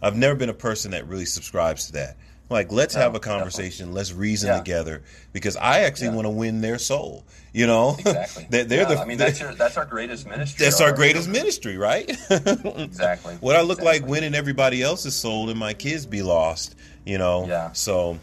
I've 0.00 0.16
never 0.16 0.34
been 0.34 0.48
a 0.48 0.54
person 0.54 0.90
that 0.92 1.06
really 1.06 1.26
subscribes 1.26 1.86
to 1.86 1.92
that. 1.92 2.16
Like, 2.50 2.70
let's 2.70 2.94
have 2.94 3.14
a 3.14 3.20
conversation. 3.20 3.94
Let's 3.94 4.12
reason 4.12 4.48
Yeah. 4.48 4.58
together 4.58 5.02
because 5.32 5.56
I 5.56 5.80
actually 5.80 6.08
Yeah. 6.08 6.14
want 6.16 6.26
to 6.26 6.30
win 6.30 6.60
their 6.60 6.78
soul. 6.78 7.24
You 7.54 7.66
know, 7.66 7.96
Exactly. 7.98 8.46
they're, 8.50 8.64
they're 8.64 8.82
Yeah, 8.82 8.88
the. 8.94 8.98
I 9.00 9.04
mean, 9.06 9.18
that's 9.18 9.40
your, 9.40 9.54
that's 9.54 9.76
our 9.76 9.84
greatest 9.86 10.26
ministry. 10.26 10.64
that's 10.64 10.80
our 10.80 10.92
greatest 10.92 11.24
children. 11.26 11.42
ministry, 11.44 11.76
right? 11.78 12.10
Exactly. 12.30 13.34
what 13.40 13.56
I 13.56 13.62
look 13.62 13.80
like 13.82 14.06
winning 14.06 14.34
everybody 14.34 14.82
else's 14.82 15.14
soul 15.14 15.50
and 15.50 15.58
my 15.58 15.72
kids 15.74 16.04
be 16.06 16.22
lost. 16.22 16.74
You 17.04 17.18
know. 17.18 17.46
Yeah. 17.46 17.72
So 17.72 18.18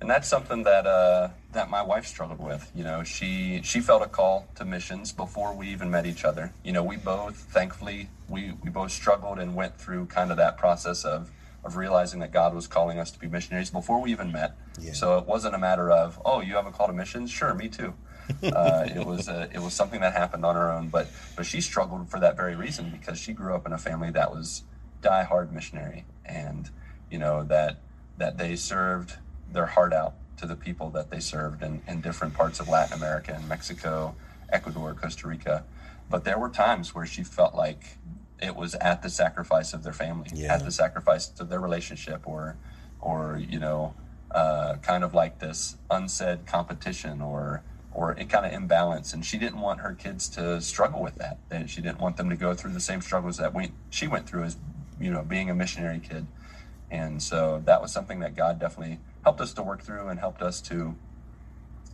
and 0.00 0.10
that's 0.10 0.28
something 0.28 0.64
that 0.64 0.86
uh, 0.86 1.28
that 1.52 1.70
my 1.70 1.80
wife 1.82 2.06
struggled 2.06 2.40
with. 2.40 2.70
You 2.74 2.84
know, 2.84 3.02
she 3.04 3.60
she 3.64 3.80
felt 3.80 4.02
a 4.02 4.06
call 4.08 4.46
to 4.56 4.64
missions 4.64 5.12
before 5.12 5.54
we 5.54 5.68
even 5.68 5.90
met 5.90 6.04
each 6.06 6.24
other. 6.24 6.52
You 6.62 6.72
know, 6.72 6.82
we 6.84 6.96
both, 6.96 7.36
thankfully, 7.36 8.08
we 8.28 8.52
we 8.62 8.68
both 8.70 8.90
struggled 8.92 9.38
and 9.38 9.54
went 9.54 9.76
through 9.78 10.06
kind 10.06 10.30
of 10.30 10.36
that 10.36 10.58
process 10.58 11.04
of 11.04 11.30
of 11.64 11.76
realizing 11.76 12.20
that 12.20 12.32
God 12.32 12.54
was 12.54 12.66
calling 12.66 12.98
us 12.98 13.10
to 13.12 13.18
be 13.18 13.26
missionaries 13.26 13.70
before 13.70 14.00
we 14.00 14.12
even 14.12 14.30
met. 14.30 14.56
Yeah. 14.80 14.92
So 14.92 15.18
it 15.18 15.26
wasn't 15.26 15.54
a 15.54 15.58
matter 15.58 15.90
of, 15.90 16.20
oh, 16.24 16.40
you 16.40 16.54
have 16.54 16.66
a 16.66 16.70
call 16.70 16.86
to 16.88 16.92
missions? 16.92 17.30
Sure, 17.30 17.54
me 17.54 17.68
too. 17.68 17.94
uh, 18.42 18.86
it 18.94 19.04
was 19.04 19.28
a, 19.28 19.50
it 19.52 19.60
was 19.60 19.74
something 19.74 20.00
that 20.00 20.14
happened 20.14 20.44
on 20.44 20.54
her 20.54 20.70
own, 20.72 20.88
but 20.88 21.08
but 21.36 21.44
she 21.44 21.60
struggled 21.60 22.08
for 22.08 22.18
that 22.20 22.36
very 22.36 22.54
reason 22.54 22.90
because 22.90 23.18
she 23.18 23.34
grew 23.34 23.54
up 23.54 23.66
in 23.66 23.72
a 23.72 23.78
family 23.78 24.10
that 24.10 24.30
was 24.30 24.64
die-hard 25.02 25.52
missionary, 25.52 26.06
and 26.24 26.70
you 27.10 27.18
know 27.18 27.44
that 27.44 27.80
that 28.16 28.38
they 28.38 28.56
served 28.56 29.18
their 29.52 29.66
heart 29.66 29.92
out 29.92 30.14
to 30.38 30.46
the 30.46 30.56
people 30.56 30.88
that 30.90 31.10
they 31.10 31.20
served 31.20 31.62
in, 31.62 31.82
in 31.86 32.00
different 32.00 32.32
parts 32.32 32.60
of 32.60 32.68
Latin 32.68 32.96
America 32.96 33.34
and 33.34 33.46
Mexico, 33.46 34.14
Ecuador, 34.50 34.94
Costa 34.94 35.28
Rica. 35.28 35.64
But 36.08 36.24
there 36.24 36.38
were 36.38 36.48
times 36.48 36.94
where 36.94 37.06
she 37.06 37.22
felt 37.24 37.54
like 37.54 37.98
it 38.42 38.56
was 38.56 38.74
at 38.76 39.02
the 39.02 39.10
sacrifice 39.10 39.72
of 39.72 39.82
their 39.82 39.92
family, 39.92 40.28
Yeah. 40.34 40.54
at 40.54 40.64
the 40.64 40.70
sacrifice 40.72 41.32
of 41.40 41.48
their 41.48 41.60
relationship, 41.60 42.26
or 42.26 42.56
or 43.00 43.38
you 43.38 43.58
know, 43.58 43.94
uh, 44.30 44.76
kind 44.76 45.04
of 45.04 45.14
like 45.14 45.38
this 45.38 45.76
unsaid 45.90 46.46
competition 46.46 47.20
or 47.20 47.62
or 47.92 48.12
it 48.12 48.28
kind 48.28 48.44
of 48.44 48.52
imbalance. 48.52 49.12
And 49.14 49.24
she 49.24 49.38
didn't 49.38 49.60
want 49.60 49.80
her 49.80 49.94
kids 49.94 50.28
to 50.30 50.60
struggle 50.60 51.00
with 51.02 51.14
that. 51.16 51.38
And 51.50 51.70
she 51.70 51.80
didn't 51.80 52.00
want 52.00 52.16
them 52.16 52.28
to 52.30 52.36
go 52.36 52.52
through 52.54 52.72
the 52.72 52.80
same 52.80 53.00
struggles 53.00 53.36
that 53.36 53.54
we 53.54 53.72
she 53.90 54.08
went 54.08 54.28
through 54.28 54.44
as 54.44 54.56
you 55.00 55.10
know 55.10 55.22
being 55.22 55.48
a 55.50 55.54
missionary 55.54 56.00
kid. 56.00 56.26
And 56.90 57.22
so 57.22 57.62
that 57.66 57.80
was 57.82 57.92
something 57.92 58.20
that 58.20 58.34
God 58.36 58.58
definitely 58.58 59.00
helped 59.22 59.40
us 59.40 59.52
to 59.54 59.62
work 59.62 59.82
through 59.82 60.08
and 60.08 60.20
helped 60.20 60.42
us 60.42 60.60
to 60.62 60.94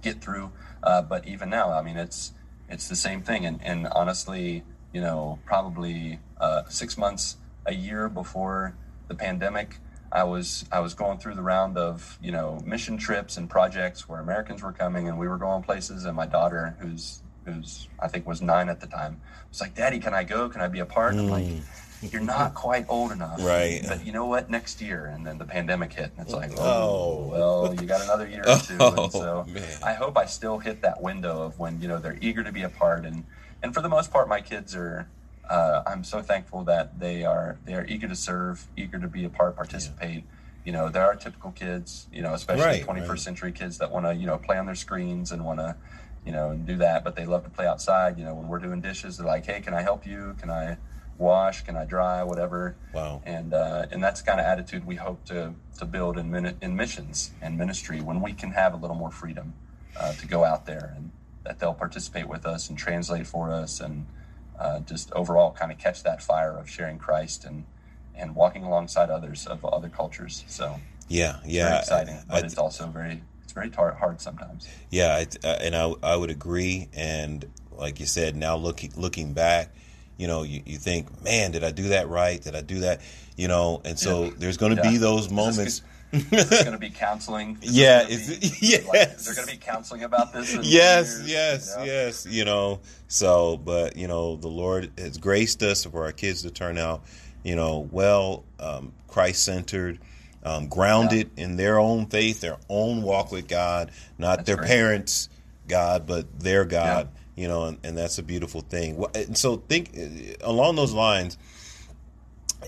get 0.02 0.20
through. 0.20 0.52
Uh, 0.82 1.02
but 1.02 1.26
even 1.26 1.50
now, 1.50 1.72
I 1.72 1.82
mean, 1.82 1.96
it's 1.96 2.32
it's 2.68 2.88
the 2.88 2.96
same 2.96 3.20
thing. 3.22 3.44
And, 3.44 3.60
and 3.62 3.86
honestly, 3.88 4.62
you 4.92 5.00
know, 5.00 5.38
probably 5.44 6.18
uh, 6.40 6.62
six 6.68 6.96
months, 6.98 7.36
a 7.66 7.74
year 7.74 8.08
before 8.08 8.74
the 9.08 9.14
pandemic, 9.14 9.78
I 10.12 10.24
was 10.24 10.64
I 10.72 10.80
was 10.80 10.94
going 10.94 11.18
through 11.18 11.34
the 11.34 11.42
round 11.42 11.78
of 11.78 12.18
you 12.20 12.32
know 12.32 12.60
mission 12.64 12.96
trips 12.98 13.36
and 13.36 13.48
projects 13.48 14.08
where 14.08 14.20
Americans 14.20 14.62
were 14.62 14.72
coming 14.72 15.08
and 15.08 15.18
we 15.18 15.28
were 15.28 15.38
going 15.38 15.62
places. 15.62 16.04
And 16.04 16.16
my 16.16 16.26
daughter, 16.26 16.76
who's 16.80 17.22
who's 17.44 17.88
I 18.00 18.08
think 18.08 18.26
was 18.26 18.42
nine 18.42 18.68
at 18.68 18.80
the 18.80 18.86
time, 18.86 19.20
was 19.50 19.60
like, 19.60 19.74
"Daddy, 19.74 20.00
can 20.00 20.14
I 20.14 20.24
go? 20.24 20.48
Can 20.48 20.60
I 20.60 20.68
be 20.68 20.80
a 20.80 20.86
part?" 20.86 21.12
And 21.12 21.20
I'm 21.20 21.28
like. 21.28 21.46
You're 22.02 22.22
not 22.22 22.54
quite 22.54 22.86
old 22.88 23.12
enough, 23.12 23.44
Right. 23.44 23.82
But 23.86 24.06
you 24.06 24.12
know 24.12 24.24
what? 24.24 24.48
Next 24.48 24.80
year, 24.80 25.04
and 25.04 25.26
then 25.26 25.36
the 25.36 25.44
pandemic 25.44 25.92
hit, 25.92 26.10
and 26.16 26.24
it's 26.26 26.32
like, 26.32 26.52
Oh. 26.56 26.56
oh, 26.58 27.28
well, 27.30 27.74
you 27.74 27.86
got 27.86 28.00
another 28.00 28.26
year 28.26 28.42
or 28.48 28.56
two. 28.56 28.76
Oh, 28.80 29.04
and 29.04 29.12
so 29.12 29.44
man. 29.46 29.62
I 29.82 29.92
hope 29.92 30.16
I 30.16 30.24
still 30.24 30.58
hit 30.58 30.80
that 30.80 31.02
window 31.02 31.42
of 31.42 31.58
when 31.58 31.78
you 31.82 31.88
know 31.88 31.98
they're 31.98 32.16
eager 32.22 32.42
to 32.42 32.52
be 32.52 32.62
a 32.62 32.70
part, 32.70 33.04
and 33.04 33.24
and 33.62 33.74
for 33.74 33.80
the 33.82 33.88
most 33.88 34.10
part, 34.10 34.28
my 34.28 34.40
kids 34.40 34.74
are. 34.74 35.08
Uh, 35.48 35.82
I'm 35.84 36.04
so 36.04 36.22
thankful 36.22 36.62
that 36.64 37.00
they 37.00 37.24
are 37.24 37.58
they 37.64 37.74
are 37.74 37.84
eager 37.86 38.06
to 38.06 38.14
serve, 38.14 38.68
eager 38.76 38.98
to 39.00 39.08
be 39.08 39.24
a 39.24 39.28
part, 39.28 39.56
participate. 39.56 40.24
You 40.64 40.72
know, 40.72 40.88
there 40.88 41.04
are 41.04 41.16
typical 41.16 41.50
kids, 41.50 42.06
you 42.12 42.22
know, 42.22 42.34
especially 42.34 42.64
Right, 42.64 42.86
21st 42.86 43.08
right. 43.08 43.18
century 43.18 43.52
kids 43.52 43.78
that 43.78 43.90
want 43.90 44.06
to 44.06 44.14
you 44.14 44.26
know 44.26 44.38
play 44.38 44.58
on 44.58 44.66
their 44.66 44.76
screens 44.76 45.32
and 45.32 45.44
want 45.44 45.58
to 45.58 45.74
you 46.24 46.30
know 46.30 46.54
do 46.54 46.76
that, 46.76 47.02
but 47.02 47.16
they 47.16 47.26
love 47.26 47.42
to 47.44 47.50
play 47.50 47.66
outside. 47.66 48.16
You 48.18 48.26
know, 48.26 48.34
when 48.34 48.46
we're 48.46 48.60
doing 48.60 48.80
dishes, 48.80 49.16
they're 49.16 49.26
like, 49.26 49.46
hey, 49.46 49.60
can 49.60 49.74
I 49.74 49.82
help 49.82 50.06
you? 50.06 50.36
Can 50.40 50.50
I 50.50 50.76
wash? 51.18 51.62
Can 51.64 51.76
I 51.76 51.84
dry? 51.84 52.22
Whatever 52.22 52.76
wow. 52.92 53.20
and 53.26 53.52
uh, 53.52 53.86
and 53.90 54.02
that's 54.02 54.22
the 54.22 54.26
kind 54.26 54.40
of 54.40 54.46
attitude 54.46 54.86
we 54.86 54.96
hope 54.96 55.24
to 55.26 55.54
to 55.78 55.84
build 55.84 56.16
in 56.16 56.30
min- 56.30 56.56
in 56.62 56.76
missions 56.76 57.32
and 57.42 57.58
ministry 57.58 58.00
when 58.00 58.20
we 58.20 58.32
can 58.32 58.52
have 58.52 58.72
a 58.72 58.76
little 58.76 58.96
more 58.96 59.10
freedom 59.10 59.54
uh, 59.96 60.12
to 60.14 60.26
go 60.26 60.44
out 60.44 60.66
there 60.66 60.92
and 60.96 61.10
that 61.44 61.58
they'll 61.58 61.74
participate 61.74 62.28
with 62.28 62.46
us 62.46 62.68
and 62.68 62.78
translate 62.78 63.26
for 63.26 63.50
us 63.50 63.80
and 63.80 64.06
uh, 64.58 64.80
just 64.80 65.10
overall 65.12 65.52
kind 65.52 65.72
of 65.72 65.78
catch 65.78 66.02
that 66.02 66.22
fire 66.22 66.56
of 66.56 66.68
sharing 66.68 66.98
Christ 66.98 67.44
and 67.44 67.64
and 68.14 68.34
walking 68.34 68.64
alongside 68.64 69.08
others 69.08 69.46
of 69.46 69.64
other 69.64 69.88
cultures. 69.88 70.44
So 70.46 70.78
Yeah. 71.08 71.38
it's 71.38 71.46
Yeah. 71.48 71.64
very 71.68 71.78
exciting, 71.78 72.14
I- 72.16 72.22
but 72.28 72.42
I- 72.42 72.46
it's 72.46 72.58
also 72.58 72.86
very 72.88 73.22
it's 73.42 73.52
very 73.52 73.70
tar- 73.70 73.94
hard 73.94 74.20
sometimes. 74.20 74.68
Yeah, 74.90 75.18
it, 75.18 75.42
uh, 75.44 75.56
and 75.60 75.74
I 75.74 75.92
I 76.02 76.16
would 76.16 76.30
agree. 76.30 76.88
And 76.92 77.46
like 77.72 77.98
you 77.98 78.06
said, 78.06 78.36
now 78.36 78.56
looking 78.56 78.92
looking 78.96 79.32
back, 79.32 79.70
you 80.18 80.26
know, 80.26 80.42
you, 80.42 80.62
you 80.66 80.76
think, 80.76 81.22
man, 81.24 81.50
did 81.52 81.64
I 81.64 81.70
do 81.70 81.88
that 81.88 82.08
right? 82.10 82.40
Did 82.42 82.54
I 82.54 82.60
do 82.60 82.80
that? 82.80 83.00
You 83.36 83.48
know, 83.48 83.80
and 83.86 83.98
so 83.98 84.24
Yeah. 84.24 84.30
there's 84.36 84.58
going 84.58 84.76
to 84.76 84.82
Yeah. 84.82 84.90
be 84.90 84.98
those 84.98 85.30
moments. 85.30 85.80
Is 86.12 86.28
there 86.48 86.64
going 86.64 86.72
to 86.72 86.78
be 86.78 86.90
counseling? 86.90 87.58
Is 87.62 87.76
Yeah, 87.76 88.06
is 88.06 88.28
it- 88.30 88.42
like, 88.86 88.94
yes. 88.94 89.20
is 89.20 89.26
there 89.26 89.34
going 89.34 89.46
to 89.48 89.52
be 89.54 89.58
counseling 89.58 90.02
about 90.02 90.32
this? 90.32 90.52
yes, 90.62 91.22
yes, 91.26 91.70
you 91.72 91.78
know? 91.78 91.84
yes. 91.84 92.26
You 92.28 92.44
know, 92.44 92.80
so 93.08 93.56
but 93.56 93.96
you 93.96 94.08
know, 94.08 94.36
the 94.36 94.48
Lord 94.48 94.90
has 94.98 95.18
graced 95.18 95.62
us 95.62 95.84
for 95.84 96.04
our 96.04 96.12
kids 96.12 96.42
to 96.42 96.50
turn 96.50 96.78
out, 96.78 97.04
you 97.44 97.54
know, 97.56 97.88
well, 97.90 98.44
um, 98.58 98.92
Christ 99.08 99.44
centered. 99.44 99.98
Um, 100.42 100.68
grounded 100.68 101.28
in 101.36 101.56
their 101.56 101.78
own 101.78 102.06
faith, 102.06 102.40
their 102.40 102.56
own 102.70 103.02
walk 103.02 103.30
with 103.30 103.46
God, 103.46 103.90
not 104.16 104.36
That's 104.38 104.46
their 104.46 104.56
great. 104.56 104.68
parents' 104.68 105.28
God, 105.68 106.06
but 106.06 106.40
their 106.40 106.64
God. 106.64 107.10
You 107.36 107.46
know, 107.46 107.64
and, 107.64 107.78
and 107.84 107.98
that's 107.98 108.16
a 108.16 108.22
beautiful 108.22 108.62
thing. 108.62 109.04
And 109.14 109.36
so, 109.36 109.56
think 109.56 109.90
uh, 109.94 110.36
along 110.48 110.76
those 110.76 110.94
lines. 110.94 111.36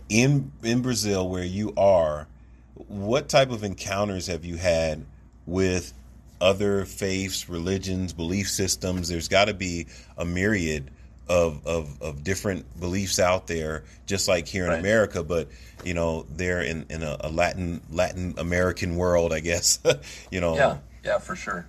In 0.09 0.53
in 0.63 0.83
Brazil, 0.83 1.29
where 1.29 1.45
you 1.45 1.73
are, 1.77 2.27
what 2.75 3.29
type 3.29 3.51
of 3.51 3.65
encounters 3.65 4.27
have 4.27 4.45
you 4.45 4.57
had 4.57 5.05
with 5.47 5.93
other 6.41 6.85
faiths, 6.85 7.49
religions, 7.49 8.13
belief 8.13 8.49
systems? 8.49 9.09
There's 9.09 9.29
got 9.29 9.47
to 9.47 9.55
be 9.55 9.87
a 10.17 10.25
myriad 10.25 10.91
of, 11.29 11.65
of 11.67 12.03
of 12.03 12.25
different 12.25 12.67
beliefs 12.81 13.19
out 13.19 13.47
there, 13.47 13.85
just 14.07 14.29
like 14.29 14.47
here 14.49 14.65
in 14.65 14.71
Right. 14.71 14.81
America. 14.81 15.23
But 15.23 15.49
you 15.85 15.95
know, 15.95 16.27
they're 16.35 16.63
in 16.63 16.87
in 16.91 17.03
a, 17.03 17.17
a 17.21 17.31
Latin 17.31 17.81
Latin 17.91 18.35
American 18.39 18.97
world, 18.97 19.33
I 19.33 19.41
guess. 19.41 19.79
you 20.31 20.41
know, 20.41 20.55
Yeah, 20.55 20.79
yeah, 21.05 21.19
for 21.19 21.37
sure. 21.37 21.67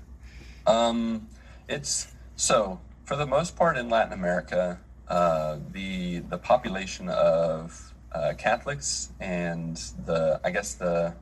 Um, 0.65 1.27
it's 1.67 2.07
so 2.35 2.79
for 3.05 3.15
the 3.15 3.27
most 3.27 3.55
part 3.55 3.77
in 3.77 3.89
Latin 3.89 4.13
America, 4.13 4.79
uh, 5.07 5.57
the 5.71 6.19
the 6.19 6.37
population 6.37 7.09
of 7.09 7.92
uh, 8.13 8.34
Catholics 8.38 9.10
and 9.19 9.76
the 10.06 10.39
I 10.43 10.52
guess 10.52 10.73
the 10.76 11.13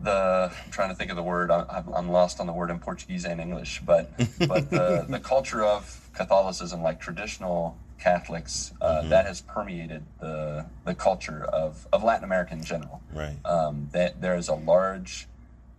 the 0.00 0.52
I'm 0.64 0.70
trying 0.70 0.90
to 0.90 0.94
think 0.94 1.10
of 1.10 1.16
the 1.16 1.22
word. 1.22 1.50
I'm, 1.50 1.92
I'm 1.92 2.08
lost 2.10 2.40
on 2.40 2.46
the 2.46 2.52
word 2.52 2.70
in 2.70 2.78
Portuguese 2.78 3.24
and 3.24 3.40
English, 3.40 3.82
but 3.84 4.10
but 4.46 4.70
the 4.70 5.06
the 5.08 5.20
culture 5.20 5.64
of 5.64 6.10
Catholicism, 6.12 6.82
like 6.82 7.00
traditional 7.00 7.78
Catholics, 7.98 8.72
uh, 8.80 9.02
that 9.08 9.26
has 9.26 9.40
permeated 9.40 10.04
the 10.20 10.66
the 10.84 10.94
culture 10.94 11.44
of, 11.44 11.86
of 11.92 12.04
Latin 12.04 12.24
America 12.24 12.52
in 12.52 12.62
general 12.62 13.02
right. 13.12 13.36
um, 13.44 13.88
that 13.92 14.20
there 14.20 14.36
is 14.36 14.48
a 14.48 14.54
large 14.54 15.28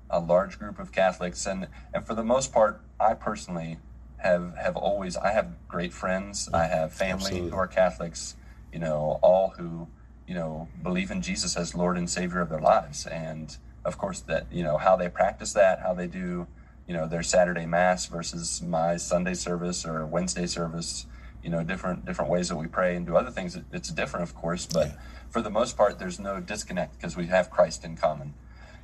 a 0.10 0.20
large 0.20 0.58
group 0.58 0.80
of 0.80 0.92
Catholics 0.92 1.46
and 1.46 1.68
and 1.94 2.06
for 2.06 2.16
the 2.16 2.24
most 2.24 2.52
part 2.52 2.82
I 3.00 3.14
personally 3.14 3.78
have 4.18 4.56
have 4.58 4.76
always 4.76 5.16
I 5.16 5.32
have 5.32 5.52
great 5.68 5.94
friends 5.94 6.50
I 6.54 6.64
have 6.64 6.94
family 6.94 7.26
Absolutely. 7.26 7.50
who 7.52 7.56
are 7.56 7.68
Catholics 7.68 8.36
you 8.78 8.84
know 8.84 9.18
all 9.24 9.56
who 9.58 9.88
you 10.28 10.36
know 10.36 10.70
believe 10.84 11.10
in 11.10 11.20
Jesus 11.24 11.58
as 11.58 11.74
Lord 11.74 11.98
and 11.98 12.08
Savior 12.08 12.42
of 12.42 12.50
their 12.50 12.60
lives. 12.60 13.08
And 13.08 13.58
of 13.84 13.98
course 13.98 14.20
that 14.30 14.46
you 14.52 14.64
know 14.64 14.78
how 14.78 14.96
they 14.96 15.10
practice 15.10 15.52
that 15.54 15.80
how 15.80 15.96
they 15.96 16.06
do 16.06 16.46
you 16.88 16.94
know 16.94 17.08
their 17.08 17.24
Saturday 17.24 17.66
mass 17.66 18.06
versus 18.06 18.62
my 18.62 18.96
Sunday 18.98 19.34
service 19.34 19.84
or 19.84 20.06
Wednesday 20.06 20.46
service 20.46 21.08
you 21.44 21.50
know 21.50 21.64
different 21.64 22.06
different 22.06 22.30
ways 22.30 22.50
that 22.50 22.56
we 22.58 22.68
pray 22.68 22.96
and 22.96 23.08
do 23.08 23.18
other 23.18 23.32
things 23.32 23.58
it's 23.74 23.90
different 23.90 24.30
of 24.30 24.36
course. 24.36 24.68
But 24.68 24.88
Yeah. 24.90 24.94
for 25.28 25.42
the 25.42 25.50
most 25.50 25.76
part 25.76 25.98
there's 25.98 26.20
no 26.20 26.40
disconnect 26.40 26.92
because 26.98 27.18
we 27.18 27.26
have 27.36 27.50
Christ 27.50 27.84
in 27.84 27.98
common. 27.98 28.36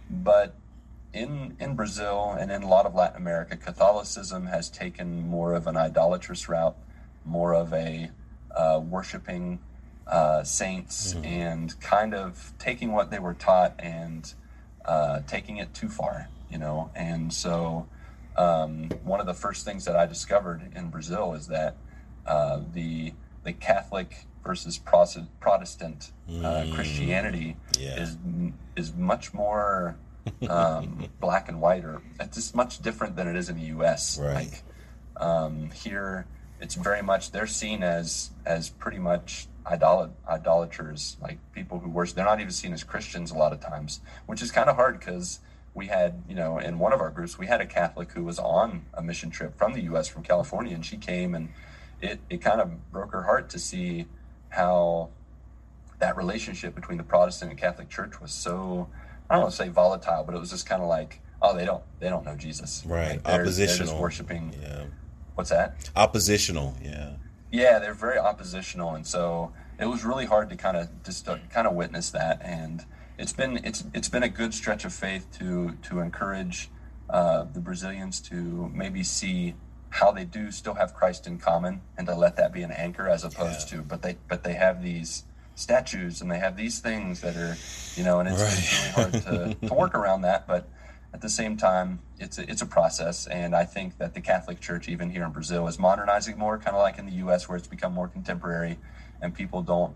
But 0.09 0.55
in 1.13 1.55
in 1.59 1.75
Brazil 1.75 2.35
and 2.39 2.51
in 2.51 2.63
a 2.63 2.67
lot 2.67 2.87
of 2.87 2.95
Latin 2.95 3.17
America, 3.17 3.55
Catholicism 3.55 4.47
has 4.47 4.71
taken 4.71 5.21
more 5.35 5.53
of 5.53 5.67
an 5.67 5.77
idolatrous 5.77 6.49
route, 6.49 6.77
more 7.23 7.53
of 7.53 7.71
a 7.71 8.09
uh, 8.55 8.79
worshiping 8.95 9.59
uh, 10.07 10.43
saints, 10.43 11.15
and 11.23 11.79
kind 11.79 12.13
of 12.13 12.53
taking 12.59 12.91
what 12.91 13.09
they 13.11 13.19
were 13.19 13.33
taught 13.33 13.73
and 13.79 14.33
uh, 14.85 15.21
taking 15.27 15.57
it 15.57 15.73
too 15.73 15.89
far, 15.89 16.29
you 16.51 16.57
know. 16.57 16.91
And 16.95 17.33
so, 17.33 17.87
um, 18.35 18.89
one 19.03 19.19
of 19.19 19.25
the 19.25 19.33
first 19.33 19.65
things 19.65 19.85
that 19.85 19.95
I 19.95 20.05
discovered 20.05 20.71
in 20.75 20.89
Brazil 20.89 21.33
is 21.33 21.47
that 21.47 21.77
uh, 22.25 22.61
the 22.73 23.13
the 23.43 23.53
Catholic 23.53 24.25
versus 24.43 24.77
Protestant 24.77 26.11
uh, 26.43 26.65
Christianity 26.73 27.55
Yeah. 27.79 27.95
is 28.01 28.17
is 28.75 28.93
much 28.93 29.33
more 29.33 29.95
um, 30.49 31.07
black 31.21 31.47
and 31.49 31.61
white, 31.61 31.85
or 31.85 32.01
it's 32.19 32.35
just 32.35 32.55
much 32.55 32.81
different 32.81 33.15
than 33.15 33.27
it 33.27 33.35
is 33.35 33.49
in 33.49 33.55
the 33.57 33.67
U.S. 33.67 34.19
Right. 34.19 34.35
Like 34.35 34.63
um, 35.17 35.69
here, 35.71 36.25
it's 36.59 36.75
very 36.75 37.01
much 37.01 37.31
they're 37.31 37.47
seen 37.47 37.83
as 37.83 38.31
as 38.45 38.69
pretty 38.69 38.99
much 38.99 39.47
idolat- 39.65 40.11
idolaters, 40.27 41.17
like 41.21 41.37
people 41.53 41.79
who 41.79 41.89
worship. 41.89 42.15
They're 42.15 42.25
not 42.25 42.39
even 42.39 42.51
seen 42.51 42.73
as 42.73 42.83
Christians 42.83 43.31
a 43.31 43.35
lot 43.35 43.53
of 43.53 43.59
times, 43.59 44.01
which 44.25 44.41
is 44.41 44.51
kind 44.51 44.69
of 44.69 44.75
hard 44.75 44.99
because 44.99 45.39
we 45.73 45.87
had, 45.87 46.21
you 46.27 46.35
know, 46.35 46.59
in 46.59 46.77
one 46.79 46.93
of 46.93 47.01
our 47.01 47.09
groups, 47.09 47.37
we 47.39 47.47
had 47.47 47.61
a 47.61 47.65
Catholic 47.65 48.11
who 48.11 48.23
was 48.23 48.37
on 48.39 48.85
a 48.93 49.01
mission 49.01 49.29
trip 49.29 49.57
from 49.57 49.73
the 49.73 49.81
U.S. 49.83 50.07
from 50.07 50.23
California, 50.23 50.73
and 50.75 50.85
she 50.85 50.97
came 50.97 51.33
and 51.35 51.49
it 52.01 52.19
it 52.29 52.41
kind 52.41 52.59
of 52.61 52.91
broke 52.91 53.11
her 53.11 53.23
heart 53.23 53.49
to 53.51 53.59
see 53.59 54.05
how 54.49 55.09
that 55.99 56.17
relationship 56.17 56.75
between 56.75 56.97
the 56.97 57.03
Protestant 57.03 57.51
and 57.51 57.59
Catholic 57.59 57.89
Church 57.89 58.19
was 58.21 58.31
so 58.31 58.89
I 59.29 59.35
don't 59.35 59.43
want 59.43 59.51
to 59.53 59.57
say 59.57 59.69
volatile, 59.69 60.23
but 60.25 60.35
it 60.35 60.39
was 60.39 60.49
just 60.49 60.65
kind 60.67 60.81
of 60.83 60.89
like, 60.89 61.21
oh, 61.41 61.55
they 61.55 61.65
don't 61.65 61.83
they 61.99 62.09
don't 62.09 62.25
know 62.25 62.35
Jesus, 62.35 62.83
Right. 62.85 63.13
Like, 63.13 63.23
they're, 63.23 63.37
they're 63.37 63.45
just 63.45 63.59
Oppositional. 63.61 64.01
worshiping. 64.01 64.55
Yeah. 64.61 64.83
What's 65.35 65.49
that? 65.49 65.89
Oppositional. 65.95 66.75
Yeah. 66.83 67.13
Yeah, 67.53 67.77
they're 67.77 67.93
very 67.93 68.17
oppositional, 68.17 68.95
and 68.95 69.05
so 69.05 69.53
it 69.79 69.85
was 69.85 70.03
really 70.03 70.25
hard 70.25 70.49
to 70.49 70.55
kind 70.55 70.75
of 70.75 70.89
just 71.03 71.27
kind 71.51 71.67
of 71.67 71.73
witness 71.75 72.09
that. 72.09 72.41
And 72.43 72.83
it's 73.19 73.31
been 73.31 73.57
it's 73.63 73.83
it's 73.93 74.09
been 74.09 74.23
a 74.23 74.27
good 74.29 74.55
stretch 74.55 74.85
of 74.85 74.91
faith 74.91 75.27
to 75.37 75.77
to 75.83 75.99
encourage 75.99 76.71
uh, 77.11 77.43
the 77.43 77.59
Brazilians 77.59 78.19
to 78.21 78.71
maybe 78.73 79.03
see 79.03 79.53
how 79.91 80.11
they 80.11 80.25
do 80.25 80.49
still 80.49 80.73
have 80.73 80.95
Christ 80.95 81.27
in 81.27 81.37
common, 81.37 81.81
and 81.95 82.07
to 82.07 82.15
let 82.15 82.37
that 82.37 82.51
be 82.53 82.63
an 82.63 82.71
anchor 82.71 83.07
as 83.07 83.23
opposed 83.23 83.71
Yeah. 83.71 83.77
to 83.77 83.83
but 83.83 84.01
they 84.01 84.17
but 84.27 84.43
they 84.43 84.53
have 84.55 84.81
these 84.81 85.23
statues 85.53 86.21
and 86.21 86.31
they 86.31 86.39
have 86.39 86.57
these 86.57 86.79
things 86.79 87.21
that 87.21 87.35
are 87.37 87.55
you 87.95 88.03
know, 88.03 88.19
and 88.19 88.27
it's, 88.29 88.41
it's 88.41 88.73
really 88.79 89.11
hard 89.11 89.13
to, 89.61 89.67
to 89.67 89.73
work 89.75 89.93
around 89.93 90.21
that, 90.23 90.47
but 90.47 90.67
at 91.13 91.21
the 91.21 91.29
same 91.29 91.57
time, 91.57 91.99
it's 92.19 92.39
a, 92.39 92.49
it's 92.49 92.61
a 92.63 92.65
process, 92.65 93.27
and 93.27 93.55
I 93.55 93.65
think 93.65 93.99
that 93.99 94.15
the 94.15 94.21
Catholic 94.21 94.59
Church, 94.59 94.89
even 94.89 95.11
here 95.11 95.23
in 95.23 95.31
Brazil, 95.31 95.67
is 95.67 95.77
modernizing 95.77 96.39
more, 96.39 96.57
kind 96.57 96.75
of 96.75 96.81
like 96.81 96.97
in 96.97 97.05
the 97.05 97.13
U.S., 97.13 97.47
where 97.47 97.55
it's 97.55 97.67
become 97.67 97.93
more 97.93 98.07
contemporary, 98.07 98.79
and 99.21 99.33
people 99.33 99.61
don't 99.61 99.95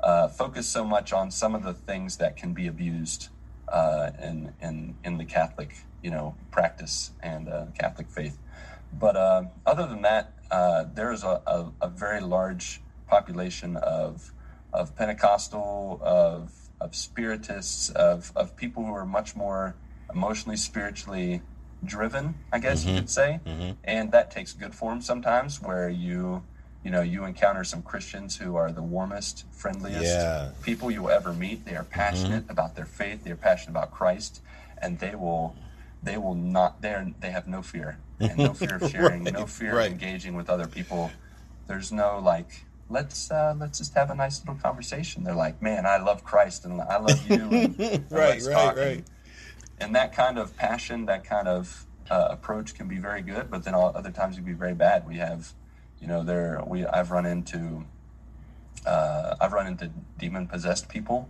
uh, 0.00 0.28
focus 0.28 0.68
so 0.68 0.84
much 0.84 1.12
on 1.12 1.30
some 1.30 1.54
of 1.54 1.62
the 1.62 1.72
things 1.72 2.18
that 2.18 2.36
can 2.36 2.52
be 2.52 2.66
abused 2.66 3.28
uh, 3.68 4.10
in 4.22 4.52
in 4.60 4.94
in 5.04 5.18
the 5.18 5.24
Catholic, 5.24 5.74
you 6.02 6.10
know, 6.10 6.34
practice 6.50 7.12
and 7.22 7.48
uh, 7.48 7.66
Catholic 7.78 8.10
faith. 8.10 8.38
But 8.92 9.16
uh, 9.16 9.44
other 9.66 9.86
than 9.86 10.02
that, 10.02 10.34
uh, 10.50 10.84
there 10.94 11.12
is 11.12 11.24
a, 11.24 11.42
a, 11.46 11.72
a 11.80 11.88
very 11.88 12.20
large 12.20 12.82
population 13.06 13.76
of 13.76 14.32
of 14.72 14.94
Pentecostal, 14.96 15.98
of 16.02 16.52
of 16.78 16.94
spiritists, 16.94 17.88
of 17.90 18.32
of 18.36 18.54
people 18.54 18.84
who 18.84 18.94
are 18.94 19.06
much 19.06 19.34
more 19.34 19.74
emotionally, 20.12 20.56
spiritually 20.56 21.42
driven, 21.84 22.34
I 22.52 22.58
guess 22.58 22.84
you 22.84 22.90
mm-hmm. 22.90 22.98
could 23.00 23.10
say, 23.10 23.40
mm-hmm. 23.46 23.70
and 23.84 24.12
that 24.12 24.30
takes 24.30 24.52
good 24.52 24.74
form 24.74 25.00
sometimes, 25.00 25.62
where 25.62 25.88
you 25.88 26.42
you 26.84 26.90
know 26.90 27.02
you 27.02 27.24
encounter 27.24 27.64
some 27.64 27.82
Christians 27.82 28.36
who 28.36 28.56
are 28.56 28.72
the 28.72 28.82
warmest, 28.82 29.44
friendliest 29.50 30.04
Yeah. 30.04 30.50
people 30.62 30.90
you 30.90 31.02
will 31.02 31.10
ever 31.10 31.32
meet. 31.32 31.64
They 31.64 31.76
are 31.76 31.82
mm-hmm. 31.82 31.92
passionate 31.92 32.44
about 32.48 32.74
their 32.74 32.86
faith. 32.86 33.24
They 33.24 33.30
are 33.30 33.36
passionate 33.36 33.72
about 33.72 33.92
Christ, 33.92 34.40
and 34.80 34.98
they 34.98 35.14
will 35.14 35.54
they 36.02 36.16
will 36.16 36.34
not 36.34 36.80
they 36.82 36.90
are, 36.90 37.06
they 37.20 37.30
have 37.30 37.48
no 37.48 37.62
fear 37.62 37.98
and 38.20 38.38
no 38.38 38.54
fear 38.54 38.76
of 38.76 38.90
sharing, 38.90 39.24
no 39.24 39.46
fear 39.46 39.76
right. 39.76 39.86
of 39.86 39.92
engaging 39.92 40.34
with 40.34 40.48
other 40.50 40.66
people. 40.66 41.10
There's 41.66 41.92
no 41.92 42.18
like 42.18 42.64
let's 42.90 43.30
uh, 43.30 43.54
let's 43.58 43.78
just 43.78 43.94
have 43.94 44.10
a 44.10 44.14
nice 44.14 44.40
little 44.40 44.56
conversation. 44.56 45.24
They're 45.24 45.34
like, 45.34 45.60
man, 45.62 45.86
I 45.86 45.98
love 45.98 46.24
Christ 46.24 46.64
and 46.64 46.80
I 46.80 46.98
love 46.98 47.30
you. 47.30 47.36
And, 47.78 48.10
Right, 48.10 48.42
right, 48.42 48.52
talk." 48.52 48.76
right. 48.76 49.04
And, 49.80 49.94
that 49.94 50.12
kind 50.12 50.38
of 50.38 50.56
passion, 50.56 51.06
that 51.06 51.24
kind 51.24 51.48
of 51.48 51.86
uh, 52.10 52.28
approach 52.30 52.74
can 52.74 52.88
be 52.88 52.98
very 52.98 53.22
good, 53.22 53.50
but 53.50 53.64
then 53.64 53.74
all, 53.74 53.92
other 53.94 54.10
times 54.10 54.36
it 54.36 54.40
can 54.40 54.46
be 54.46 54.52
very 54.52 54.74
bad. 54.74 55.06
We 55.06 55.16
have, 55.18 55.52
you 56.00 56.06
know, 56.06 56.22
there 56.22 56.62
we 56.66 56.86
I've 56.86 57.10
run 57.10 57.26
into 57.26 57.84
uh, 58.86 59.36
I've 59.40 59.52
run 59.52 59.66
into 59.66 59.90
demon 60.18 60.46
possessed 60.46 60.88
people. 60.88 61.28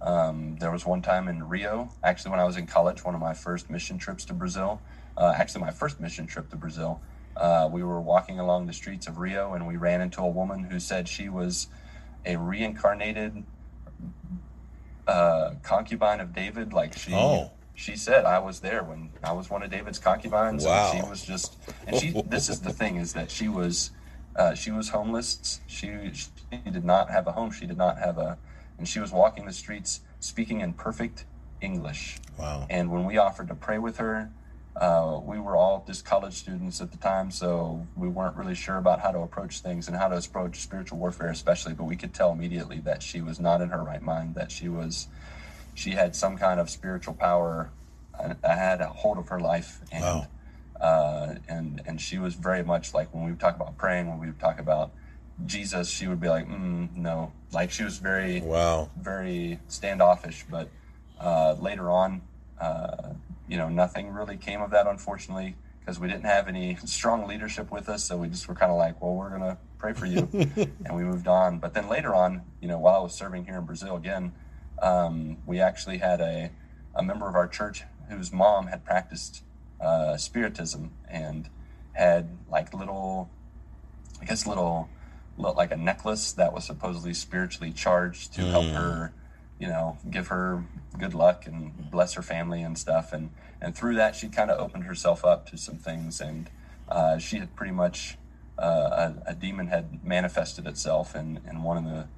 Um, 0.00 0.56
there 0.60 0.70
was 0.70 0.86
one 0.86 1.02
time 1.02 1.28
in 1.28 1.48
Rio, 1.48 1.90
actually, 2.02 2.30
when 2.30 2.40
I 2.40 2.44
was 2.44 2.56
in 2.56 2.66
college, 2.66 3.04
one 3.04 3.14
of 3.14 3.20
my 3.20 3.34
first 3.34 3.68
mission 3.68 3.98
trips 3.98 4.24
to 4.26 4.32
Brazil. 4.32 4.80
Uh, 5.16 5.34
actually, 5.36 5.60
my 5.60 5.70
first 5.70 6.00
mission 6.00 6.26
trip 6.26 6.48
to 6.50 6.56
Brazil. 6.56 7.00
Uh, 7.36 7.68
we 7.70 7.82
were 7.82 8.00
walking 8.00 8.38
along 8.38 8.66
the 8.66 8.72
streets 8.72 9.06
of 9.06 9.18
Rio, 9.18 9.52
and 9.52 9.66
we 9.66 9.76
ran 9.76 10.00
into 10.00 10.22
a 10.22 10.28
woman 10.28 10.64
who 10.64 10.80
said 10.80 11.08
she 11.08 11.28
was 11.28 11.68
a 12.24 12.36
reincarnated 12.36 13.44
uh, 15.06 15.52
concubine 15.62 16.20
of 16.20 16.34
David. 16.34 16.72
Like 16.72 16.96
she, 16.96 17.12
Oh. 17.14 17.50
She 17.80 17.96
said, 17.96 18.26
I 18.26 18.38
was 18.38 18.60
there 18.60 18.82
when 18.82 19.08
I 19.24 19.32
was 19.32 19.48
one 19.48 19.62
of 19.62 19.70
David's 19.70 19.98
concubines. 19.98 20.66
Wow. 20.66 20.90
And 20.92 21.02
she 21.02 21.08
was 21.08 21.24
just, 21.24 21.56
and 21.86 21.96
she. 21.96 22.22
this 22.26 22.50
is 22.50 22.60
the 22.60 22.74
thing 22.74 22.96
is 22.96 23.14
that 23.14 23.30
she 23.30 23.48
was, 23.48 23.90
uh, 24.36 24.54
she 24.54 24.70
was 24.70 24.90
homeless. 24.90 25.60
She, 25.66 25.88
she 26.12 26.28
did 26.70 26.84
not 26.84 27.10
have 27.10 27.26
a 27.26 27.32
home. 27.32 27.50
She 27.50 27.64
did 27.64 27.78
not 27.78 27.98
have 27.98 28.18
a, 28.18 28.36
and 28.76 28.86
she 28.86 29.00
was 29.00 29.12
walking 29.12 29.46
the 29.46 29.52
streets 29.52 30.02
speaking 30.20 30.60
in 30.60 30.74
perfect 30.74 31.24
English. 31.62 32.18
Wow. 32.38 32.66
And 32.68 32.90
when 32.90 33.06
we 33.06 33.16
offered 33.16 33.48
to 33.48 33.54
pray 33.54 33.78
with 33.78 33.96
her, 33.96 34.30
uh, 34.76 35.18
we 35.24 35.40
were 35.40 35.56
all 35.56 35.82
just 35.86 36.04
college 36.04 36.34
students 36.34 36.82
at 36.82 36.90
the 36.90 36.98
time, 36.98 37.30
so 37.30 37.86
we 37.96 38.08
weren't 38.08 38.36
really 38.36 38.54
sure 38.54 38.76
about 38.76 39.00
how 39.00 39.10
to 39.10 39.20
approach 39.20 39.60
things 39.60 39.88
and 39.88 39.96
how 39.96 40.08
to 40.08 40.18
approach 40.18 40.60
spiritual 40.60 40.98
warfare, 40.98 41.30
especially. 41.30 41.72
But 41.72 41.84
we 41.84 41.96
could 41.96 42.12
tell 42.12 42.30
immediately 42.30 42.80
that 42.80 43.02
she 43.02 43.22
was 43.22 43.40
not 43.40 43.62
in 43.62 43.70
her 43.70 43.82
right 43.82 44.02
mind, 44.02 44.34
that 44.34 44.52
she 44.52 44.68
was, 44.68 45.08
she 45.80 45.92
had 45.92 46.14
some 46.14 46.36
kind 46.36 46.60
of 46.60 46.68
spiritual 46.68 47.14
power 47.14 47.70
I 48.44 48.54
had 48.54 48.82
a 48.82 48.88
hold 48.88 49.16
of 49.16 49.28
her 49.28 49.40
life, 49.40 49.80
and 49.90 50.04
Wow. 50.04 50.26
uh, 50.78 51.34
and 51.48 51.80
and 51.86 51.98
she 51.98 52.18
was 52.18 52.34
very 52.34 52.62
much 52.62 52.92
like 52.92 53.14
when 53.14 53.24
we 53.24 53.30
would 53.30 53.40
talk 53.40 53.56
about 53.56 53.78
praying, 53.78 54.08
when 54.10 54.18
we 54.18 54.26
would 54.26 54.38
talk 54.38 54.58
about 54.60 54.92
Jesus, 55.46 55.88
she 55.90 56.06
would 56.06 56.20
be 56.20 56.28
like, 56.28 56.46
mm, 56.46 56.94
no, 56.94 57.32
like 57.50 57.70
she 57.70 57.82
was 57.82 57.96
very 57.96 58.42
Wow. 58.42 58.90
very 58.94 59.58
standoffish. 59.68 60.44
But 60.50 60.68
uh, 61.18 61.54
later 61.58 61.90
on, 61.90 62.20
uh, 62.60 63.14
you 63.48 63.56
know, 63.56 63.70
nothing 63.70 64.10
really 64.12 64.36
came 64.36 64.60
of 64.60 64.70
that, 64.72 64.86
unfortunately, 64.86 65.56
because 65.80 65.98
we 65.98 66.06
didn't 66.06 66.26
have 66.26 66.46
any 66.46 66.76
strong 66.84 67.26
leadership 67.26 67.72
with 67.72 67.88
us. 67.88 68.04
So 68.04 68.18
we 68.18 68.28
just 68.28 68.46
were 68.48 68.54
kind 68.54 68.70
of 68.70 68.76
like, 68.76 69.00
well, 69.00 69.14
we're 69.14 69.30
gonna 69.30 69.56
pray 69.78 69.94
for 69.94 70.04
you, 70.04 70.28
and 70.84 70.94
we 70.94 71.04
moved 71.04 71.26
on. 71.26 71.58
But 71.58 71.72
then 71.72 71.88
later 71.88 72.14
on, 72.14 72.42
you 72.60 72.68
know, 72.68 72.78
while 72.78 72.96
I 72.96 73.02
was 73.02 73.14
serving 73.14 73.46
here 73.46 73.56
in 73.56 73.64
Brazil 73.64 73.96
again, 73.96 74.32
um, 74.82 75.38
we 75.46 75.60
actually 75.60 75.98
had 75.98 76.20
a 76.20 76.50
a 76.94 77.02
member 77.02 77.28
of 77.28 77.34
our 77.34 77.46
church 77.46 77.84
whose 78.08 78.32
mom 78.32 78.66
had 78.66 78.84
practiced 78.84 79.42
uh, 79.80 80.16
spiritism 80.16 80.90
and 81.08 81.48
had 81.92 82.36
like 82.50 82.74
little 82.74 83.30
I 84.20 84.24
guess 84.24 84.46
little, 84.46 84.88
like 85.36 85.70
a 85.70 85.76
necklace 85.76 86.32
that 86.32 86.52
was 86.52 86.64
supposedly 86.64 87.14
spiritually 87.14 87.72
charged 87.72 88.34
to 88.34 88.42
help 88.42 88.66
her, 88.66 89.12
you 89.58 89.66
know, 89.66 89.98
give 90.10 90.28
her 90.28 90.64
good 90.98 91.14
luck 91.14 91.46
and 91.46 91.90
bless 91.90 92.14
her 92.14 92.22
family 92.22 92.62
and 92.62 92.76
stuff. 92.76 93.12
And 93.12 93.30
and 93.60 93.74
through 93.74 93.94
that, 93.96 94.14
she 94.16 94.28
kind 94.28 94.50
of 94.50 94.60
opened 94.60 94.84
herself 94.84 95.24
up 95.24 95.46
to 95.50 95.58
some 95.58 95.76
things, 95.76 96.20
and 96.20 96.50
uh, 96.88 97.18
she 97.18 97.38
had 97.38 97.56
pretty 97.56 97.72
much 97.72 98.18
uh, 98.58 99.12
a, 99.26 99.30
a 99.30 99.34
demon 99.34 99.68
had 99.68 100.04
manifested 100.04 100.66
itself 100.66 101.14
in 101.14 101.40
in 101.48 101.62
one 101.62 101.78
of 101.78 101.84
the 101.84 102.08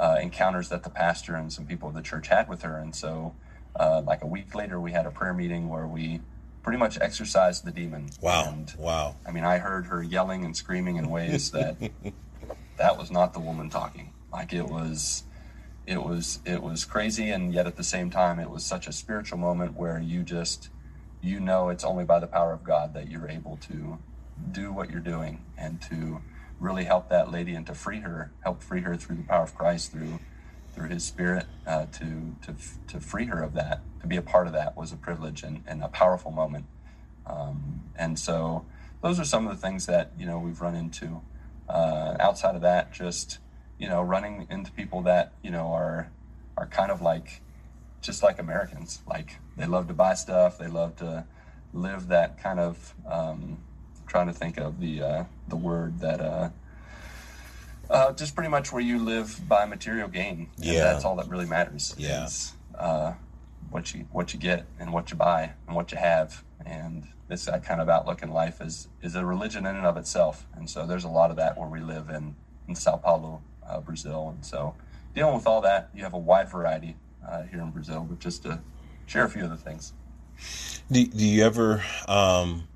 uh, 0.00 0.16
encounters 0.20 0.70
that 0.70 0.82
the 0.82 0.90
pastor 0.90 1.34
and 1.34 1.52
some 1.52 1.66
people 1.66 1.88
of 1.90 1.94
the 1.94 2.00
church 2.00 2.28
had 2.28 2.48
with 2.48 2.62
her. 2.62 2.78
And 2.78 2.96
so, 2.96 3.34
uh, 3.78 4.00
like 4.04 4.22
a 4.22 4.26
week 4.26 4.54
later, 4.54 4.80
we 4.80 4.92
had 4.92 5.04
a 5.04 5.10
prayer 5.10 5.34
meeting 5.34 5.68
where 5.68 5.86
we 5.86 6.22
pretty 6.62 6.78
much 6.78 6.98
exorcised 6.98 7.66
the 7.66 7.70
demon. 7.70 8.08
Wow. 8.22 8.46
And 8.48 8.72
Wow. 8.78 9.16
I 9.26 9.30
mean, 9.30 9.44
I 9.44 9.58
heard 9.58 9.86
her 9.86 10.02
yelling 10.02 10.44
and 10.44 10.56
screaming 10.56 10.96
in 10.96 11.10
ways 11.10 11.50
that 11.50 11.76
that 12.78 12.96
was 12.96 13.10
not 13.10 13.34
the 13.34 13.40
woman 13.40 13.68
talking. 13.68 14.12
Like 14.32 14.54
it 14.54 14.66
was, 14.66 15.24
it 15.86 16.02
was, 16.02 16.40
it 16.46 16.62
was 16.62 16.86
crazy, 16.86 17.30
and 17.30 17.52
yet 17.52 17.66
at 17.66 17.76
the 17.76 17.84
same 17.84 18.10
time, 18.10 18.40
it 18.40 18.48
was 18.48 18.64
such 18.64 18.86
a 18.86 18.92
spiritual 18.92 19.38
moment 19.38 19.76
where 19.76 19.98
you 19.98 20.22
just, 20.22 20.70
you 21.20 21.40
know, 21.40 21.68
it's 21.68 21.84
only 21.84 22.04
by 22.04 22.20
the 22.20 22.26
power 22.26 22.54
of 22.54 22.64
God 22.64 22.94
that 22.94 23.10
you're 23.10 23.28
able 23.28 23.58
to 23.68 23.98
do 24.50 24.72
what 24.72 24.88
you're 24.90 25.00
doing 25.00 25.44
and 25.58 25.82
to 25.82 26.22
really 26.60 26.84
help 26.84 27.08
that 27.08 27.32
lady 27.32 27.54
and 27.54 27.66
to 27.66 27.74
free 27.74 28.00
her, 28.00 28.30
help 28.44 28.62
free 28.62 28.82
her 28.82 28.94
through 28.96 29.16
the 29.16 29.22
power 29.22 29.42
of 29.42 29.54
Christ 29.54 29.92
through 29.92 30.20
through 30.72 30.88
His 30.88 31.04
Spirit 31.04 31.46
uh, 31.66 31.86
to 31.86 32.36
to 32.42 32.54
to 32.88 33.00
free 33.00 33.26
her 33.26 33.42
of 33.42 33.54
that. 33.54 33.80
To 34.02 34.06
be 34.06 34.16
a 34.16 34.22
part 34.22 34.46
of 34.46 34.52
that 34.52 34.76
was 34.76 34.92
a 34.92 34.96
privilege 34.96 35.42
and, 35.42 35.62
and 35.66 35.82
a 35.82 35.88
powerful 35.88 36.30
moment. 36.30 36.66
Um, 37.26 37.82
and 37.96 38.18
so 38.18 38.64
those 39.02 39.18
are 39.18 39.24
some 39.24 39.46
of 39.46 39.54
the 39.54 39.66
things 39.66 39.86
that 39.86 40.12
you 40.18 40.26
know 40.26 40.38
we've 40.38 40.60
run 40.60 40.76
into. 40.76 41.22
Uh, 41.68 42.16
outside 42.18 42.56
of 42.56 42.62
that, 42.62 42.92
just 42.92 43.38
you 43.80 43.88
know, 43.88 44.02
running 44.02 44.46
into 44.50 44.70
people 44.70 45.02
that 45.02 45.32
you 45.42 45.50
know 45.50 45.72
are 45.72 46.12
are 46.56 46.66
kind 46.66 46.92
of 46.92 47.00
like 47.00 47.40
just 48.02 48.22
like 48.22 48.38
Americans. 48.38 49.00
Like 49.08 49.38
they 49.56 49.66
love 49.66 49.88
to 49.88 49.94
buy 49.94 50.14
stuff. 50.14 50.58
They 50.58 50.68
love 50.68 50.96
to 50.96 51.24
live 51.72 52.08
that 52.08 52.40
kind 52.40 52.60
of. 52.60 52.94
Um, 53.10 53.58
trying 54.10 54.26
to 54.26 54.32
think 54.32 54.58
of 54.58 54.80
the 54.80 55.00
uh, 55.02 55.24
the 55.48 55.56
word 55.56 56.00
that 56.00 56.20
uh, 56.20 56.50
Uh, 57.88 58.12
just 58.12 58.34
pretty 58.36 58.50
much 58.50 58.70
where 58.72 58.82
you 58.82 58.98
live 59.04 59.40
by 59.48 59.64
material 59.66 60.08
gain. 60.08 60.48
And 60.56 60.64
Yeah. 60.64 60.84
that's 60.84 61.04
all 61.04 61.16
that 61.16 61.28
really 61.28 61.46
matters. 61.46 61.92
Yeah. 61.98 62.26
Is, 62.26 62.52
uh, 62.78 63.14
what 63.70 63.92
you 63.94 64.06
what 64.12 64.32
you 64.32 64.38
get 64.38 64.66
and 64.78 64.92
what 64.92 65.10
you 65.10 65.16
buy 65.16 65.52
and 65.66 65.74
what 65.76 65.90
you 65.92 65.98
have. 65.98 66.44
And 66.64 67.08
this 67.28 67.44
that 67.46 67.64
kind 67.64 67.80
of 67.80 67.88
outlook 67.88 68.22
in 68.22 68.30
life 68.30 68.60
is 68.60 68.88
is 69.02 69.14
a 69.16 69.24
religion 69.24 69.66
in 69.66 69.74
and 69.76 69.86
of 69.86 69.96
itself. 69.96 70.46
And 70.56 70.68
so 70.70 70.86
there's 70.86 71.04
a 71.04 71.08
lot 71.08 71.30
of 71.30 71.36
that 71.36 71.56
where 71.58 71.68
we 71.68 71.80
live 71.80 72.10
in 72.10 72.34
in 72.68 72.74
Sao 72.76 72.96
Paulo, 72.96 73.42
uh, 73.68 73.80
Brazil. 73.80 74.28
And 74.28 74.44
so 74.44 74.74
dealing 75.14 75.34
with 75.34 75.46
all 75.46 75.60
that, 75.62 75.90
you 75.94 76.02
have 76.04 76.14
a 76.14 76.18
wide 76.32 76.48
variety 76.48 76.96
uh, 77.28 77.42
here 77.50 77.60
in 77.60 77.70
Brazil. 77.70 78.06
But 78.08 78.18
just 78.20 78.42
to 78.44 78.60
share 79.06 79.24
a 79.24 79.28
few 79.30 79.44
of 79.44 79.50
the 79.50 79.56
things. 79.56 79.92
Do, 80.90 81.04
do 81.06 81.24
you 81.26 81.44
ever 81.44 81.82
um, 82.06 82.68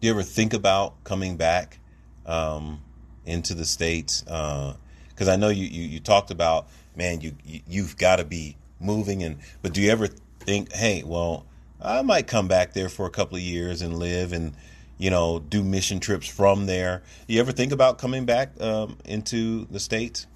do 0.00 0.06
you 0.06 0.12
ever 0.12 0.22
think 0.22 0.52
about 0.52 1.02
coming 1.04 1.36
back 1.36 1.78
um, 2.26 2.82
into 3.24 3.54
the 3.54 3.64
states? 3.64 4.22
Because 4.22 5.28
I 5.28 5.36
know 5.36 5.48
you, 5.48 5.66
you 5.66 5.82
you 5.88 6.00
talked 6.00 6.30
about 6.30 6.68
man, 6.96 7.20
you, 7.20 7.32
you 7.44 7.60
you've 7.66 7.96
got 7.96 8.16
to 8.16 8.24
be 8.24 8.56
moving, 8.80 9.22
and 9.22 9.38
but 9.62 9.72
do 9.72 9.80
you 9.80 9.90
ever 9.90 10.08
think, 10.40 10.72
hey, 10.72 11.02
well, 11.04 11.46
I 11.80 12.02
might 12.02 12.26
come 12.26 12.48
back 12.48 12.72
there 12.72 12.88
for 12.88 13.06
a 13.06 13.10
couple 13.10 13.36
of 13.36 13.42
years 13.42 13.82
and 13.82 13.98
live 13.98 14.32
and 14.32 14.54
you 14.98 15.10
know 15.10 15.40
do 15.40 15.62
mission 15.62 16.00
trips 16.00 16.28
from 16.28 16.66
there? 16.66 17.02
Do 17.26 17.34
you 17.34 17.40
ever 17.40 17.52
think 17.52 17.72
about 17.72 17.98
coming 17.98 18.24
back 18.24 18.60
um, 18.60 18.98
into 19.04 19.66
the 19.66 19.80
states? 19.80 20.26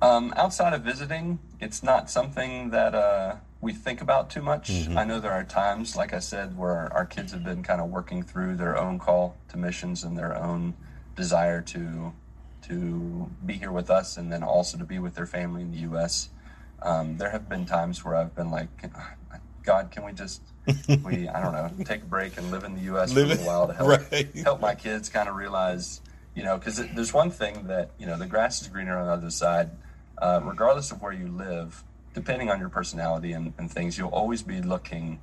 Um, 0.00 0.32
outside 0.36 0.74
of 0.74 0.82
visiting, 0.82 1.40
it's 1.60 1.82
not 1.82 2.08
something 2.08 2.70
that 2.70 2.94
uh, 2.94 3.36
we 3.60 3.72
think 3.72 4.00
about 4.00 4.30
too 4.30 4.42
much. 4.42 4.70
I 4.96 5.04
know 5.04 5.18
there 5.20 5.32
are 5.32 5.42
times, 5.44 5.96
like 5.96 6.12
I 6.14 6.20
said, 6.20 6.56
where 6.56 6.92
our 6.92 7.04
kids 7.04 7.32
have 7.32 7.42
been 7.44 7.62
kind 7.62 7.80
of 7.80 7.88
working 7.90 8.22
through 8.22 8.56
their 8.56 8.76
own 8.78 8.98
call 8.98 9.36
to 9.48 9.56
missions 9.56 10.04
and 10.04 10.16
their 10.16 10.36
own 10.36 10.74
desire 11.16 11.60
to 11.62 12.12
to 12.62 13.30
be 13.46 13.54
here 13.54 13.72
with 13.72 13.90
us, 13.90 14.16
and 14.16 14.30
then 14.32 14.42
also 14.42 14.76
to 14.78 14.84
be 14.84 14.98
with 14.98 15.14
their 15.14 15.26
family 15.26 15.62
in 15.62 15.70
the 15.72 15.78
U.S. 15.78 16.28
Um, 16.82 17.16
there 17.16 17.30
have 17.30 17.48
been 17.48 17.64
times 17.66 18.04
where 18.04 18.14
I've 18.14 18.34
been 18.34 18.50
like, 18.50 18.68
God, 19.64 19.90
can 19.90 20.04
we 20.04 20.12
just 20.12 20.42
we 21.04 21.28
I 21.28 21.40
don't 21.42 21.52
know 21.52 21.84
take 21.84 22.02
a 22.02 22.06
break 22.06 22.36
and 22.36 22.50
live 22.50 22.64
in 22.64 22.74
the 22.74 22.82
U.S. 22.82 23.12
for 23.12 23.20
a 23.20 23.22
Live 23.22 23.28
little 23.30 23.44
in- 23.44 23.46
while 23.46 23.66
to 23.66 23.72
help 23.74 23.88
right. 24.12 24.36
help 24.44 24.60
my 24.60 24.74
kids 24.74 25.08
kind 25.08 25.28
of 25.28 25.34
realize, 25.36 26.00
you 26.34 26.44
know, 26.44 26.58
because 26.58 26.76
there's 26.94 27.12
one 27.14 27.30
thing 27.30 27.66
that 27.66 27.90
you 27.98 28.06
know 28.06 28.16
the 28.18 28.26
grass 28.26 28.60
is 28.62 28.68
greener 28.68 28.96
on 28.98 29.06
the 29.06 29.12
other 29.12 29.30
side. 29.30 29.70
Uh, 30.20 30.40
regardless 30.42 30.90
of 30.90 31.00
where 31.00 31.12
you 31.12 31.28
live, 31.28 31.84
depending 32.18 32.50
on 32.50 32.58
your 32.58 32.68
personality 32.68 33.32
and, 33.32 33.52
and 33.58 33.70
things, 33.70 33.96
you'll 33.96 34.10
always 34.10 34.42
be 34.42 34.60
looking 34.60 35.20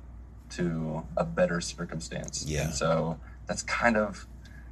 to 0.48 1.04
a 1.16 1.24
better 1.24 1.60
circumstance. 1.60 2.44
Yeah. 2.48 2.64
And 2.64 2.74
so 2.74 3.18
that's 3.46 3.62
kind 3.62 3.96
of, 3.98 4.26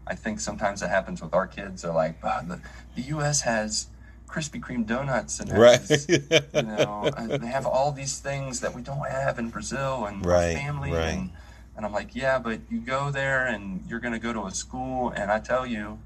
I 0.07 0.15
think 0.15 0.41
sometimes 0.41 0.83
it 0.83 0.89
happens 0.89 1.21
with 1.21 1.35
our 1.35 1.47
kids. 1.47 1.83
They're 1.83 1.93
like, 1.93 2.23
"Wow, 2.23 2.41
the, 2.49 2.61
the 2.95 3.03
U.S. 3.17 3.43
has 3.43 3.89
Krispy 4.27 4.59
Kreme 4.61 4.87
donuts 4.87 5.39
and 5.41 5.51
Right. 5.53 5.81
has, 5.81 6.07
you 6.09 6.19
know, 6.63 7.11
uh, 7.17 7.37
they 7.39 7.47
have 7.49 7.67
all 7.67 7.93
these 7.93 8.19
things 8.21 8.61
that 8.61 8.75
we 8.75 8.81
don't 8.81 9.07
have 9.07 9.39
in 9.39 9.51
Brazil 9.51 10.07
and 10.07 10.25
Right, 10.25 10.55
family. 10.57 10.93
right. 10.93 11.09
And, 11.09 11.31
and 11.77 11.85
I'm 11.85 11.93
like, 11.93 12.15
yeah, 12.15 12.39
but 12.39 12.61
you 12.71 12.81
go 12.81 13.11
there 13.11 13.47
and 13.47 13.83
you're 13.89 14.01
going 14.01 14.15
to 14.15 14.19
go 14.21 14.33
to 14.33 14.45
a 14.47 14.51
school, 14.53 15.11
and 15.11 15.31
I 15.31 15.41
tell 15.41 15.67
you, 15.67 15.99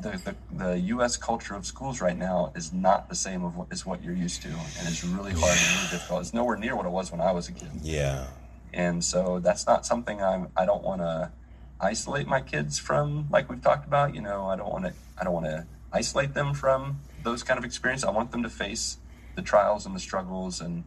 the, 0.00 0.10
the, 0.10 0.64
the 0.64 0.78
U.S. 0.80 1.16
culture 1.16 1.54
of 1.54 1.64
schools 1.64 2.00
right 2.00 2.16
now 2.16 2.52
is 2.54 2.72
not 2.72 3.08
the 3.08 3.14
same 3.14 3.44
of 3.44 3.56
what, 3.56 3.68
as 3.70 3.86
what 3.86 4.02
you're 4.02 4.14
used 4.14 4.42
to, 4.42 4.48
and 4.48 4.88
it's 4.88 5.02
really 5.04 5.32
hard 5.32 5.56
and 5.56 5.76
really 5.76 5.90
difficult. 5.90 6.20
It's 6.20 6.34
nowhere 6.34 6.56
near 6.56 6.76
what 6.76 6.86
it 6.86 6.90
was 6.90 7.10
when 7.10 7.20
I 7.20 7.32
was 7.32 7.48
a 7.48 7.52
kid, 7.52 7.70
Yeah, 7.82 8.26
and 8.74 9.02
so 9.02 9.40
that's 9.40 9.66
not 9.66 9.86
something 9.86 10.22
I'm. 10.22 10.48
I 10.56 10.66
don't 10.66 10.82
want 10.82 11.00
to 11.00 11.32
isolate 11.80 12.26
my 12.26 12.40
kids 12.40 12.78
from, 12.78 13.28
like 13.30 13.48
we've 13.48 13.62
talked 13.62 13.86
about. 13.86 14.14
You 14.14 14.20
know, 14.20 14.46
I 14.46 14.56
don't 14.56 14.70
want 14.70 14.84
to. 14.84 14.92
I 15.18 15.24
don't 15.24 15.32
want 15.32 15.46
to 15.46 15.66
isolate 15.92 16.34
them 16.34 16.52
from 16.52 17.00
those 17.22 17.42
kind 17.42 17.58
of 17.58 17.64
experiences. 17.64 18.04
I 18.04 18.10
want 18.10 18.32
them 18.32 18.42
to 18.42 18.50
face 18.50 18.98
the 19.34 19.42
trials 19.42 19.86
and 19.86 19.94
the 19.94 20.00
struggles 20.00 20.60
and 20.60 20.84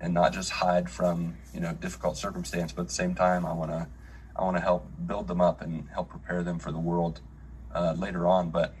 and 0.00 0.12
not 0.14 0.32
just 0.32 0.50
hide 0.50 0.88
from 0.88 1.36
you 1.52 1.60
know 1.60 1.74
difficult 1.74 2.16
circumstance. 2.16 2.72
But 2.72 2.82
at 2.82 2.88
the 2.88 2.94
same 2.94 3.14
time, 3.14 3.44
I 3.44 3.52
want 3.52 3.70
to 3.70 3.86
I 4.34 4.44
want 4.44 4.56
to 4.56 4.62
help 4.62 4.86
build 5.06 5.28
them 5.28 5.42
up 5.42 5.60
and 5.60 5.88
help 5.92 6.08
prepare 6.08 6.42
them 6.42 6.58
for 6.58 6.72
the 6.72 6.78
world 6.78 7.20
uh, 7.76 7.94
later 7.96 8.26
on. 8.26 8.50
But 8.50 8.74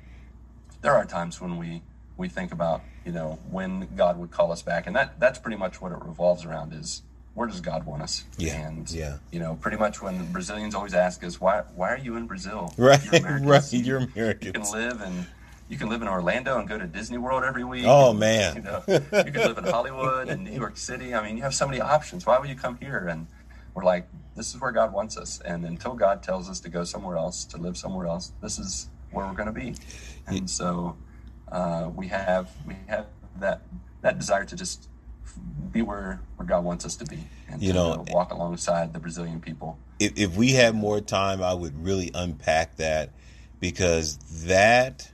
there 0.80 0.94
are 0.94 1.04
times 1.04 1.40
when 1.40 1.56
we 1.58 1.82
we 2.16 2.28
think 2.28 2.52
about 2.52 2.82
you 3.04 3.12
know 3.12 3.38
when 3.50 3.88
God 3.94 4.18
would 4.18 4.30
call 4.30 4.50
us 4.50 4.62
back, 4.62 4.86
and 4.86 4.96
that 4.96 5.20
that's 5.20 5.38
pretty 5.38 5.58
much 5.58 5.80
what 5.80 5.92
it 5.92 5.98
revolves 6.02 6.44
around 6.44 6.72
is 6.72 7.02
where 7.34 7.46
does 7.46 7.60
God 7.60 7.84
want 7.84 8.02
us? 8.02 8.24
Yeah, 8.38 8.66
and 8.66 8.90
yeah. 8.90 9.18
you 9.30 9.38
know 9.38 9.56
pretty 9.60 9.76
much 9.76 10.00
when 10.00 10.32
Brazilians 10.32 10.74
always 10.74 10.94
ask 10.94 11.22
us 11.22 11.40
why 11.40 11.62
why 11.74 11.90
are 11.90 11.98
you 11.98 12.16
in 12.16 12.26
Brazil? 12.26 12.72
right, 12.78 13.00
You're 13.04 13.16
Americans. 13.16 13.46
right. 13.72 13.72
You're 13.72 14.00
You 14.40 14.52
can 14.52 14.72
live 14.72 15.00
and 15.02 15.26
you 15.68 15.76
can 15.76 15.88
live 15.88 16.00
in 16.00 16.08
Orlando 16.08 16.58
and 16.58 16.68
go 16.68 16.78
to 16.78 16.86
Disney 16.86 17.18
World 17.18 17.42
every 17.42 17.64
week. 17.64 17.84
Oh, 17.86 18.10
And, 18.10 18.20
man. 18.20 18.54
you 18.56 18.62
know, 18.62 18.82
you 18.86 19.32
can 19.32 19.34
live 19.34 19.58
in 19.58 19.64
Hollywood 19.64 20.28
and 20.28 20.44
New 20.44 20.52
York 20.52 20.76
City. 20.76 21.12
I 21.12 21.26
mean, 21.26 21.36
you 21.36 21.42
have 21.42 21.54
so 21.54 21.66
many 21.66 21.80
options. 21.80 22.24
Why 22.24 22.38
would 22.38 22.48
you 22.48 22.54
come 22.54 22.76
here? 22.76 23.08
And 23.10 23.26
we're 23.74 23.82
like, 23.82 24.08
this 24.36 24.54
is 24.54 24.60
where 24.60 24.72
God 24.72 24.92
wants 24.92 25.16
us. 25.16 25.40
And 25.44 25.64
until 25.64 25.94
God 25.94 26.22
tells 26.22 26.48
us 26.48 26.60
to 26.60 26.68
go 26.68 26.84
somewhere 26.84 27.16
else, 27.16 27.44
to 27.46 27.56
live 27.56 27.76
somewhere 27.76 28.06
else, 28.06 28.32
this 28.42 28.58
is 28.58 28.88
where 29.10 29.26
we're 29.26 29.34
going 29.34 29.46
to 29.46 29.52
be. 29.52 29.74
And 30.26 30.48
so 30.48 30.96
uh, 31.50 31.90
we 31.94 32.08
have 32.08 32.50
we 32.66 32.76
have 32.88 33.06
that 33.40 33.62
that 34.02 34.18
desire 34.18 34.44
to 34.44 34.56
just 34.56 34.88
be 35.72 35.82
where 35.82 36.20
where 36.36 36.46
God 36.46 36.64
wants 36.64 36.84
us 36.84 36.96
to 36.96 37.04
be, 37.04 37.26
and 37.48 37.62
You 37.62 37.72
to 37.72 37.74
know, 37.74 38.04
walk 38.08 38.32
alongside 38.32 38.92
the 38.92 38.98
Brazilian 39.00 39.40
people. 39.40 39.78
if, 39.98 40.18
if 40.18 40.36
we 40.36 40.52
had 40.52 40.74
more 40.74 41.00
time, 41.00 41.42
I 41.42 41.54
would 41.54 41.82
really 41.82 42.10
unpack 42.14 42.76
that 42.76 43.10
because 43.60 44.18
that 44.44 45.10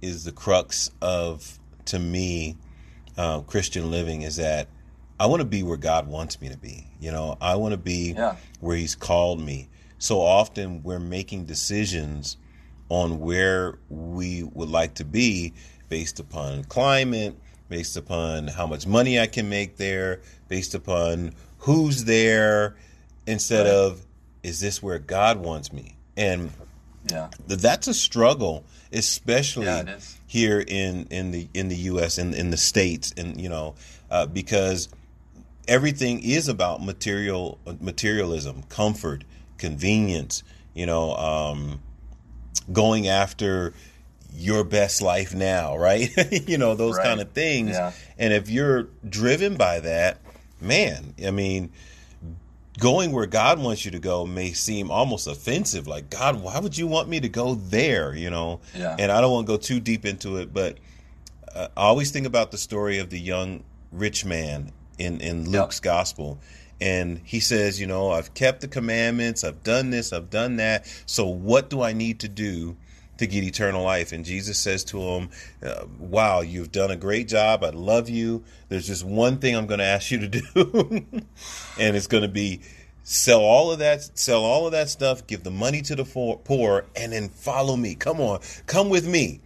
is 0.00 0.24
the 0.24 0.32
crux 0.32 0.90
of, 1.00 1.58
to 1.86 1.98
me, 1.98 2.56
uh, 3.16 3.40
Christian 3.40 3.90
living 3.90 4.22
is 4.22 4.36
that 4.36 4.68
I 5.22 5.26
want 5.26 5.38
to 5.40 5.46
be 5.46 5.62
where 5.62 5.76
God 5.76 6.08
wants 6.08 6.40
me 6.40 6.48
to 6.48 6.56
be. 6.56 6.84
You 6.98 7.12
know, 7.12 7.38
I 7.40 7.54
want 7.54 7.72
to 7.74 7.78
be 7.78 8.12
Yeah. 8.16 8.34
where 8.58 8.76
He's 8.76 8.96
called 8.96 9.40
me. 9.40 9.68
So 9.98 10.20
often 10.20 10.82
we're 10.82 10.98
making 10.98 11.44
decisions 11.44 12.36
on 12.88 13.20
where 13.20 13.78
we 13.88 14.42
would 14.42 14.68
like 14.68 14.94
to 14.94 15.04
be 15.04 15.52
based 15.88 16.18
upon 16.18 16.64
climate, 16.64 17.36
based 17.68 17.96
upon 17.96 18.48
how 18.48 18.66
much 18.66 18.84
money 18.84 19.20
I 19.20 19.28
can 19.28 19.48
make 19.48 19.76
there, 19.76 20.22
based 20.48 20.74
upon 20.74 21.34
who's 21.58 22.02
there, 22.04 22.74
instead 23.24 23.66
Right. 23.66 23.72
of 23.74 24.04
is 24.42 24.58
this 24.58 24.82
where 24.82 24.98
God 24.98 25.38
wants 25.38 25.72
me? 25.72 25.94
And 26.16 26.50
Yeah, 27.08 27.28
th- 27.46 27.60
that's 27.60 27.86
a 27.86 27.94
struggle, 27.94 28.64
especially 28.92 29.66
Yeah, 29.66 29.98
here 30.26 30.58
in 30.66 31.06
in 31.10 31.30
the 31.30 31.48
in 31.54 31.68
the 31.68 31.76
U.S. 31.92 32.18
in 32.18 32.34
in 32.34 32.50
the 32.50 32.56
states, 32.56 33.14
and 33.16 33.40
you 33.40 33.48
know, 33.48 33.76
uh, 34.10 34.26
because 34.26 34.88
everything 35.68 36.22
is 36.22 36.48
about 36.48 36.82
material 36.82 37.58
materialism, 37.80 38.62
comfort, 38.68 39.24
convenience. 39.58 40.42
You 40.74 40.86
know, 40.86 41.14
um, 41.16 41.80
going 42.72 43.06
after 43.08 43.74
your 44.34 44.64
best 44.64 45.02
life 45.02 45.34
now, 45.34 45.76
right? 45.78 46.10
you 46.48 46.56
know, 46.58 46.74
those 46.74 46.96
Right. 46.96 47.04
kind 47.04 47.20
of 47.20 47.32
things. 47.32 47.70
Yeah. 47.72 47.92
And 48.18 48.32
if 48.32 48.48
you're 48.48 48.88
driven 49.08 49.56
by 49.56 49.80
that, 49.80 50.18
man, 50.60 51.14
I 51.26 51.30
mean, 51.30 51.70
going 52.78 53.12
where 53.12 53.26
God 53.26 53.58
wants 53.60 53.84
you 53.84 53.90
to 53.90 53.98
go 53.98 54.24
may 54.24 54.52
seem 54.52 54.90
almost 54.90 55.26
offensive. 55.26 55.86
Like, 55.86 56.08
God, 56.08 56.40
why 56.42 56.58
would 56.58 56.78
you 56.78 56.86
want 56.86 57.08
me 57.10 57.20
to 57.20 57.28
go 57.28 57.54
there? 57.54 58.14
You 58.14 58.30
know? 58.30 58.60
Yeah. 58.74 58.96
And 58.98 59.12
I 59.12 59.20
don't 59.20 59.30
want 59.30 59.46
to 59.46 59.52
go 59.52 59.56
too 59.58 59.78
deep 59.80 60.06
into 60.06 60.38
it, 60.38 60.54
but 60.54 60.78
uh, 61.54 61.68
I 61.76 61.82
always 61.82 62.10
think 62.10 62.26
about 62.26 62.50
the 62.50 62.58
story 62.58 62.98
of 62.98 63.10
the 63.10 63.20
young 63.20 63.62
rich 63.90 64.24
man 64.24 64.72
in, 65.02 65.20
in 65.20 65.50
Luke's 65.50 65.80
gospel. 65.80 66.38
And 66.80 67.20
he 67.24 67.40
says, 67.40 67.80
you 67.80 67.86
know, 67.86 68.10
I've 68.10 68.34
kept 68.34 68.60
the 68.60 68.68
commandments, 68.68 69.44
I've 69.44 69.62
done 69.62 69.90
this, 69.90 70.12
I've 70.12 70.30
done 70.30 70.56
that. 70.56 70.86
So 71.06 71.26
what 71.26 71.70
do 71.70 71.82
I 71.82 71.92
need 71.92 72.20
to 72.20 72.28
do 72.28 72.76
to 73.18 73.26
get 73.26 73.44
eternal 73.44 73.84
life? 73.84 74.10
And 74.10 74.24
Jesus 74.24 74.58
says 74.58 74.82
to 74.84 75.00
him, 75.00 75.30
uh, 75.64 75.84
wow, 75.98 76.40
you've 76.40 76.72
done 76.72 76.90
a 76.90 76.96
great 76.96 77.28
job. 77.28 77.62
I 77.62 77.70
love 77.70 78.08
you. 78.08 78.42
There's 78.68 78.86
just 78.86 79.04
one 79.04 79.38
thing 79.38 79.56
I'm 79.56 79.66
going 79.66 79.78
to 79.78 79.84
ask 79.84 80.10
you 80.10 80.26
to 80.26 80.28
do. 80.28 81.04
and 81.78 81.96
it's 81.96 82.08
going 82.08 82.24
to 82.24 82.28
be 82.28 82.62
sell 83.04 83.42
all 83.42 83.70
of 83.70 83.78
that, 83.78 84.18
sell 84.18 84.42
all 84.42 84.66
of 84.66 84.72
that 84.72 84.88
stuff, 84.88 85.26
give 85.26 85.44
the 85.44 85.50
money 85.50 85.82
to 85.82 85.94
the 85.94 86.04
poor, 86.04 86.86
and 86.96 87.12
then 87.12 87.28
follow 87.28 87.76
me. 87.76 87.94
Come 87.94 88.20
on, 88.20 88.40
come 88.66 88.88
with 88.88 89.06
me 89.06 89.40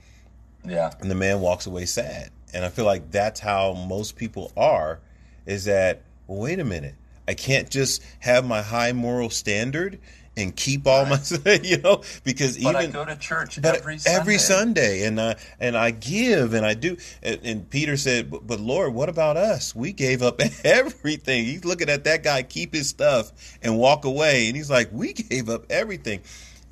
yeah, 0.67 0.93
and 1.01 1.11
the 1.11 1.15
man 1.15 1.41
walks 1.41 1.67
away 1.67 1.87
sad. 1.87 2.31
And 2.53 2.65
I 2.65 2.69
feel 2.69 2.85
like 2.85 3.11
that's 3.11 3.41
how 3.41 3.75
most 3.75 4.17
people 4.17 4.53
are 4.57 5.01
is 5.47 5.65
that, 5.65 6.03
well, 6.27 6.41
wait 6.41 6.61
a 6.61 6.65
minute. 6.65 6.95
I 7.29 7.35
can't 7.35 7.71
just 7.71 8.03
have 8.21 8.47
my 8.47 8.63
high 8.63 8.93
moral 8.93 9.31
standard 9.31 9.99
and 10.37 10.55
keep 10.55 10.87
all 10.87 11.07
my, 11.07 11.19
you 11.63 11.79
know, 11.79 12.03
because 12.23 12.59
but 12.59 12.77
I 12.77 12.83
even 12.83 12.93
go 12.93 13.05
to 13.05 13.17
church 13.17 13.59
every 13.63 13.99
Sunday. 13.99 14.21
every 14.21 14.39
Sunday, 14.39 15.05
and 15.07 15.21
I 15.21 15.37
and 15.59 15.77
I 15.77 15.91
give 15.91 16.53
and 16.55 16.65
I 16.65 16.75
do. 16.75 16.97
And, 17.23 17.41
and 17.43 17.71
Peter 17.71 17.97
said, 17.97 18.31
but, 18.31 18.47
"But 18.47 18.61
Lord, 18.61 18.93
what 18.93 19.09
about 19.09 19.37
us? 19.37 19.75
We 19.75 19.93
gave 19.93 20.23
up 20.23 20.41
everything." 20.65 21.47
He's 21.47 21.65
looking 21.65 21.89
at 21.89 22.05
that 22.05 22.23
guy 22.23 22.43
keep 22.43 22.75
his 22.75 22.89
stuff 22.89 23.33
and 23.63 23.79
walk 23.79 24.05
away, 24.05 24.49
and 24.49 24.57
he's 24.57 24.71
like, 24.71 24.91
"We 24.93 25.15
gave 25.15 25.49
up 25.49 25.67
everything." 25.71 26.21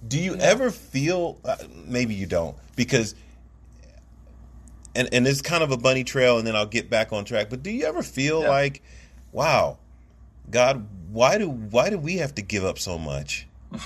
Do 0.07 0.19
you 0.21 0.35
ever 0.37 0.71
feel? 0.71 1.39
Uh, 1.45 1.57
maybe 1.87 2.15
you 2.15 2.27
don't, 2.27 2.57
because 2.77 3.15
and 4.95 5.09
and 5.13 5.27
it's 5.27 5.43
kind 5.43 5.63
of 5.63 5.71
a 5.71 5.77
bunny 5.77 6.05
trail, 6.05 6.39
and 6.39 6.47
then 6.47 6.55
I'll 6.57 6.67
get 6.67 6.89
back 6.91 7.13
on 7.13 7.25
track. 7.25 7.51
But 7.51 7.63
do 7.63 7.71
you 7.71 7.87
ever 7.87 8.03
feel 8.03 8.43
Yeah. 8.43 8.49
like, 8.51 8.83
wow, 9.33 9.79
God, 10.51 10.87
why 11.11 11.39
do 11.39 11.49
why 11.49 11.91
do 11.91 11.99
we 11.99 12.17
have 12.19 12.35
to 12.37 12.43
give 12.43 12.65
up 12.65 12.79
so 12.79 12.99
much? 12.99 13.47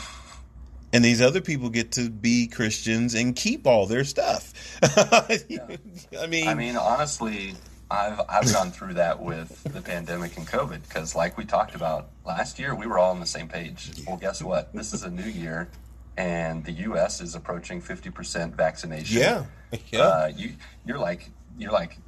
And 0.91 1.05
these 1.05 1.21
other 1.21 1.43
people 1.43 1.69
get 1.69 1.93
to 1.93 2.09
be 2.09 2.47
Christians 2.47 3.13
and 3.15 3.37
keep 3.37 3.67
all 3.67 3.85
their 3.85 4.05
stuff. 4.05 4.55
I 4.83 6.27
mean, 6.31 6.49
I 6.49 6.55
mean, 6.55 6.77
honestly, 6.79 7.53
I've 7.91 8.19
I've 8.27 8.51
gone 8.51 8.71
through 8.71 8.95
that 8.95 9.21
with 9.23 9.65
the 9.65 9.83
pandemic 9.83 10.39
and 10.39 10.47
COVID 10.47 10.83
because, 10.89 11.15
like 11.15 11.37
we 11.37 11.45
talked 11.45 11.75
about 11.75 12.09
last 12.25 12.59
year, 12.59 12.75
we 12.75 12.87
were 12.87 12.99
all 12.99 13.11
on 13.11 13.21
the 13.21 13.27
same 13.27 13.49
page. 13.49 13.91
Well, 14.07 14.17
guess 14.17 14.43
what? 14.43 14.73
This 14.73 14.95
is 14.95 15.03
a 15.03 15.11
new 15.11 15.29
year, 15.29 15.69
and 16.17 16.65
the 16.65 16.73
U.S. 16.73 17.21
is 17.21 17.35
approaching 17.35 17.83
fifty 17.83 18.09
percent 18.09 18.55
vaccination. 18.57 19.19
yeah, 19.21 19.45
yeah, 19.93 20.01
Uh, 20.01 20.33
you 20.35 20.55
you're 20.89 20.99
like 20.99 21.31
you're 21.59 21.71
like 21.71 21.99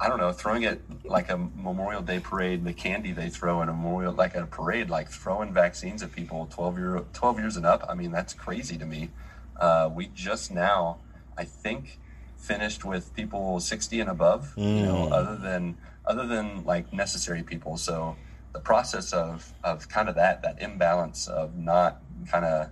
I 0.00 0.08
don't 0.08 0.18
know, 0.18 0.32
throwing 0.32 0.64
it 0.64 0.82
like 1.04 1.30
a 1.30 1.36
Memorial 1.36 2.02
Day 2.02 2.18
parade, 2.18 2.64
the 2.64 2.72
candy 2.72 3.12
they 3.12 3.28
throw 3.28 3.62
in 3.62 3.68
a 3.68 3.72
memorial 3.72 4.12
like 4.12 4.34
at 4.34 4.42
a 4.42 4.46
parade, 4.46 4.90
like 4.90 5.08
throwing 5.08 5.52
vaccines 5.52 6.02
at 6.02 6.10
people 6.10 6.48
twelve 6.50 6.76
year 6.76 7.04
twelve 7.12 7.38
years 7.38 7.56
and 7.56 7.64
up. 7.64 7.86
I 7.88 7.94
mean, 7.94 8.10
that's 8.10 8.34
crazy 8.34 8.76
to 8.78 8.84
me. 8.84 9.10
Uh, 9.56 9.88
we 9.94 10.08
just 10.08 10.50
now, 10.50 10.98
I 11.38 11.44
think, 11.44 12.00
finished 12.36 12.84
with 12.84 13.14
people 13.14 13.60
sixty 13.60 14.00
and 14.00 14.10
above. 14.10 14.54
You 14.56 14.86
know, 14.86 15.08
other 15.12 15.36
than 15.36 15.76
other 16.04 16.26
than 16.26 16.64
like 16.64 16.92
necessary 16.92 17.44
people. 17.44 17.76
So 17.76 18.16
the 18.52 18.60
process 18.60 19.12
of 19.12 19.52
of 19.62 19.88
kind 19.88 20.08
of 20.08 20.16
that 20.16 20.42
that 20.42 20.60
imbalance 20.60 21.28
of 21.28 21.56
not 21.56 22.02
kind 22.28 22.44
of 22.44 22.70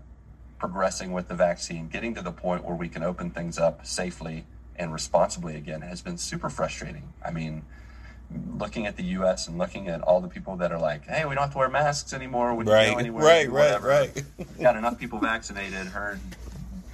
progressing 0.58 1.12
with 1.12 1.28
the 1.28 1.34
vaccine, 1.34 1.86
getting 1.88 2.14
to 2.14 2.22
the 2.22 2.32
point 2.32 2.64
where 2.64 2.74
we 2.74 2.88
can 2.88 3.04
open 3.04 3.30
things 3.30 3.56
up 3.56 3.86
safely 3.86 4.46
and 4.76 4.92
responsibly 4.92 5.56
again 5.56 5.82
has 5.82 6.02
been 6.02 6.18
super 6.18 6.50
frustrating. 6.50 7.12
I 7.24 7.30
mean, 7.30 7.64
looking 8.30 8.86
at 8.86 8.96
the 8.96 9.04
U.S. 9.04 9.46
and 9.48 9.58
looking 9.58 9.88
at 9.88 10.00
all 10.02 10.20
the 10.20 10.28
people 10.28 10.56
that 10.56 10.72
are 10.72 10.78
like, 10.78 11.06
"Hey, 11.06 11.24
we 11.24 11.34
don't 11.34 11.44
have 11.44 11.52
to 11.52 11.58
wear 11.58 11.68
masks 11.68 12.12
anymore. 12.12 12.54
We 12.54 12.64
can 12.64 12.72
Right, 12.72 12.92
go 12.92 12.98
anywhere, 12.98 13.24
right, 13.24 13.46
do 13.46 13.52
right, 13.52 13.82
right. 13.82 14.24
Got 14.60 14.76
enough 14.76 14.98
people 14.98 15.18
vaccinated, 15.20 15.88
herd 15.88 16.20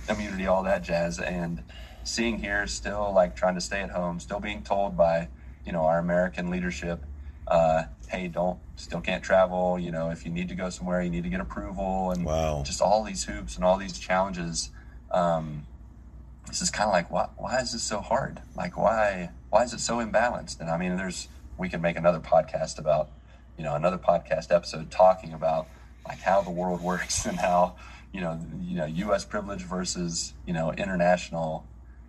immunity, 0.09 0.47
all 0.47 0.63
that 0.65 0.83
jazz, 0.83 1.19
and 1.19 1.65
seeing 2.05 2.39
here 2.39 2.67
still 2.67 3.13
like 3.13 3.37
trying 3.37 3.55
to 3.55 3.61
stay 3.61 3.81
at 3.81 3.91
home, 3.91 4.21
still 4.21 4.41
being 4.41 4.63
told 4.63 4.97
by 4.97 5.29
you 5.65 5.73
know 5.73 5.83
our 5.85 5.99
American 5.99 6.51
leadership, 6.51 7.07
uh, 7.47 7.85
"Hey, 8.09 8.29
don't, 8.29 8.59
still 8.77 9.01
can't 9.01 9.23
travel. 9.23 9.79
You 9.79 9.91
know, 9.93 10.11
if 10.11 10.25
you 10.27 10.33
need 10.33 10.49
to 10.49 10.55
go 10.55 10.71
somewhere, 10.71 11.03
you 11.03 11.11
need 11.11 11.23
to 11.25 11.31
get 11.31 11.41
approval." 11.41 12.11
And 12.11 12.25
Wow. 12.25 12.63
just 12.67 12.83
all 12.83 13.05
these 13.05 13.25
hoops 13.25 13.57
and 13.57 13.65
all 13.65 13.77
these 13.79 13.99
challenges. 13.99 14.71
Um, 15.11 15.67
this 16.51 16.61
is 16.61 16.71
kind 16.71 16.89
of 16.89 16.93
like 16.93 17.11
why 17.11 17.29
why 17.37 17.59
is 17.59 17.73
this 17.73 17.83
so 17.83 18.01
hard 18.01 18.43
like 18.57 18.77
why 18.77 19.31
why 19.51 19.63
is 19.63 19.73
it 19.73 19.81
so 19.81 19.97
imbalanced 19.97 20.61
and 20.61 20.71
i 20.71 20.77
mean 20.77 20.97
there's 20.97 21.29
we 21.59 21.69
could 21.69 21.81
make 21.81 21.97
another 21.97 22.21
podcast 22.21 22.79
about 22.79 23.11
you 23.57 23.65
know 23.65 23.75
another 23.75 23.99
podcast 23.99 24.55
episode 24.55 24.91
talking 24.91 25.33
about 25.33 25.69
like 26.07 26.21
how 26.21 26.43
the 26.43 26.51
world 26.51 26.81
works 26.93 27.25
and 27.25 27.39
how 27.39 27.77
you 28.13 28.21
know 28.21 28.39
you 28.61 28.77
know 28.77 29.13
us 29.13 29.25
privilege 29.25 29.63
versus 29.63 30.35
you 30.47 30.53
know 30.53 30.73
international 30.73 31.67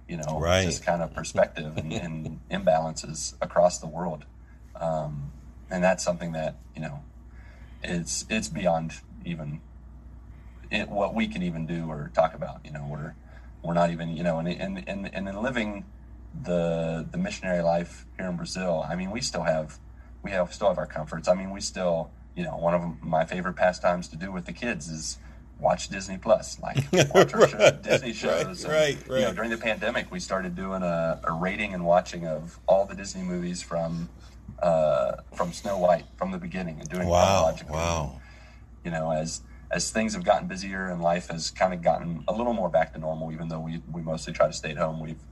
you 0.07 0.17
know 0.17 0.39
Right. 0.39 0.63
just 0.63 0.83
kind 0.85 1.01
of 1.01 1.13
perspective 1.13 1.77
and, 1.77 1.93
and 1.93 2.39
imbalances 2.51 3.35
across 3.41 3.79
the 3.79 3.87
world 3.87 4.25
um, 4.79 5.31
and 5.69 5.83
that's 5.83 6.03
something 6.03 6.31
that 6.33 6.57
you 6.75 6.81
know 6.81 7.03
it's 7.83 8.25
it's 8.29 8.47
beyond 8.47 8.93
even 9.25 9.61
it, 10.71 10.89
what 10.89 11.13
we 11.13 11.27
can 11.27 11.43
even 11.43 11.67
do 11.67 11.89
or 11.89 12.11
talk 12.13 12.33
about. 12.33 12.65
You 12.65 12.71
know, 12.71 12.87
we're 12.89 13.13
we're 13.63 13.73
not 13.73 13.91
even 13.91 14.15
you 14.15 14.23
know, 14.23 14.39
and 14.39 14.47
and 14.47 14.83
and, 14.87 15.13
and 15.13 15.27
in 15.27 15.41
living 15.41 15.85
the 16.43 17.05
the 17.09 17.17
missionary 17.17 17.61
life 17.61 18.05
here 18.17 18.27
in 18.27 18.37
Brazil, 18.37 18.85
I 18.87 18.95
mean, 18.95 19.11
we 19.11 19.21
still 19.21 19.43
have 19.43 19.79
we 20.23 20.31
have 20.31 20.53
still 20.53 20.69
have 20.69 20.77
our 20.77 20.85
comforts. 20.87 21.27
I 21.27 21.33
mean, 21.33 21.51
we 21.51 21.61
still 21.61 22.11
you 22.35 22.43
know 22.43 22.57
one 22.57 22.73
of 22.73 23.03
my 23.03 23.25
favorite 23.25 23.55
pastimes 23.55 24.07
to 24.09 24.15
do 24.15 24.31
with 24.31 24.45
the 24.45 24.53
kids 24.53 24.89
is 24.89 25.17
watch 25.59 25.89
Disney 25.89 26.17
Plus, 26.17 26.59
like 26.59 26.77
watch 27.13 27.33
our 27.33 27.47
show, 27.47 27.71
Disney 27.83 28.13
shows. 28.13 28.63
and, 28.63 28.73
right, 28.73 28.97
You 29.07 29.25
know, 29.25 29.33
during 29.33 29.51
the 29.51 29.57
pandemic, 29.57 30.11
we 30.11 30.19
started 30.19 30.55
doing 30.55 30.81
a, 30.81 31.21
a 31.23 31.31
rating 31.31 31.73
and 31.73 31.85
watching 31.85 32.25
of 32.25 32.59
all 32.67 32.85
the 32.85 32.95
Disney 32.95 33.21
movies 33.21 33.61
from 33.61 34.09
uh, 34.61 35.17
from 35.35 35.53
Snow 35.53 35.77
White 35.77 36.05
from 36.17 36.31
the 36.31 36.37
beginning 36.37 36.79
and 36.79 36.89
doing 36.89 37.07
wow, 37.07 37.41
chronologically 37.41 37.73
wow, 37.73 38.21
you 38.83 38.91
know, 38.91 39.11
as 39.11 39.41
as 39.71 39.89
things 39.89 40.13
have 40.13 40.23
gotten 40.23 40.47
busier 40.47 40.89
and 40.89 41.01
life 41.01 41.29
has 41.29 41.49
kind 41.49 41.73
of 41.73 41.81
gotten 41.81 42.23
a 42.27 42.33
little 42.33 42.53
more 42.53 42.69
back 42.69 42.93
to 42.93 42.99
normal, 42.99 43.31
even 43.31 43.47
though 43.47 43.59
we, 43.59 43.81
we 43.91 44.01
mostly 44.01 44.33
try 44.33 44.47
to 44.47 44.53
stay 44.53 44.71
at 44.71 44.77
home, 44.77 44.99
we've 44.99 45.23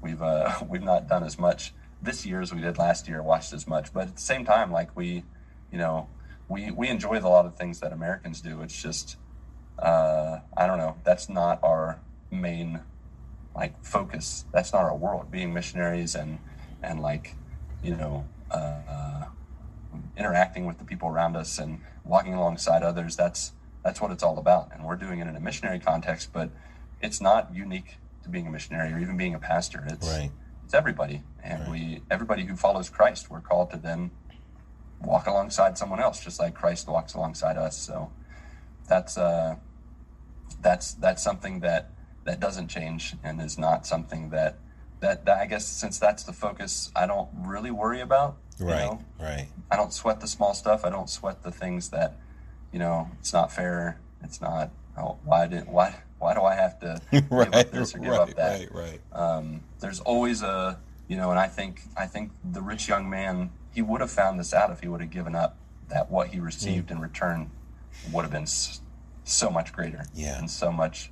we've 0.00 0.22
uh, 0.22 0.52
we've 0.68 0.82
not 0.82 1.08
done 1.08 1.24
as 1.24 1.38
much 1.38 1.74
this 2.00 2.24
year 2.24 2.40
as 2.40 2.54
we 2.54 2.60
did 2.60 2.78
last 2.78 3.08
year, 3.08 3.22
watched 3.22 3.52
as 3.52 3.66
much. 3.66 3.92
But 3.92 4.08
at 4.08 4.14
the 4.16 4.22
same 4.22 4.44
time, 4.44 4.70
like 4.70 4.96
we, 4.96 5.24
you 5.72 5.78
know, 5.78 6.08
we 6.48 6.70
we 6.70 6.88
enjoy 6.88 7.18
a 7.18 7.20
lot 7.20 7.44
of 7.44 7.56
things 7.56 7.80
that 7.80 7.92
Americans 7.92 8.40
do. 8.40 8.62
It's 8.62 8.80
just 8.80 9.16
uh, 9.80 10.38
I 10.56 10.66
don't 10.66 10.78
know. 10.78 10.96
That's 11.04 11.28
not 11.28 11.58
our 11.62 12.00
main 12.30 12.80
like 13.54 13.84
focus. 13.84 14.44
That's 14.52 14.72
not 14.72 14.82
our 14.82 14.96
world. 14.96 15.30
Being 15.30 15.52
missionaries 15.52 16.14
and 16.14 16.38
and 16.82 17.00
like 17.00 17.34
you 17.82 17.96
know. 17.96 18.26
Uh, 18.50 19.24
interacting 20.16 20.66
with 20.66 20.78
the 20.78 20.84
people 20.84 21.08
around 21.08 21.36
us 21.36 21.58
and 21.58 21.80
walking 22.04 22.34
alongside 22.34 22.82
others 22.82 23.16
that's 23.16 23.52
that's 23.84 24.00
what 24.00 24.10
it's 24.10 24.22
all 24.22 24.38
about 24.38 24.70
and 24.72 24.84
we're 24.84 24.96
doing 24.96 25.20
it 25.20 25.26
in 25.26 25.36
a 25.36 25.40
missionary 25.40 25.78
context 25.78 26.30
but 26.32 26.50
it's 27.00 27.20
not 27.20 27.54
unique 27.54 27.96
to 28.22 28.28
being 28.28 28.46
a 28.46 28.50
missionary 28.50 28.92
or 28.92 28.98
even 28.98 29.16
being 29.16 29.34
a 29.34 29.38
pastor 29.38 29.84
it's 29.88 30.08
right. 30.08 30.30
it's 30.64 30.74
everybody 30.74 31.22
and 31.42 31.70
we 31.70 32.02
everybody 32.10 32.44
who 32.44 32.56
follows 32.56 32.88
christ 32.88 33.30
we're 33.30 33.40
called 33.40 33.70
to 33.70 33.76
then 33.76 34.10
walk 35.00 35.26
alongside 35.26 35.78
someone 35.78 36.00
else 36.00 36.22
just 36.22 36.40
like 36.40 36.54
christ 36.54 36.88
walks 36.88 37.14
alongside 37.14 37.56
us 37.56 37.76
so 37.76 38.10
that's 38.88 39.16
uh 39.16 39.54
that's 40.60 40.94
that's 40.94 41.22
something 41.22 41.60
that 41.60 41.90
that 42.24 42.40
doesn't 42.40 42.68
change 42.68 43.14
and 43.22 43.40
is 43.40 43.58
not 43.58 43.86
something 43.86 44.30
that 44.30 44.58
that, 45.00 45.24
that 45.24 45.38
i 45.38 45.46
guess 45.46 45.66
since 45.66 45.98
that's 45.98 46.24
the 46.24 46.32
focus 46.32 46.90
i 46.96 47.06
don't 47.06 47.28
really 47.34 47.70
worry 47.70 48.00
about 48.00 48.36
Right, 48.60 48.84
know? 48.84 49.04
right. 49.20 49.48
I 49.70 49.76
don't 49.76 49.92
sweat 49.92 50.20
the 50.20 50.26
small 50.26 50.54
stuff. 50.54 50.84
I 50.84 50.90
don't 50.90 51.08
sweat 51.08 51.42
the 51.42 51.52
things 51.52 51.90
that, 51.90 52.16
you 52.72 52.78
know, 52.78 53.10
it's 53.18 53.32
not 53.32 53.52
fair. 53.52 53.98
It's 54.22 54.40
not. 54.40 54.70
Oh, 54.96 55.16
why 55.24 55.46
didn't, 55.46 55.68
why 55.68 55.94
why 56.18 56.34
do 56.34 56.42
I 56.42 56.54
have 56.54 56.80
to 56.80 57.00
give 57.12 57.30
right, 57.30 57.54
up 57.54 57.70
this 57.70 57.94
or 57.94 57.98
give 57.98 58.10
right, 58.10 58.20
up 58.20 58.34
that? 58.34 58.72
right, 58.72 58.74
right. 58.74 59.00
Um, 59.12 59.60
there's 59.80 60.00
always 60.00 60.42
a 60.42 60.78
you 61.06 61.16
know, 61.16 61.30
and 61.30 61.38
I 61.38 61.46
think 61.46 61.82
I 61.96 62.06
think 62.06 62.32
the 62.44 62.60
rich 62.62 62.88
young 62.88 63.08
man 63.08 63.50
he 63.72 63.82
would 63.82 64.00
have 64.00 64.10
found 64.10 64.40
this 64.40 64.52
out 64.52 64.70
if 64.70 64.80
he 64.80 64.88
would 64.88 65.00
have 65.00 65.10
given 65.10 65.34
up 65.36 65.56
that 65.88 66.10
what 66.10 66.28
he 66.28 66.40
received 66.40 66.90
in 66.90 67.00
return 67.00 67.50
would 68.12 68.22
have 68.22 68.32
been 68.32 68.46
so 69.24 69.50
much 69.50 69.72
greater 69.72 70.04
Yeah. 70.14 70.38
and 70.38 70.50
so 70.50 70.70
much 70.72 71.10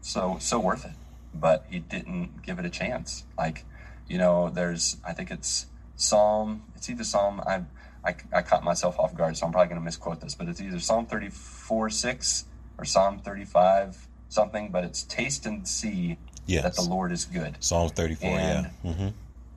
so 0.00 0.36
so 0.40 0.58
worth 0.58 0.84
it. 0.84 0.92
But 1.32 1.64
he 1.70 1.78
didn't 1.78 2.42
give 2.42 2.58
it 2.58 2.64
a 2.64 2.70
chance. 2.70 3.24
Like 3.38 3.64
you 4.08 4.18
know, 4.18 4.50
there's 4.50 4.96
I 5.06 5.12
think 5.12 5.30
it's 5.30 5.66
Psalm. 5.94 6.64
It's 6.74 6.90
either 6.90 7.04
Psalm. 7.04 7.40
I 7.46 7.62
I, 8.04 8.14
I 8.32 8.42
caught 8.42 8.64
myself 8.64 8.98
off 8.98 9.14
guard, 9.14 9.36
so 9.36 9.46
I'm 9.46 9.52
probably 9.52 9.68
going 9.68 9.80
to 9.80 9.84
misquote 9.84 10.20
this, 10.20 10.34
but 10.34 10.48
it's 10.48 10.60
either 10.60 10.78
Psalm 10.80 11.06
34 11.06 11.90
6 11.90 12.44
or 12.78 12.84
Psalm 12.84 13.18
35 13.18 14.08
something. 14.28 14.70
But 14.70 14.84
it's 14.84 15.02
taste 15.04 15.46
and 15.46 15.66
see 15.68 16.16
Yes. 16.46 16.62
that 16.64 16.74
the 16.74 16.82
Lord 16.82 17.12
is 17.12 17.26
good. 17.26 17.56
Psalm 17.60 17.90
34, 17.90 18.30
And- 18.38 18.70
yeah. 18.84 18.92
hmm 18.92 19.08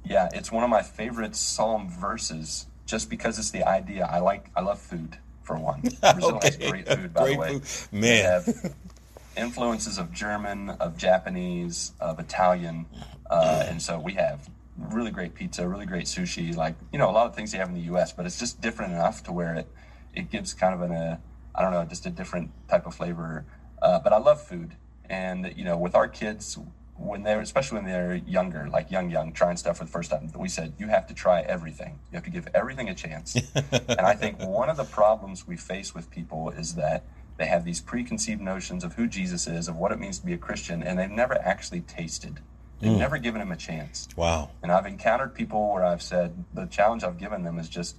Yeah, 0.05 0.29
it's 0.33 0.51
one 0.51 0.63
of 0.63 0.69
my 0.69 0.81
favorite 0.81 1.35
Psalm 1.35 1.89
verses, 1.89 2.67
just 2.85 3.09
because 3.09 3.39
it's 3.39 3.51
the 3.51 3.63
idea. 3.63 4.05
I 4.05 4.19
like, 4.19 4.49
I 4.55 4.61
love 4.61 4.79
food 4.79 5.17
for 5.43 5.57
one. 5.57 5.81
Brazil 6.01 6.39
has 6.43 6.57
great 6.57 6.87
food, 6.87 7.13
by 7.13 7.21
Great 7.23 7.33
the 7.33 7.39
way. 7.39 7.59
food. 7.59 7.93
Man. 7.93 8.25
have 8.25 8.75
influences 9.37 9.97
of 9.97 10.11
German, 10.13 10.69
of 10.71 10.97
Japanese, 10.97 11.93
of 11.99 12.19
Italian, 12.19 12.85
uh, 13.29 13.65
and 13.67 13.81
so 13.81 13.97
we 13.99 14.13
have 14.13 14.47
really 14.77 15.11
great 15.11 15.33
pizza, 15.35 15.67
really 15.67 15.85
great 15.85 16.05
sushi. 16.05 16.55
Like 16.55 16.75
you 16.91 16.99
know, 16.99 17.09
a 17.09 17.11
lot 17.11 17.27
of 17.27 17.35
things 17.35 17.53
you 17.53 17.59
have 17.59 17.69
in 17.69 17.75
the 17.75 17.81
U.S., 17.81 18.13
but 18.13 18.25
it's 18.25 18.39
just 18.39 18.61
different 18.61 18.93
enough 18.93 19.23
to 19.23 19.31
where 19.31 19.55
it 19.55 19.67
it 20.13 20.29
gives 20.29 20.53
kind 20.53 20.73
of 20.73 20.81
an 20.81 20.91
a 20.91 21.19
I 21.55 21.61
don't 21.61 21.71
know, 21.71 21.85
just 21.85 22.05
a 22.05 22.09
different 22.09 22.51
type 22.67 22.85
of 22.85 22.95
flavor. 22.95 23.45
Uh, 23.81 23.99
but 23.99 24.13
I 24.13 24.17
love 24.17 24.41
food, 24.41 24.75
and 25.09 25.53
you 25.55 25.63
know, 25.63 25.77
with 25.77 25.95
our 25.95 26.07
kids. 26.07 26.57
When 26.95 27.23
they're, 27.23 27.41
especially 27.41 27.79
when 27.79 27.85
they're 27.85 28.13
younger, 28.13 28.69
like 28.69 28.91
young, 28.91 29.09
young, 29.09 29.33
trying 29.33 29.57
stuff 29.57 29.79
for 29.79 29.83
the 29.83 29.89
first 29.89 30.11
time, 30.11 30.31
we 30.37 30.47
said 30.47 30.73
you 30.77 30.89
have 30.89 31.07
to 31.07 31.15
try 31.15 31.41
everything. 31.41 31.99
You 32.11 32.17
have 32.17 32.23
to 32.23 32.29
give 32.29 32.47
everything 32.53 32.87
a 32.87 32.93
chance. 32.93 33.35
and 33.55 34.01
I 34.01 34.13
think 34.13 34.39
one 34.39 34.69
of 34.69 34.77
the 34.77 34.83
problems 34.83 35.47
we 35.47 35.57
face 35.57 35.95
with 35.95 36.11
people 36.11 36.51
is 36.51 36.75
that 36.75 37.03
they 37.37 37.47
have 37.47 37.65
these 37.65 37.81
preconceived 37.81 38.41
notions 38.41 38.83
of 38.83 38.93
who 38.93 39.07
Jesus 39.07 39.47
is, 39.47 39.67
of 39.67 39.75
what 39.75 39.91
it 39.91 39.99
means 39.99 40.19
to 40.19 40.25
be 40.25 40.33
a 40.33 40.37
Christian, 40.37 40.83
and 40.83 40.99
they've 40.99 41.09
never 41.09 41.35
actually 41.39 41.81
tasted. 41.81 42.41
They've 42.79 42.91
hmm. 42.91 42.97
never 42.99 43.17
given 43.17 43.41
him 43.41 43.51
a 43.51 43.57
chance. 43.57 44.07
Wow. 44.15 44.51
And 44.61 44.71
I've 44.71 44.85
encountered 44.85 45.33
people 45.33 45.71
where 45.71 45.85
I've 45.85 46.01
said 46.01 46.43
the 46.53 46.65
challenge 46.65 47.03
I've 47.03 47.17
given 47.17 47.43
them 47.43 47.57
is 47.59 47.69
just 47.69 47.95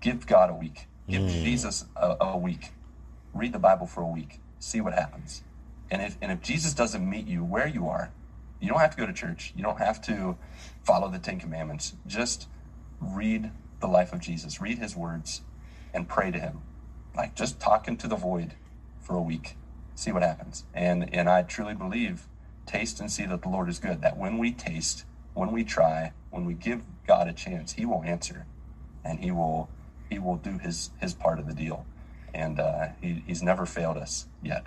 give 0.00 0.26
God 0.26 0.50
a 0.50 0.54
week, 0.54 0.86
give 1.08 1.22
hmm. 1.22 1.28
Jesus 1.28 1.84
a, 1.96 2.16
a 2.20 2.36
week, 2.38 2.72
read 3.34 3.52
the 3.52 3.58
Bible 3.58 3.86
for 3.86 4.02
a 4.02 4.08
week, 4.08 4.40
see 4.58 4.80
what 4.80 4.94
happens. 4.94 5.42
And 5.90 6.02
if 6.02 6.16
and 6.20 6.30
if 6.32 6.40
Jesus 6.40 6.74
doesn't 6.74 7.08
meet 7.08 7.26
you 7.26 7.44
where 7.44 7.66
you 7.68 7.88
are, 7.88 8.12
You 8.60 8.68
don't 8.68 8.80
have 8.80 8.90
to 8.92 8.96
go 8.96 9.06
to 9.06 9.12
church. 9.12 9.52
You 9.56 9.62
don't 9.62 9.78
have 9.78 10.00
to 10.02 10.36
follow 10.82 11.10
the 11.10 11.18
Ten 11.18 11.38
Commandments. 11.38 11.94
Just 12.06 12.48
read 13.00 13.50
the 13.80 13.86
life 13.86 14.12
of 14.12 14.20
Jesus, 14.20 14.60
read 14.60 14.78
his 14.78 14.96
words, 14.96 15.42
and 15.92 16.08
pray 16.08 16.30
to 16.30 16.38
him. 16.38 16.62
Like 17.14 17.34
just 17.34 17.60
talking 17.60 17.96
to 17.98 18.08
the 18.08 18.16
void 18.16 18.54
for 19.00 19.14
a 19.16 19.22
week, 19.22 19.56
see 19.94 20.12
what 20.12 20.22
happens. 20.22 20.64
And 20.74 21.12
and 21.14 21.28
I 21.28 21.42
truly 21.42 21.74
believe, 21.74 22.26
taste 22.66 23.00
and 23.00 23.10
see 23.10 23.24
that 23.26 23.42
the 23.42 23.48
Lord 23.48 23.68
is 23.68 23.78
good. 23.78 24.02
That 24.02 24.16
when 24.16 24.38
we 24.38 24.52
taste, 24.52 25.04
when 25.34 25.52
we 25.52 25.64
try, 25.64 26.12
when 26.30 26.44
we 26.44 26.54
give 26.54 26.82
God 27.06 27.28
a 27.28 27.32
chance, 27.32 27.72
He 27.72 27.86
will 27.86 28.02
answer, 28.04 28.46
and 29.04 29.20
He 29.20 29.30
will 29.30 29.68
He 30.10 30.18
will 30.18 30.36
do 30.36 30.58
His 30.58 30.90
His 31.00 31.14
part 31.14 31.38
of 31.38 31.46
the 31.46 31.54
deal. 31.54 31.86
And 32.34 32.60
uh, 32.60 32.88
he, 33.00 33.22
He's 33.26 33.42
never 33.42 33.64
failed 33.64 33.96
us 33.96 34.26
yet. 34.42 34.66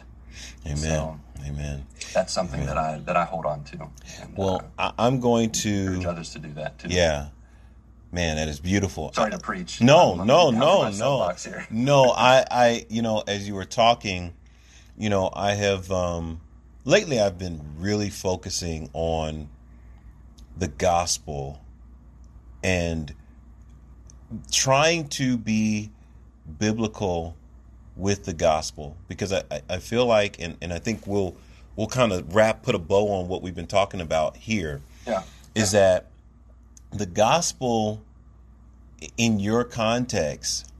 Amen. 0.65 0.77
So 0.77 1.19
Amen. 1.45 1.85
That's 2.13 2.33
something 2.33 2.61
Amen. 2.61 2.75
that 2.75 2.77
I 2.77 2.97
that 3.05 3.17
I 3.17 3.25
hold 3.25 3.45
on 3.45 3.63
to. 3.65 3.89
And, 4.21 4.37
well, 4.37 4.71
uh, 4.77 4.91
I'm 4.97 5.19
going 5.19 5.51
to 5.51 5.69
encourage 5.69 6.05
others 6.05 6.29
to 6.31 6.39
do 6.39 6.53
that 6.53 6.79
too. 6.79 6.89
Yeah. 6.89 7.29
Man, 8.11 8.37
that 8.37 8.47
is 8.47 8.59
beautiful. 8.59 9.13
Sorry 9.13 9.29
to 9.29 9.37
preach. 9.37 9.81
No, 9.81 10.15
no, 10.15 10.49
no, 10.49 10.89
no. 10.89 11.31
no, 11.69 12.09
I, 12.09 12.43
I, 12.49 12.85
you 12.89 13.03
know, 13.03 13.23
as 13.27 13.47
you 13.47 13.53
were 13.53 13.65
talking, 13.65 14.33
you 14.97 15.11
know, 15.11 15.29
I 15.31 15.53
have, 15.53 15.91
um, 15.91 16.41
lately 16.85 17.19
I've 17.19 17.37
been 17.37 17.61
really 17.77 18.09
focusing 18.09 18.89
on 18.93 19.49
the 20.57 20.67
gospel 20.67 21.61
and 22.63 23.13
trying 24.51 25.07
to 25.09 25.37
be 25.37 25.91
biblical 26.57 27.35
with 27.95 28.25
the 28.25 28.33
gospel 28.33 28.97
because 29.07 29.33
I, 29.33 29.43
I 29.69 29.77
feel 29.77 30.05
like 30.05 30.37
and, 30.39 30.57
and 30.61 30.73
I 30.73 30.79
think 30.79 31.05
we'll 31.05 31.35
we'll 31.75 31.87
kind 31.87 32.11
of 32.11 32.33
wrap 32.33 32.63
put 32.63 32.75
a 32.75 32.79
bow 32.79 33.09
on 33.09 33.27
what 33.27 33.41
we've 33.41 33.55
been 33.55 33.67
talking 33.67 34.01
about 34.01 34.37
here. 34.37 34.81
Yeah. 35.07 35.23
Is 35.55 35.73
yeah. 35.73 35.79
that 35.79 36.05
the 36.91 37.05
gospel 37.05 38.01
in 39.17 39.39
your 39.39 39.63
context, 39.63 40.71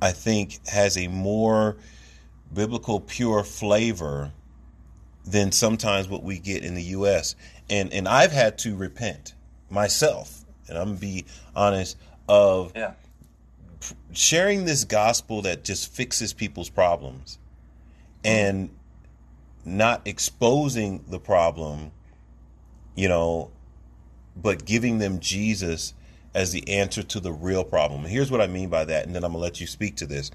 I 0.00 0.12
think, 0.12 0.66
has 0.68 0.96
a 0.96 1.08
more 1.08 1.76
biblical, 2.52 3.00
pure 3.00 3.44
flavor 3.44 4.32
than 5.24 5.52
sometimes 5.52 6.08
what 6.08 6.22
we 6.22 6.38
get 6.38 6.64
in 6.64 6.74
the 6.74 6.82
U.S. 6.82 7.36
And 7.70 7.92
and 7.92 8.08
I've 8.08 8.32
had 8.32 8.58
to 8.58 8.76
repent 8.76 9.34
myself, 9.70 10.44
and 10.68 10.76
I'm 10.76 10.88
gonna 10.88 10.98
be 10.98 11.24
honest 11.54 11.96
of 12.28 12.72
yeah. 12.74 12.92
sharing 14.12 14.64
this 14.64 14.84
gospel 14.84 15.42
that 15.42 15.64
just 15.64 15.92
fixes 15.92 16.32
people's 16.32 16.68
problems, 16.68 17.38
and 18.24 18.70
not 19.64 20.02
exposing 20.06 21.04
the 21.08 21.20
problem, 21.20 21.92
you 22.96 23.08
know, 23.08 23.50
but 24.36 24.64
giving 24.64 24.98
them 24.98 25.20
Jesus 25.20 25.94
as 26.34 26.50
the 26.50 26.66
answer 26.68 27.02
to 27.02 27.20
the 27.20 27.32
real 27.32 27.62
problem. 27.62 28.00
And 28.02 28.10
here's 28.10 28.30
what 28.30 28.40
I 28.40 28.46
mean 28.46 28.70
by 28.70 28.84
that, 28.86 29.06
and 29.06 29.14
then 29.14 29.22
I'm 29.22 29.32
gonna 29.32 29.42
let 29.42 29.60
you 29.60 29.66
speak 29.66 29.96
to 29.96 30.06
this. 30.06 30.30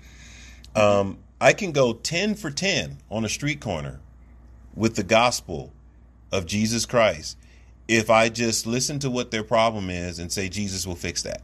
Um, 0.76 1.18
I 1.42 1.54
can 1.54 1.72
go 1.72 1.94
10 1.94 2.36
for 2.36 2.52
10 2.52 3.00
on 3.10 3.26
a 3.26 3.30
street 3.30 3.60
corner 3.60 4.00
with 4.78 4.96
the 4.96 5.04
gospel 5.04 5.74
of 6.32 6.46
Jesus 6.46 6.86
Christ 6.86 7.38
if 7.88 8.10
I 8.10 8.30
just 8.30 8.66
listen 8.66 9.00
to 9.00 9.10
what 9.10 9.32
their 9.32 9.44
problem 9.44 9.90
is 9.90 10.20
and 10.20 10.32
say 10.32 10.50
Jesus 10.50 10.86
will 10.86 10.96
fix 10.96 11.24
that. 11.24 11.42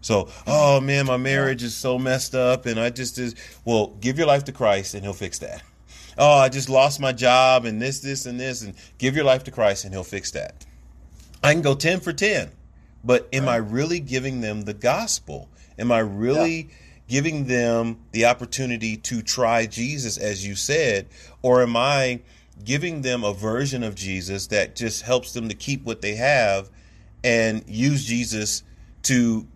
So, 0.00 0.28
oh 0.46 0.80
man, 0.80 1.06
my 1.06 1.16
marriage 1.16 1.62
is 1.62 1.74
so 1.74 1.98
messed 1.98 2.34
up, 2.34 2.66
and 2.66 2.78
I 2.78 2.90
just 2.90 3.18
is 3.18 3.34
well, 3.64 3.88
give 4.00 4.18
your 4.18 4.26
life 4.26 4.44
to 4.44 4.52
Christ 4.52 4.94
and 4.94 5.02
He'll 5.02 5.12
fix 5.12 5.38
that. 5.40 5.62
Oh, 6.20 6.38
I 6.38 6.48
just 6.48 6.68
lost 6.68 6.98
my 6.98 7.12
job 7.12 7.64
and 7.64 7.80
this, 7.80 8.00
this, 8.00 8.26
and 8.26 8.40
this, 8.40 8.62
and 8.62 8.74
give 8.98 9.14
your 9.14 9.24
life 9.24 9.44
to 9.44 9.52
Christ 9.52 9.84
and 9.84 9.94
He'll 9.94 10.02
fix 10.02 10.32
that. 10.32 10.66
I 11.44 11.52
can 11.52 11.62
go 11.62 11.76
10 11.76 12.00
for 12.00 12.12
10 12.12 12.50
but 13.04 13.28
am 13.32 13.44
right. 13.44 13.54
I 13.54 13.56
really 13.56 14.00
giving 14.00 14.40
them 14.40 14.62
the 14.62 14.74
gospel? 14.74 15.48
Am 15.78 15.92
I 15.92 16.00
really 16.00 16.56
yeah. 16.56 16.74
giving 17.08 17.46
them 17.46 17.98
the 18.12 18.26
opportunity 18.26 18.96
to 18.96 19.22
try 19.22 19.66
Jesus, 19.66 20.18
as 20.18 20.46
you 20.46 20.54
said? 20.54 21.06
Or 21.42 21.62
am 21.62 21.76
I 21.76 22.20
giving 22.64 23.02
them 23.02 23.24
a 23.24 23.32
version 23.32 23.82
of 23.82 23.94
Jesus 23.94 24.48
that 24.48 24.76
just 24.76 25.02
helps 25.02 25.32
them 25.32 25.48
to 25.48 25.54
keep 25.54 25.84
what 25.84 26.02
they 26.02 26.14
have 26.16 26.70
and 27.24 27.64
use 27.66 28.04
Jesus 28.04 28.62
to 29.02 29.46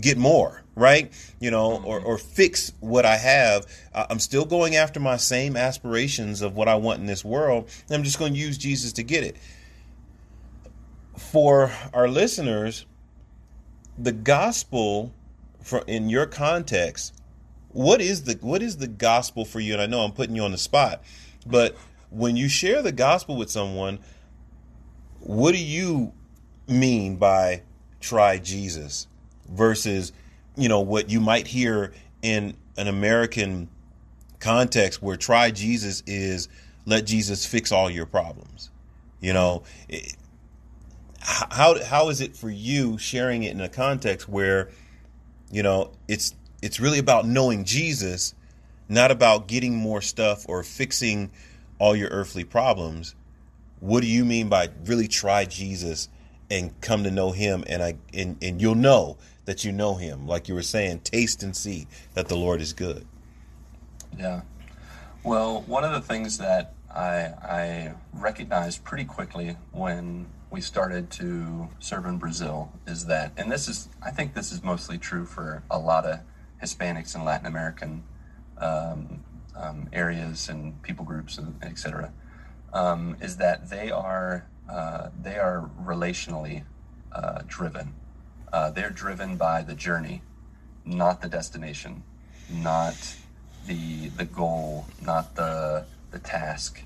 get 0.00 0.16
more? 0.16 0.60
right 0.80 1.12
you 1.40 1.50
know 1.50 1.82
or, 1.84 1.98
mm-hmm. 1.98 2.06
or 2.06 2.18
fix 2.18 2.72
what 2.80 3.04
i 3.04 3.16
have 3.16 3.66
i'm 3.94 4.18
still 4.18 4.44
going 4.44 4.76
after 4.76 4.98
my 4.98 5.16
same 5.16 5.56
aspirations 5.56 6.42
of 6.42 6.56
what 6.56 6.68
i 6.68 6.74
want 6.74 7.00
in 7.00 7.06
this 7.06 7.24
world 7.24 7.68
i'm 7.90 8.02
just 8.02 8.18
going 8.18 8.32
to 8.32 8.38
use 8.38 8.56
jesus 8.56 8.92
to 8.92 9.02
get 9.02 9.22
it 9.22 9.36
for 11.16 11.70
our 11.92 12.08
listeners 12.08 12.86
the 13.98 14.12
gospel 14.12 15.12
for 15.62 15.84
in 15.86 16.08
your 16.08 16.24
context 16.24 17.14
what 17.68 18.00
is 18.00 18.24
the 18.24 18.34
what 18.40 18.62
is 18.62 18.78
the 18.78 18.88
gospel 18.88 19.44
for 19.44 19.60
you 19.60 19.72
and 19.72 19.82
i 19.82 19.86
know 19.86 20.00
i'm 20.00 20.12
putting 20.12 20.34
you 20.34 20.42
on 20.42 20.52
the 20.52 20.58
spot 20.58 21.02
but 21.46 21.76
when 22.10 22.36
you 22.36 22.48
share 22.48 22.82
the 22.82 22.92
gospel 22.92 23.36
with 23.36 23.50
someone 23.50 23.98
what 25.20 25.52
do 25.52 25.62
you 25.62 26.12
mean 26.66 27.16
by 27.16 27.62
try 28.00 28.38
jesus 28.38 29.06
versus 29.48 30.12
you 30.56 30.68
know 30.68 30.80
what 30.80 31.10
you 31.10 31.20
might 31.20 31.46
hear 31.46 31.92
in 32.22 32.54
an 32.76 32.88
american 32.88 33.68
context 34.38 35.02
where 35.02 35.16
try 35.16 35.50
jesus 35.50 36.02
is 36.06 36.48
let 36.86 37.04
jesus 37.04 37.44
fix 37.46 37.70
all 37.70 37.90
your 37.90 38.06
problems 38.06 38.70
you 39.20 39.32
know? 39.32 39.62
How 41.20 41.82
how 41.84 42.08
is 42.08 42.22
it 42.22 42.34
for 42.34 42.48
you 42.48 42.96
sharing 42.96 43.42
it 43.42 43.52
in 43.52 43.60
a 43.60 43.68
context 43.68 44.28
where 44.28 44.70
you 45.50 45.62
know 45.62 45.92
it's 46.08 46.34
it's 46.62 46.80
really 46.80 46.98
about 46.98 47.26
knowing 47.26 47.64
Jesus, 47.64 48.34
not 48.88 49.10
about 49.10 49.46
getting 49.46 49.76
more 49.76 50.00
stuff 50.00 50.46
or 50.48 50.62
fixing 50.62 51.30
all 51.80 51.96
your 51.96 52.10
earthly 52.10 52.44
problems. 52.44 53.16
What 53.80 54.02
do 54.02 54.06
you 54.06 54.24
mean 54.24 54.48
by 54.48 54.68
really 54.84 55.08
try 55.08 55.46
Jesus 55.46 56.08
and 56.48 56.78
come 56.80 57.02
to 57.02 57.10
know 57.10 57.32
him 57.32 57.64
and 57.66 57.82
I 57.82 57.96
and, 58.14 58.36
and 58.40 58.60
you'll 58.60 58.76
know 58.76 59.16
that 59.46 59.64
you 59.64 59.72
know 59.72 59.96
him 59.96 60.28
like 60.28 60.46
you 60.46 60.54
were 60.54 60.62
saying 60.62 61.00
taste 61.00 61.42
and 61.42 61.56
see 61.56 61.88
that 62.14 62.28
the 62.28 62.36
Lord 62.36 62.60
is 62.60 62.72
good. 62.72 63.06
Yeah. 64.16 64.42
Well, 65.24 65.62
one 65.62 65.82
of 65.82 65.92
the 65.92 66.00
things 66.00 66.38
that 66.38 66.74
I 66.94 67.32
I 67.42 67.94
recognized 68.12 68.84
pretty 68.84 69.04
quickly 69.04 69.56
when 69.72 70.26
we 70.50 70.60
started 70.60 71.10
to 71.10 71.68
serve 71.78 72.06
in 72.06 72.18
Brazil 72.18 72.72
is 72.86 73.06
that, 73.06 73.32
and 73.36 73.50
this 73.50 73.68
is, 73.68 73.88
I 74.04 74.10
think 74.10 74.34
this 74.34 74.50
is 74.50 74.64
mostly 74.64 74.98
true 74.98 75.24
for 75.24 75.62
a 75.70 75.78
lot 75.78 76.04
of 76.04 76.20
Hispanics 76.60 77.14
and 77.14 77.24
Latin 77.24 77.46
American 77.46 78.02
um, 78.58 79.22
um, 79.56 79.88
areas 79.92 80.48
and 80.48 80.80
people 80.82 81.04
groups 81.04 81.38
and 81.38 81.54
etc. 81.62 82.12
Um, 82.72 83.16
is 83.20 83.36
that 83.38 83.70
they 83.70 83.90
are 83.90 84.46
uh, 84.68 85.08
they 85.20 85.36
are 85.36 85.68
relationally 85.82 86.64
uh, 87.12 87.42
driven. 87.46 87.94
Uh, 88.52 88.70
they're 88.70 88.90
driven 88.90 89.36
by 89.36 89.62
the 89.62 89.74
journey, 89.74 90.22
not 90.84 91.22
the 91.22 91.28
destination, 91.28 92.02
not 92.50 93.16
the 93.66 94.08
the 94.08 94.24
goal, 94.24 94.86
not 95.02 95.34
the 95.36 95.84
the 96.10 96.18
task 96.18 96.82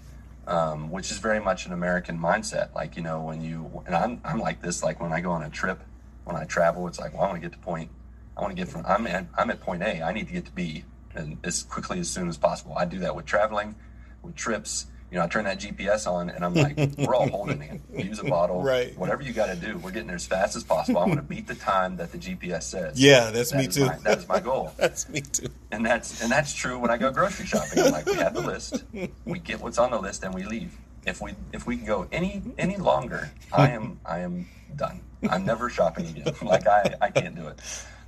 um, 0.47 0.91
which 0.91 1.11
is 1.11 1.19
very 1.19 1.41
much 1.41 1.67
an 1.67 1.73
American 1.73 2.19
mindset. 2.19 2.75
Like, 2.75 2.97
you 2.97 3.03
know, 3.03 3.21
when 3.23 3.43
you, 3.43 3.83
and 3.87 3.95
I'm, 3.95 4.21
I'm 4.25 4.39
like 4.39 4.61
this, 4.61 4.83
like 4.83 5.01
when 5.01 5.13
I 5.13 5.21
go 5.21 5.31
on 5.31 5.43
a 5.43 5.51
trip, 5.51 5.81
when 6.25 6.37
I 6.37 6.45
travel, 6.45 6.87
it's 6.87 6.99
like, 6.99 7.15
well, 7.15 7.23
I 7.23 7.27
want 7.29 7.43
to 7.43 7.49
get 7.49 7.53
to 7.53 7.59
point, 7.59 7.91
I 8.37 8.43
want 8.43 8.55
to 8.55 8.57
get 8.57 8.71
from, 8.71 8.85
I'm 8.87 9.07
at, 9.07 9.27
I'm 9.37 9.51
at 9.51 9.61
point 9.61 9.83
A, 9.83 10.03
I 10.03 10.13
need 10.13 10.27
to 10.29 10.33
get 10.33 10.47
to 10.47 10.53
B 10.53 10.85
and 11.15 11.39
as 11.45 11.63
quickly 11.63 12.01
as 12.01 12.11
soon 12.11 12.29
as 12.29 12.37
possible. 12.37 12.75
I 12.77 12.85
do 12.85 12.99
that 13.01 13.15
with 13.15 13.27
traveling, 13.27 13.75
with 14.23 14.35
trips, 14.35 14.87
you 15.15 15.21
know, 15.21 15.27
I 15.27 15.29
turn 15.29 15.45
that 15.45 15.61
GPS 15.61 16.11
on 16.11 16.29
and 16.29 16.45
I'm 16.45 16.55
like, 16.55 16.77
we're 16.99 17.15
all 17.15 17.29
holding 17.29 17.63
it. 17.63 18.05
Use 18.05 18.19
a 18.19 18.25
bottle, 18.25 18.61
right? 18.63 18.99
Whatever 18.99 19.23
you 19.23 19.33
got 19.33 19.47
to 19.47 19.55
do, 19.55 19.79
we're 19.79 19.93
getting 19.93 20.09
there 20.09 20.17
as 20.17 20.27
fast 20.27 20.57
as 20.57 20.65
possible. 20.65 21.01
I'm 21.01 21.07
going 21.07 21.19
to 21.19 21.23
beat 21.23 21.47
the 21.47 21.55
time 21.55 21.97
that 21.99 22.11
the 22.11 22.19
GPS 22.19 22.65
says. 22.65 23.01
Yeah, 23.01 23.31
that's 23.31 23.53
that 23.53 23.59
me 23.59 23.69
too. 23.69 23.87
My, 23.87 23.97
that 23.99 24.19
is 24.19 24.29
my 24.29 24.41
goal. 24.41 24.73
that's 24.77 25.09
me 25.09 25.21
too. 25.21 25.47
And 25.71 25.87
that's 25.87 26.21
and 26.21 26.33
that's 26.33 26.53
true 26.53 26.81
when 26.81 26.91
I 26.91 26.97
go 26.97 27.13
grocery 27.13 27.47
shopping. 27.47 27.79
I'm 27.79 27.93
like, 27.93 28.07
we 28.07 28.15
have 28.15 28.35
the 28.35 28.41
list, 28.41 28.83
we 29.25 29.39
get 29.39 29.61
what's 29.61 29.79
on 29.79 29.93
the 29.93 30.01
list, 30.01 30.25
and 30.25 30.35
we 30.35 30.43
leave. 30.43 30.77
If 31.07 31.21
we 31.21 31.35
if 31.53 31.65
we 31.65 31.77
can 31.77 31.87
go 31.87 32.09
any 32.11 32.43
any 32.59 32.77
longer, 32.77 33.31
I 33.53 33.71
am 33.71 34.01
I 34.05 34.19
am 34.19 34.49
done. 34.75 35.01
I'm 35.31 35.45
never 35.45 35.71
shopping 35.71 36.07
again. 36.09 36.35
like 36.43 36.67
I 36.67 36.93
I 37.01 37.11
can't 37.11 37.37
do 37.37 37.47
it. 37.47 37.61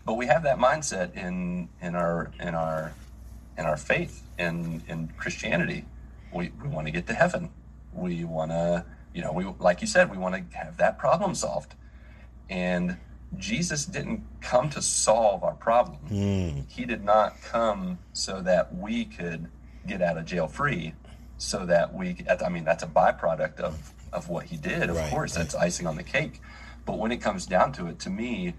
But 0.06 0.14
we 0.14 0.26
have 0.26 0.44
that 0.44 0.58
mindset 0.58 1.14
in 1.16 1.68
in 1.82 1.94
our 1.94 2.30
in 2.40 2.54
our 2.54 2.92
in 3.58 3.66
our 3.66 3.76
faith 3.76 4.22
in 4.38 4.82
in 4.88 5.12
Christianity. 5.18 5.84
We 6.32 6.52
we 6.62 6.68
want 6.68 6.86
to 6.86 6.92
get 6.92 7.06
to 7.08 7.14
heaven 7.14 7.50
we 7.92 8.24
want 8.24 8.50
to 8.50 8.84
you 9.14 9.22
know 9.22 9.32
we 9.32 9.44
like 9.58 9.80
you 9.80 9.86
said 9.86 10.10
we 10.10 10.18
want 10.18 10.34
to 10.34 10.58
have 10.58 10.76
that 10.76 10.98
problem 10.98 11.34
solved 11.34 11.74
and 12.50 12.96
jesus 13.38 13.86
didn't 13.86 14.22
come 14.42 14.68
to 14.68 14.82
solve 14.82 15.42
our 15.42 15.54
problem 15.54 15.98
mm. 16.10 16.64
he 16.70 16.84
did 16.84 17.02
not 17.02 17.40
come 17.42 17.98
so 18.12 18.42
that 18.42 18.74
we 18.76 19.04
could 19.04 19.48
get 19.86 20.02
out 20.02 20.18
of 20.18 20.26
jail 20.26 20.46
free 20.46 20.92
so 21.38 21.64
that 21.64 21.94
we 21.94 22.16
i 22.44 22.48
mean 22.48 22.64
that's 22.64 22.82
a 22.82 22.86
byproduct 22.86 23.60
of 23.60 23.94
of 24.12 24.28
what 24.28 24.46
he 24.46 24.56
did. 24.56 24.88
Of 24.90 24.96
Right, 24.96 25.10
course, 25.10 25.36
right. 25.36 25.42
that's 25.42 25.54
icing 25.54 25.86
on 25.86 25.96
the 25.96 26.02
cake. 26.02 26.40
But 26.84 26.98
when 26.98 27.12
it 27.12 27.18
comes 27.18 27.46
down 27.46 27.72
to 27.72 27.86
it, 27.88 27.98
to 28.00 28.10
me, 28.10 28.54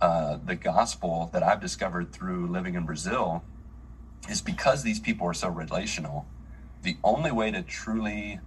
uh, 0.00 0.38
the 0.44 0.56
gospel 0.56 1.30
that 1.32 1.42
I've 1.42 1.60
discovered 1.60 2.12
through 2.12 2.46
living 2.46 2.74
in 2.74 2.84
Brazil 2.86 3.44
is 4.28 4.40
because 4.40 4.82
these 4.82 5.00
people 5.00 5.26
are 5.26 5.34
so 5.34 5.48
relational. 5.48 6.26
The 6.82 6.96
only 7.04 7.30
way 7.32 7.50
to 7.50 7.62
truly 7.62 8.40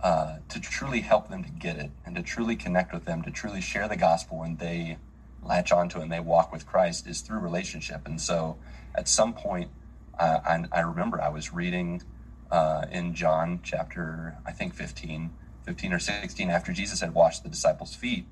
uh, 0.00 0.36
to 0.48 0.60
truly 0.60 1.00
help 1.00 1.28
them 1.28 1.42
to 1.42 1.50
get 1.50 1.76
it 1.76 1.90
and 2.06 2.14
to 2.14 2.22
truly 2.22 2.54
connect 2.54 2.92
with 2.92 3.04
them, 3.04 3.20
to 3.22 3.30
truly 3.32 3.60
share 3.60 3.88
the 3.88 3.96
gospel 3.96 4.42
and 4.42 4.58
they 4.58 4.96
latch 5.42 5.72
onto 5.72 6.00
and 6.00 6.12
they 6.12 6.20
walk 6.20 6.52
with 6.52 6.66
Christ 6.66 7.06
is 7.06 7.20
through 7.20 7.40
relationship. 7.40 8.06
And 8.06 8.20
so 8.20 8.58
at 8.94 9.08
some 9.08 9.32
point, 9.32 9.70
uh, 10.18 10.38
I, 10.44 10.64
I 10.72 10.80
remember 10.80 11.20
I 11.20 11.30
was 11.30 11.52
reading 11.52 12.02
uh, 12.50 12.86
in 12.90 13.14
John 13.14 13.60
chapter, 13.62 14.36
I 14.46 14.52
think 14.52 14.74
15, 14.74 15.30
15 15.64 15.92
or 15.92 15.98
16, 15.98 16.50
after 16.50 16.72
Jesus 16.72 17.00
had 17.00 17.14
washed 17.14 17.42
the 17.42 17.48
disciples' 17.48 17.94
feet. 17.94 18.26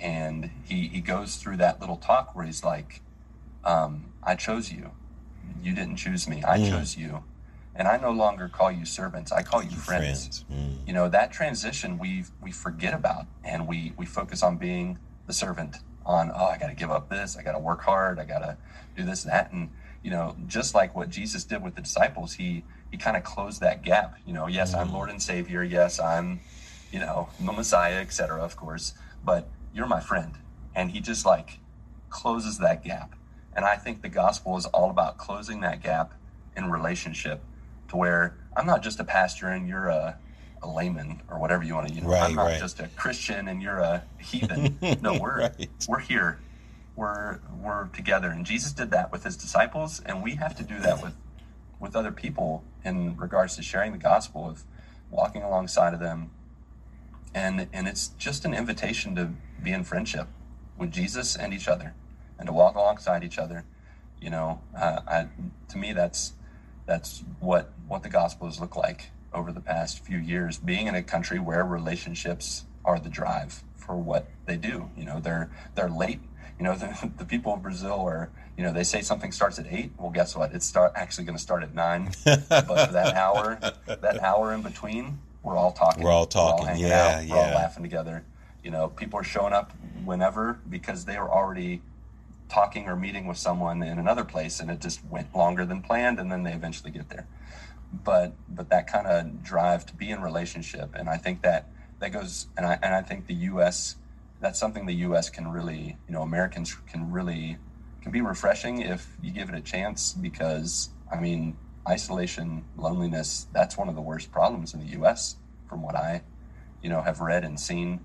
And 0.00 0.50
he, 0.64 0.88
he 0.88 1.00
goes 1.00 1.36
through 1.36 1.58
that 1.58 1.80
little 1.80 1.96
talk 1.96 2.34
where 2.34 2.46
he's 2.46 2.64
like, 2.64 3.02
um, 3.64 4.12
I 4.22 4.34
chose 4.34 4.72
you. 4.72 4.90
You 5.62 5.74
didn't 5.74 5.96
choose 5.96 6.26
me. 6.26 6.42
I 6.42 6.58
chose 6.58 6.96
you. 6.96 7.24
And 7.74 7.86
I 7.86 7.98
no 7.98 8.10
longer 8.10 8.48
call 8.48 8.72
you 8.72 8.84
servants. 8.84 9.30
I 9.30 9.42
call 9.42 9.62
you 9.62 9.76
friends. 9.76 10.42
Friends. 10.42 10.44
Mm. 10.52 10.86
You 10.86 10.92
know, 10.94 11.08
that 11.08 11.32
transition 11.32 11.98
we 11.98 12.24
we 12.42 12.50
forget 12.50 12.94
about 12.94 13.26
and 13.44 13.68
we 13.68 13.92
we 13.96 14.06
focus 14.06 14.42
on 14.42 14.56
being 14.56 14.98
the 15.26 15.32
servant 15.32 15.76
on, 16.04 16.32
oh, 16.34 16.46
I 16.46 16.58
got 16.58 16.68
to 16.68 16.74
give 16.74 16.90
up 16.90 17.08
this. 17.08 17.36
I 17.36 17.42
got 17.42 17.52
to 17.52 17.58
work 17.58 17.82
hard. 17.82 18.18
I 18.18 18.24
got 18.24 18.40
to 18.40 18.56
do 18.96 19.04
this 19.04 19.24
and 19.24 19.32
that. 19.32 19.52
And, 19.52 19.70
you 20.02 20.10
know, 20.10 20.36
just 20.46 20.74
like 20.74 20.94
what 20.94 21.10
Jesus 21.10 21.44
did 21.44 21.62
with 21.62 21.74
the 21.74 21.82
disciples, 21.82 22.32
he, 22.32 22.64
he 22.90 22.96
kind 22.96 23.16
of 23.16 23.22
closed 23.22 23.60
that 23.60 23.82
gap. 23.82 24.16
You 24.26 24.32
know, 24.32 24.46
yes, 24.46 24.74
I'm 24.74 24.92
Lord 24.92 25.10
and 25.10 25.22
Savior. 25.22 25.62
Yes, 25.62 26.00
I'm, 26.00 26.40
you 26.90 26.98
know, 26.98 27.28
the 27.38 27.52
Messiah, 27.52 28.00
etc. 28.00 28.42
of 28.42 28.56
course, 28.56 28.94
but 29.24 29.48
you're 29.74 29.86
my 29.86 30.00
friend. 30.00 30.34
And 30.74 30.90
he 30.90 31.00
just 31.00 31.26
like 31.26 31.58
closes 32.08 32.58
that 32.58 32.84
gap. 32.84 33.14
And 33.54 33.64
I 33.64 33.76
think 33.76 34.02
the 34.02 34.08
gospel 34.08 34.56
is 34.56 34.66
all 34.66 34.90
about 34.90 35.18
closing 35.18 35.60
that 35.60 35.82
gap 35.82 36.12
in 36.56 36.70
relationship 36.70 37.42
to 37.88 37.96
where 37.96 38.36
I'm 38.56 38.66
not 38.66 38.82
just 38.82 39.00
a 39.00 39.04
pastor 39.04 39.48
and 39.48 39.66
you're 39.68 39.88
a, 39.88 40.16
a 40.62 40.68
layman 40.68 41.22
or 41.28 41.38
whatever 41.38 41.64
you 41.64 41.74
want 41.74 41.88
to, 41.88 41.94
you 41.94 42.00
know, 42.02 42.08
Right, 42.10 42.22
I'm 42.22 42.34
not 42.34 42.44
right. 42.44 42.60
just 42.60 42.78
a 42.80 42.88
Christian 42.96 43.48
and 43.48 43.60
you're 43.62 43.78
a 43.78 44.04
heathen. 44.18 44.78
No, 45.02 45.18
we're, 45.18 45.40
Right. 45.40 45.70
we're 45.88 45.98
here. 46.00 46.38
We're, 46.96 47.40
we're 47.60 47.86
together. 47.88 48.28
And 48.30 48.44
Jesus 48.46 48.72
did 48.72 48.90
that 48.92 49.10
with 49.10 49.24
his 49.24 49.36
disciples. 49.36 50.00
And 50.06 50.22
we 50.22 50.34
have 50.36 50.54
to 50.56 50.62
do 50.62 50.78
that 50.80 51.02
with, 51.02 51.14
with 51.80 51.96
other 51.96 52.12
people 52.12 52.62
in 52.84 53.16
regards 53.16 53.56
to 53.56 53.62
sharing 53.62 53.92
the 53.92 53.98
gospel 53.98 54.48
of 54.48 54.62
walking 55.10 55.42
alongside 55.42 55.94
of 55.94 56.00
them. 56.00 56.30
And, 57.34 57.68
and 57.72 57.88
it's 57.88 58.08
just 58.08 58.44
an 58.44 58.54
invitation 58.54 59.14
to 59.16 59.30
be 59.62 59.72
in 59.72 59.84
friendship 59.84 60.28
with 60.76 60.90
Jesus 60.90 61.36
and 61.36 61.52
each 61.52 61.68
other 61.68 61.94
and 62.38 62.46
to 62.46 62.52
walk 62.52 62.74
alongside 62.74 63.22
each 63.22 63.38
other. 63.38 63.64
You 64.20 64.30
know, 64.30 64.60
uh, 64.76 65.00
I, 65.06 65.28
to 65.68 65.78
me, 65.78 65.92
that's, 65.92 66.32
that's 66.86 67.22
what, 67.38 67.70
what 67.86 68.02
the 68.02 68.08
gospel 68.08 68.46
has 68.46 68.60
looked 68.60 68.76
like 68.76 69.10
over 69.32 69.52
the 69.52 69.60
past 69.60 70.04
few 70.04 70.18
years, 70.18 70.58
being 70.58 70.86
in 70.86 70.94
a 70.94 71.02
country 71.02 71.38
where 71.38 71.64
relationships 71.64 72.64
are 72.84 72.98
the 72.98 73.08
drive 73.08 73.62
for 73.76 73.96
what 73.96 74.26
they 74.46 74.56
do. 74.56 74.90
You 74.96 75.04
know, 75.04 75.20
they're, 75.20 75.50
they're 75.74 75.90
late. 75.90 76.20
You 76.58 76.64
know, 76.64 76.74
the, 76.76 77.10
the 77.16 77.24
people 77.24 77.54
of 77.54 77.62
Brazil 77.62 78.00
are, 78.00 78.30
you 78.56 78.64
know, 78.64 78.72
they 78.72 78.84
say 78.84 79.00
something 79.02 79.32
starts 79.32 79.58
at 79.58 79.66
eight. 79.70 79.92
Well, 79.98 80.10
guess 80.10 80.36
what? 80.36 80.52
It's 80.52 80.66
start 80.66 80.92
actually 80.94 81.24
going 81.24 81.36
to 81.36 81.42
start 81.42 81.62
at 81.62 81.74
nine. 81.74 82.10
but 82.24 82.46
for 82.66 82.92
that 82.92 83.14
hour, 83.14 83.58
that 83.86 84.22
hour 84.22 84.52
in 84.52 84.62
between, 84.62 85.18
we're 85.42 85.56
all 85.56 85.72
talking. 85.72 86.02
We're 86.02 86.10
all 86.10 86.26
talking. 86.26 86.66
hanging 86.66 86.86
Yeah, 86.86 87.20
out. 87.22 87.28
We're 87.28 87.36
all 87.36 87.46
yeah. 87.46 87.54
laughing 87.54 87.82
together. 87.82 88.24
You 88.62 88.70
know, 88.70 88.88
people 88.88 89.18
are 89.18 89.24
showing 89.24 89.52
up 89.52 89.72
whenever 90.04 90.60
because 90.68 91.04
they 91.04 91.18
were 91.18 91.30
already 91.30 91.82
talking 92.48 92.88
or 92.88 92.96
meeting 92.96 93.26
with 93.26 93.38
someone 93.38 93.82
in 93.82 93.98
another 93.98 94.24
place 94.24 94.60
and 94.60 94.70
it 94.70 94.80
just 94.80 95.04
went 95.04 95.34
longer 95.34 95.64
than 95.64 95.80
planned 95.80 96.18
and 96.18 96.30
then 96.30 96.42
they 96.42 96.52
eventually 96.52 96.90
get 96.90 97.08
there. 97.08 97.26
But 97.92 98.34
but 98.48 98.68
that 98.70 98.86
kind 98.86 99.06
of 99.06 99.42
drive 99.42 99.86
to 99.86 99.94
be 99.94 100.10
in 100.10 100.22
relationship 100.22 100.94
and 100.94 101.08
i 101.08 101.16
think 101.16 101.42
that 101.42 101.68
that 102.00 102.12
goes 102.12 102.46
and 102.56 102.66
i 102.66 102.78
and 102.82 102.94
i 102.94 103.02
think 103.02 103.26
the 103.26 103.34
us 103.34 103.96
that's 104.40 104.58
something 104.58 104.86
the 104.86 104.94
us 104.94 105.30
can 105.30 105.50
really 105.50 105.96
you 106.06 106.14
know 106.14 106.22
americans 106.22 106.76
can 106.86 107.10
really 107.10 107.58
can 108.02 108.12
be 108.12 108.20
refreshing 108.20 108.80
if 108.80 109.16
you 109.22 109.32
give 109.32 109.48
it 109.48 109.54
a 109.54 109.60
chance 109.60 110.12
because 110.12 110.90
i 111.12 111.18
mean 111.18 111.56
isolation 111.88 112.64
loneliness 112.76 113.46
that's 113.52 113.76
one 113.76 113.88
of 113.88 113.94
the 113.94 114.00
worst 114.00 114.30
problems 114.30 114.74
in 114.74 114.80
the 114.80 114.86
us 114.86 115.36
from 115.68 115.82
what 115.82 115.96
i 115.96 116.22
you 116.82 116.88
know 116.88 117.02
have 117.02 117.20
read 117.20 117.44
and 117.44 117.58
seen 117.58 118.00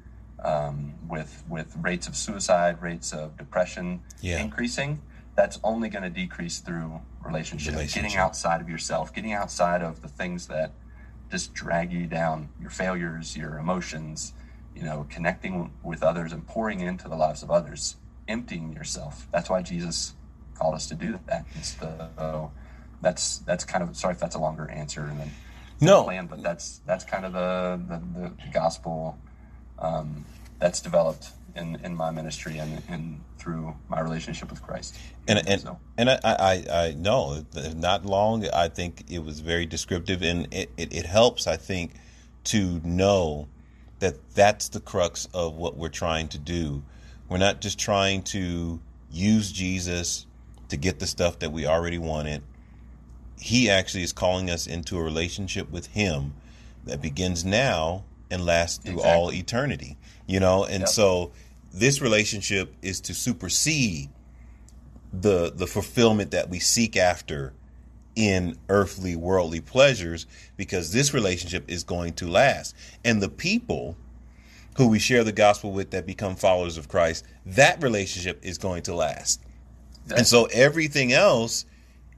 um, 0.46 0.93
with 1.10 1.43
with 1.50 1.76
rates 1.82 2.08
of 2.08 2.16
suicide 2.16 2.82
rates 2.82 3.12
of 3.12 3.36
depression 3.38 4.02
Yeah. 4.22 4.39
increasing 4.39 5.02
that's 5.36 5.60
only 5.66 5.89
going 5.89 6.04
to 6.04 6.10
decrease 6.10 6.60
through 6.60 7.02
relationship, 7.26 7.74
Relationship. 7.74 8.04
getting 8.04 8.18
outside 8.18 8.62
of 8.62 8.70
yourself 8.70 9.14
getting 9.14 9.34
outside 9.34 9.82
of 9.82 10.02
the 10.02 10.08
things 10.08 10.48
that 10.48 10.72
just 11.32 11.54
drag 11.54 11.91
you 11.91 12.06
down 12.06 12.50
your 12.62 12.70
failures 12.70 13.36
your 13.36 13.58
emotions 13.58 14.34
you 14.76 14.84
know 14.84 15.06
connecting 15.10 15.74
with 15.84 16.04
others 16.04 16.32
and 16.32 16.46
pouring 16.48 16.80
into 16.80 17.08
the 17.10 17.16
lives 17.16 17.41
of 17.41 17.50
others 17.50 17.96
emptying 18.28 18.72
yourself 18.74 19.28
that's 19.32 19.50
why 19.50 19.62
jesus 19.62 20.14
called 20.54 20.76
us 20.76 20.88
to 20.88 20.96
do 20.96 21.20
that 21.28 21.46
it's 21.56 21.74
the, 21.74 22.08
so 22.18 22.52
that's 23.02 23.39
that's 23.39 23.64
kind 23.66 23.84
of 23.84 23.96
sorry 23.98 24.14
if 24.14 24.20
that's 24.20 24.36
a 24.36 24.39
longer 24.39 24.70
answer 24.70 25.02
and 25.06 25.20
then 25.20 25.32
No. 25.82 26.04
plan 26.04 26.28
but 26.28 26.41
that's 26.43 26.82
that's 26.86 27.04
kind 27.04 27.26
of 27.26 27.34
the, 27.34 27.80
the, 27.89 28.30
the 28.46 28.52
gospel 28.54 29.18
um, 29.80 30.26
that's 30.59 30.82
developed 30.82 31.30
in, 31.55 31.80
in 31.84 31.95
my 31.95 32.11
ministry 32.11 32.57
and, 32.57 32.82
and 32.89 33.21
through 33.38 33.76
my 33.89 33.99
relationship 34.01 34.49
with 34.49 34.61
Christ. 34.61 34.95
and 35.28 35.47
and 35.47 35.61
So- 35.61 35.80
and 35.97 36.09
I, 36.09 36.19
I 36.23 36.65
I 36.71 36.93
know 36.97 37.45
not 37.76 38.05
long. 38.05 38.47
I 38.49 38.67
think 38.69 39.03
it 39.09 39.19
was 39.23 39.39
very 39.39 39.65
descriptive, 39.65 40.21
and 40.21 40.47
it, 40.53 40.69
it, 40.78 40.93
it 40.93 41.05
helps. 41.05 41.47
I 41.47 41.57
think 41.57 41.91
to 42.45 42.82
know 42.84 43.47
that 43.99 44.15
that's 44.36 44.69
the 44.69 44.80
crux 44.80 45.28
of 45.34 45.55
what 45.55 45.78
we're 45.78 45.89
trying 45.89 46.28
to 46.30 46.38
do. 46.38 46.84
We're 47.30 47.38
not 47.38 47.61
just 47.61 47.80
trying 47.80 48.23
to 48.23 48.80
use 49.11 49.51
Jesus 49.51 50.26
to 50.69 50.78
get 50.78 50.99
the 50.99 51.07
stuff 51.07 51.39
that 51.39 51.51
we 51.51 51.65
already 51.65 51.97
wanted. 51.97 52.43
He 53.39 53.69
actually 53.69 54.03
is 54.03 54.13
calling 54.13 54.49
us 54.49 54.67
into 54.67 54.97
a 54.97 55.03
relationship 55.03 55.71
with 55.71 55.88
Him 55.88 56.34
that 56.84 57.01
begins 57.01 57.45
now 57.45 58.03
and 58.32 58.45
last 58.45 58.84
through 58.84 59.01
all 59.01 59.32
eternity. 59.32 59.97
You 60.28 60.39
know, 60.39 60.63
and 60.65 60.82
Yep. 60.82 60.89
so 60.89 61.32
this 61.73 62.01
relationship 62.01 62.73
is 62.82 62.99
to 63.01 63.13
supersede 63.13 64.09
the 65.13 65.51
the 65.55 65.67
fulfillment 65.67 66.32
that 66.32 66.49
we 66.49 66.59
seek 66.59 66.97
after 66.97 67.53
in 68.15 68.57
earthly 68.69 69.15
worldly 69.15 69.59
pleasures 69.61 70.26
because 70.55 70.91
this 70.93 71.13
relationship 71.13 71.65
is 71.69 71.84
going 71.84 72.13
to 72.13 72.28
last. 72.28 72.76
And 73.03 73.21
the 73.21 73.30
people 73.30 73.97
who 74.78 74.88
we 74.88 74.99
share 74.99 75.23
the 75.23 75.32
gospel 75.32 75.71
with 75.71 75.91
that 75.91 76.05
become 76.05 76.36
followers 76.36 76.78
of 76.78 76.88
Christ 76.88 77.26
that 77.45 77.82
relationship 77.84 78.39
is 78.43 78.57
going 78.57 78.84
to 78.84 78.95
last. 78.95 79.41
And 80.15 80.26
so 80.26 80.45
everything 80.45 81.13
else 81.13 81.65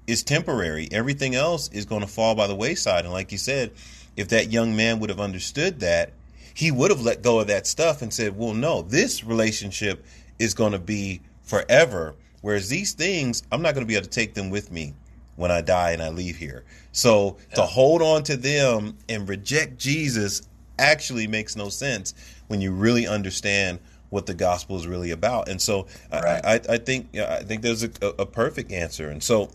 is 0.08 0.24
temporary. 0.24 0.88
Everything 0.92 1.36
else 1.36 1.70
is 1.70 1.86
going 1.86 2.02
to 2.02 2.08
fall 2.08 2.36
by 2.36 2.48
the 2.48 2.56
wayside. 2.56 3.06
And 3.06 3.14
like 3.14 3.32
you 3.32 3.38
said 3.38 3.72
if 4.18 4.28
that 4.30 4.52
young 4.52 4.76
man 4.76 5.00
would 5.00 5.10
have 5.10 5.20
understood 5.22 5.80
that 5.80 6.12
he 6.54 6.72
would 6.72 6.90
have 6.92 7.02
let 7.02 7.22
go 7.22 7.40
of 7.40 7.48
that 7.48 7.66
stuff 7.68 8.02
and 8.02 8.14
said 8.14 8.36
well 8.38 8.54
no 8.54 8.82
this 8.82 9.24
relationship 9.24 10.04
is 10.40 10.54
going 10.54 10.72
to 10.74 10.80
be 10.80 11.22
forever. 11.44 12.14
Whereas 12.42 12.68
these 12.70 12.94
things 12.94 13.44
i'm 13.52 13.62
not 13.62 13.74
going 13.74 13.86
to 13.86 13.88
be 13.88 13.96
able 13.96 14.04
to 14.06 14.10
take 14.10 14.34
them 14.34 14.50
with 14.50 14.72
me 14.72 14.94
when 15.36 15.52
i 15.52 15.62
die 15.62 15.92
and 15.92 16.02
i 16.02 16.10
leave 16.10 16.36
here. 16.38 16.64
So 16.92 17.38
to 17.56 17.62
hold 17.62 18.02
on 18.02 18.24
to 18.24 18.36
them 18.36 18.98
and 19.08 19.30
reject 19.30 19.78
jesus 19.78 20.42
actually 20.80 21.28
makes 21.28 21.56
no 21.56 21.70
sense 21.70 22.14
when 22.48 22.60
you 22.62 22.72
really 22.72 23.08
understand 23.08 23.80
what 24.10 24.26
the 24.26 24.34
gospel 24.34 24.78
is 24.78 24.88
really 24.88 25.12
about. 25.12 25.50
And 25.50 25.62
so 25.62 25.88
I- 26.12 26.20
Right. 26.22 26.46
I, 26.46 26.74
I 26.76 26.78
think 26.78 27.10
yeah, 27.14 27.34
i 27.40 27.44
think 27.44 27.62
there's 27.62 27.84
a, 27.84 27.92
a 28.20 28.26
perfect 28.26 28.72
answer. 28.72 29.10
And 29.10 29.22
so 29.22 29.50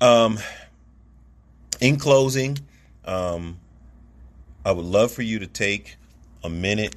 um 0.00 0.38
in 1.80 1.96
closing 1.98 2.58
um 3.04 3.58
I 4.66 4.72
would 4.72 4.84
love 4.84 5.12
for 5.12 5.22
you 5.22 5.38
to 5.38 5.46
take 5.46 5.96
a 6.42 6.50
minute 6.50 6.96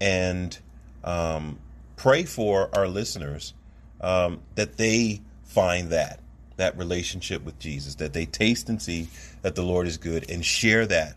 and 0.00 0.58
um, 1.04 1.58
pray 1.96 2.24
for 2.24 2.70
our 2.74 2.88
listeners 2.88 3.52
um, 4.00 4.40
that 4.54 4.78
they 4.78 5.20
find 5.44 5.90
that 5.90 6.20
that 6.56 6.76
relationship 6.78 7.44
with 7.44 7.58
Jesus, 7.58 7.96
that 7.96 8.14
they 8.14 8.24
taste 8.24 8.68
and 8.70 8.80
see 8.80 9.08
that 9.42 9.54
the 9.54 9.62
Lord 9.62 9.86
is 9.86 9.98
good, 9.98 10.30
and 10.30 10.42
share 10.44 10.86
that 10.86 11.16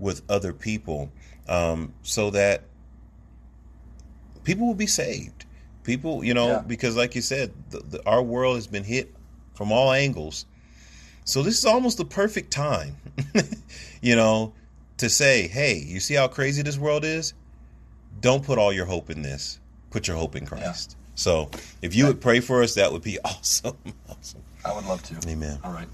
with 0.00 0.22
other 0.28 0.52
people, 0.52 1.10
um, 1.48 1.92
so 2.02 2.30
that 2.30 2.62
people 4.42 4.66
will 4.66 4.74
be 4.74 4.86
saved. 4.86 5.44
People, 5.84 6.24
you 6.24 6.34
know, 6.34 6.48
Yeah. 6.48 6.62
because 6.66 6.96
like 6.96 7.14
you 7.14 7.20
said, 7.22 7.52
the, 7.70 7.78
the, 7.78 8.06
our 8.06 8.22
world 8.22 8.56
has 8.56 8.66
been 8.66 8.84
hit 8.84 9.14
from 9.54 9.70
all 9.70 9.92
angles. 9.92 10.44
So 11.24 11.42
this 11.42 11.56
is 11.58 11.64
almost 11.64 11.98
the 11.98 12.04
perfect 12.04 12.50
time, 12.50 12.96
you 14.02 14.16
know, 14.16 14.52
to 14.98 15.08
say, 15.08 15.48
hey, 15.48 15.76
you 15.76 16.00
see 16.00 16.14
how 16.14 16.28
crazy 16.28 16.62
this 16.62 16.78
world 16.78 17.04
is? 17.04 17.34
Don't 18.20 18.44
put 18.44 18.58
all 18.58 18.72
your 18.72 18.86
hope 18.86 19.10
in 19.10 19.22
this. 19.22 19.60
Put 19.90 20.08
your 20.08 20.16
hope 20.16 20.36
in 20.36 20.46
Christ. 20.46 20.96
Yeah. 20.98 21.06
So 21.14 21.50
if 21.82 21.94
you 21.94 22.06
would 22.06 22.20
pray 22.20 22.40
for 22.40 22.62
us, 22.62 22.74
that 22.74 22.92
would 22.92 23.02
be 23.02 23.18
awesome. 23.24 23.76
awesome. 24.08 24.42
I 24.64 24.74
would 24.74 24.86
love 24.86 25.02
to. 25.04 25.28
Amen. 25.28 25.58
All 25.62 25.72
right. 25.72 25.88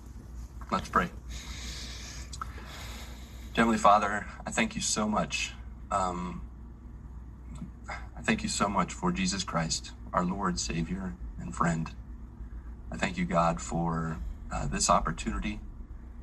Let's 0.71 0.89
pray. 0.89 1.11
Heavenly 3.55 3.79
Father, 3.79 4.27
I 4.47 4.51
thank 4.51 4.75
you 4.75 4.81
so 4.81 5.07
much. 5.07 5.53
Um, 5.91 6.41
I 7.89 8.23
thank 8.23 8.43
you 8.43 8.49
so 8.49 8.69
much 8.69 8.93
for 8.95 9.13
Jesus 9.13 9.45
Christ, 9.45 9.91
our 10.13 10.25
Lord, 10.25 10.59
Savior, 10.59 11.13
and 11.39 11.55
friend. 11.55 11.91
I 12.91 12.97
thank 12.97 13.19
you, 13.19 13.27
God, 13.27 13.61
for 13.61 14.17
uh, 14.51 14.67
this 14.67 14.89
opportunity 14.89 15.61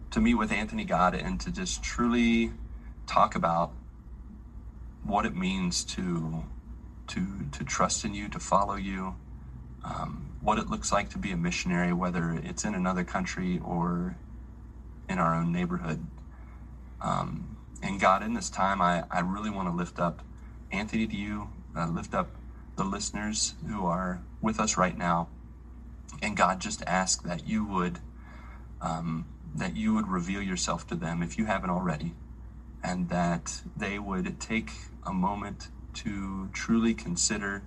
to 0.09 0.19
meet 0.19 0.36
with 0.36 0.51
Anthony 0.51 0.86
God 0.86 1.13
and 1.13 1.39
to 1.41 1.51
just 1.51 1.84
truly 1.84 2.51
talk 3.10 3.36
about 3.36 3.72
what 5.03 5.26
it 5.26 5.36
means 5.36 5.84
to 5.84 6.43
to 7.07 7.26
to 7.51 7.64
trust 7.64 8.05
in 8.05 8.14
you, 8.14 8.30
to 8.30 8.39
follow 8.39 8.76
you, 8.76 9.16
um, 9.84 10.36
what 10.41 10.60
it 10.60 10.70
looks 10.70 10.91
like 10.91 11.10
to 11.10 11.18
be 11.18 11.32
a 11.32 11.38
missionary, 11.38 11.91
whether 11.91 12.39
it's 12.43 12.64
in 12.64 12.76
another 12.76 13.03
country 13.03 13.60
or 13.66 14.16
in 15.10 15.18
our 15.18 15.36
own 15.36 15.51
neighborhood. 15.51 16.05
Um, 17.01 17.57
and 17.82 17.99
God, 17.99 18.22
in 18.22 18.34
this 18.34 18.49
time, 18.49 18.82
I, 18.82 19.05
I 19.10 19.22
really 19.22 19.49
want 19.49 19.68
to 19.70 19.76
lift 19.76 19.99
up 19.99 20.22
Anthony 20.72 21.07
to 21.07 21.16
you, 21.16 21.49
uh, 21.76 21.88
lift 21.88 22.14
up 22.14 22.36
the 22.76 22.84
listeners 22.84 23.55
who 23.68 23.88
are 23.88 24.22
with 24.39 24.60
us 24.60 24.78
right 24.78 24.97
now, 24.97 25.30
and 26.22 26.38
God, 26.38 26.62
just 26.62 26.84
ask 26.86 27.24
that 27.24 27.47
you 27.47 27.66
would 27.66 27.99
um, 28.82 29.26
that 29.55 29.76
you 29.76 29.95
would 29.95 30.07
reveal 30.07 30.43
yourself 30.43 30.86
to 30.88 30.95
them 30.95 31.24
if 31.24 31.38
you 31.39 31.45
haven't 31.45 31.72
already, 31.72 32.14
and 32.84 33.09
that 33.09 33.61
they 33.75 33.99
would 33.99 34.39
take 34.39 34.71
a 35.05 35.13
moment 35.13 35.69
to 35.93 36.49
truly 36.53 36.93
consider 36.93 37.63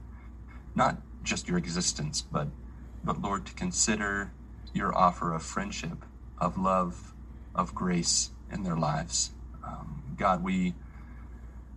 not 0.74 1.02
just 1.22 1.48
your 1.48 1.58
existence, 1.58 2.22
but 2.22 2.48
but 3.04 3.20
Lord, 3.20 3.46
to 3.46 3.54
consider 3.54 4.32
your 4.72 4.96
offer 4.96 5.34
of 5.34 5.42
friendship, 5.42 6.04
of 6.38 6.56
love, 6.56 7.14
of 7.54 7.74
grace 7.74 8.30
in 8.50 8.62
their 8.62 8.76
lives. 8.76 9.32
Um, 9.66 10.02
God, 10.16 10.42
we 10.44 10.74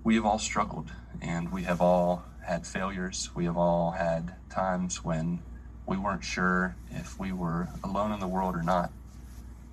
we 0.04 0.16
have 0.16 0.26
all 0.26 0.40
struggled, 0.40 0.92
and 1.22 1.52
we 1.52 1.64
have 1.64 1.82
all 1.82 2.26
had 2.46 2.68
failures. 2.68 3.32
We 3.36 3.46
have 3.46 3.58
all 3.58 3.92
had 3.92 4.36
times 4.50 5.04
when 5.04 5.44
we 5.88 5.98
weren't 5.98 6.24
sure 6.24 6.78
if 6.92 7.20
we 7.20 7.32
were 7.32 7.70
alone 7.84 8.12
in 8.12 8.20
the 8.20 8.28
world 8.28 8.56
or 8.56 8.64
not. 8.64 8.94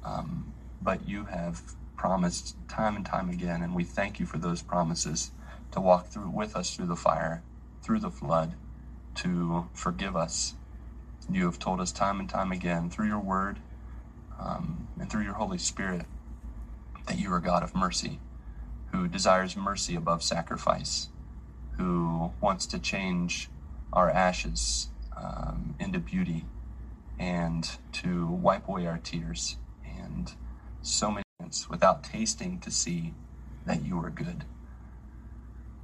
Um, 0.05 0.55
but 0.81 1.09
you 1.09 1.27
have 1.27 1.63
promised 1.97 2.57
time 2.69 2.97
and 2.97 3.07
time 3.07 3.31
again, 3.31 3.63
and 3.63 3.75
we 3.75 3.85
thank 3.85 4.21
you 4.21 4.27
for 4.27 4.39
those 4.39 4.63
promises 4.63 5.33
to 5.73 5.81
walk 5.81 6.07
through 6.07 6.31
with 6.31 6.57
us 6.57 6.75
through 6.75 6.87
the 6.87 6.97
fire, 6.97 7.43
through 7.83 8.01
the 8.01 8.11
flood, 8.11 8.55
to 9.17 9.69
forgive 9.75 10.17
us. 10.17 10.55
You 11.31 11.47
have 11.47 11.59
told 11.59 11.81
us 11.81 11.93
time 11.93 12.21
and 12.21 12.29
time 12.29 12.53
again 12.53 12.91
through 12.91 13.07
your 13.09 13.21
word 13.21 13.61
um, 14.39 14.89
and 14.99 15.11
through 15.11 15.23
your 15.25 15.35
Holy 15.35 15.59
Spirit 15.59 16.07
that 17.07 17.19
you 17.19 17.33
are 17.33 17.41
God 17.41 17.63
of 17.63 17.75
mercy, 17.75 18.21
who 18.93 19.09
desires 19.09 19.57
mercy 19.57 19.95
above 19.95 20.23
sacrifice, 20.23 21.09
who 21.79 22.33
wants 22.41 22.67
to 22.67 22.79
change 22.79 23.49
our 23.93 24.11
ashes 24.11 24.89
um, 25.17 25.75
into 25.79 25.99
beauty 25.99 26.45
and 27.19 27.71
to 27.93 28.27
wipe 28.27 28.69
away 28.69 28.87
our 28.87 28.99
tears 28.99 29.57
and 29.87 30.35
so 30.83 31.11
many 31.11 31.23
without 31.69 32.05
tasting 32.05 32.59
to 32.61 32.71
see 32.71 33.15
that 33.67 33.85
you 33.85 33.99
are 34.05 34.11
good. 34.11 34.45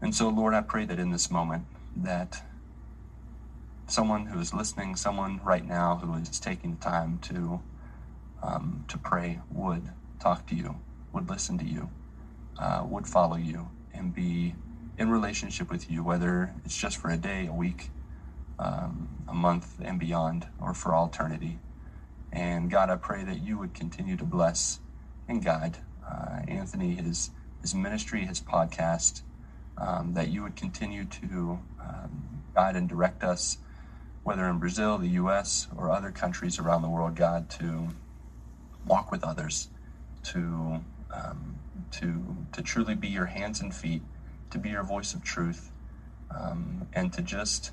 And 0.00 0.14
so, 0.14 0.28
Lord, 0.28 0.54
I 0.54 0.60
pray 0.60 0.84
that 0.84 0.98
in 0.98 1.10
this 1.10 1.30
moment, 1.30 1.64
that 1.96 2.42
someone 3.88 4.26
who 4.26 4.38
is 4.38 4.54
listening, 4.54 4.96
someone 4.96 5.40
right 5.42 5.66
now 5.66 5.96
who 5.96 6.14
is 6.14 6.38
taking 6.38 6.76
the 6.76 6.80
time 6.80 7.18
to 7.22 7.60
um, 8.42 8.84
to 8.88 8.98
pray, 8.98 9.40
would 9.50 9.90
talk 10.20 10.46
to 10.46 10.54
you, 10.54 10.76
would 11.12 11.28
listen 11.28 11.58
to 11.58 11.64
you, 11.64 11.90
uh, 12.58 12.84
would 12.88 13.06
follow 13.06 13.36
you, 13.36 13.68
and 13.92 14.14
be 14.14 14.54
in 14.96 15.10
relationship 15.10 15.70
with 15.70 15.90
you, 15.90 16.04
whether 16.04 16.54
it's 16.64 16.76
just 16.76 16.98
for 16.98 17.10
a 17.10 17.16
day, 17.16 17.46
a 17.46 17.52
week, 17.52 17.90
um, 18.58 19.08
a 19.28 19.34
month, 19.34 19.80
and 19.82 19.98
beyond, 19.98 20.46
or 20.60 20.74
for 20.74 20.94
all 20.94 21.06
eternity. 21.06 21.58
And 22.32 22.70
God, 22.70 22.90
I 22.90 22.96
pray 22.96 23.24
that 23.24 23.42
you 23.42 23.58
would 23.58 23.74
continue 23.74 24.16
to 24.16 24.24
bless 24.24 24.80
and 25.28 25.44
guide 25.44 25.78
uh, 26.10 26.40
Anthony, 26.48 26.94
his 26.94 27.30
his 27.60 27.74
ministry, 27.74 28.24
his 28.24 28.40
podcast, 28.40 29.22
um, 29.76 30.14
that 30.14 30.28
you 30.28 30.42
would 30.42 30.56
continue 30.56 31.04
to 31.04 31.58
um, 31.80 32.42
guide 32.54 32.76
and 32.76 32.88
direct 32.88 33.24
us, 33.24 33.58
whether 34.22 34.46
in 34.46 34.58
Brazil, 34.58 34.96
the 34.96 35.08
U.S., 35.08 35.66
or 35.76 35.90
other 35.90 36.10
countries 36.10 36.58
around 36.58 36.82
the 36.82 36.88
world, 36.88 37.16
God, 37.16 37.50
to 37.50 37.88
walk 38.86 39.10
with 39.10 39.24
others, 39.24 39.68
to 40.24 40.80
um, 41.12 41.56
to 41.90 42.36
to 42.52 42.62
truly 42.62 42.94
be 42.94 43.08
your 43.08 43.26
hands 43.26 43.60
and 43.60 43.74
feet, 43.74 44.02
to 44.50 44.58
be 44.58 44.70
your 44.70 44.84
voice 44.84 45.14
of 45.14 45.22
truth, 45.24 45.70
um, 46.30 46.86
and 46.92 47.12
to 47.12 47.22
just 47.22 47.72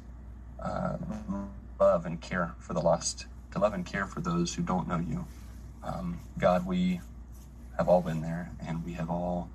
uh, 0.61 0.97
love 1.79 2.05
and 2.05 2.21
care 2.21 2.55
for 2.59 2.73
the 2.73 2.81
lost, 2.81 3.27
to 3.51 3.59
love 3.59 3.73
and 3.73 3.85
care 3.85 4.05
for 4.05 4.19
those 4.19 4.55
who 4.55 4.63
don't 4.63 4.87
know 4.87 4.99
you. 4.99 5.25
Um, 5.83 6.19
God, 6.39 6.65
we 6.65 7.01
have 7.77 7.87
all 7.89 8.01
been 8.01 8.21
there, 8.21 8.51
and 8.65 8.83
we 8.85 8.93
have 8.93 9.09
all 9.09 9.49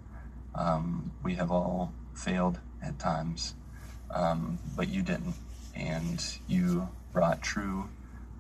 um, 0.55 1.13
we 1.23 1.35
have 1.35 1.51
all 1.51 1.93
failed 2.15 2.59
at 2.83 2.99
times, 2.99 3.55
um, 4.11 4.59
but 4.77 4.89
you 4.89 5.03
didn't. 5.03 5.35
And 5.75 6.23
you 6.47 6.89
brought 7.13 7.43
true 7.43 7.89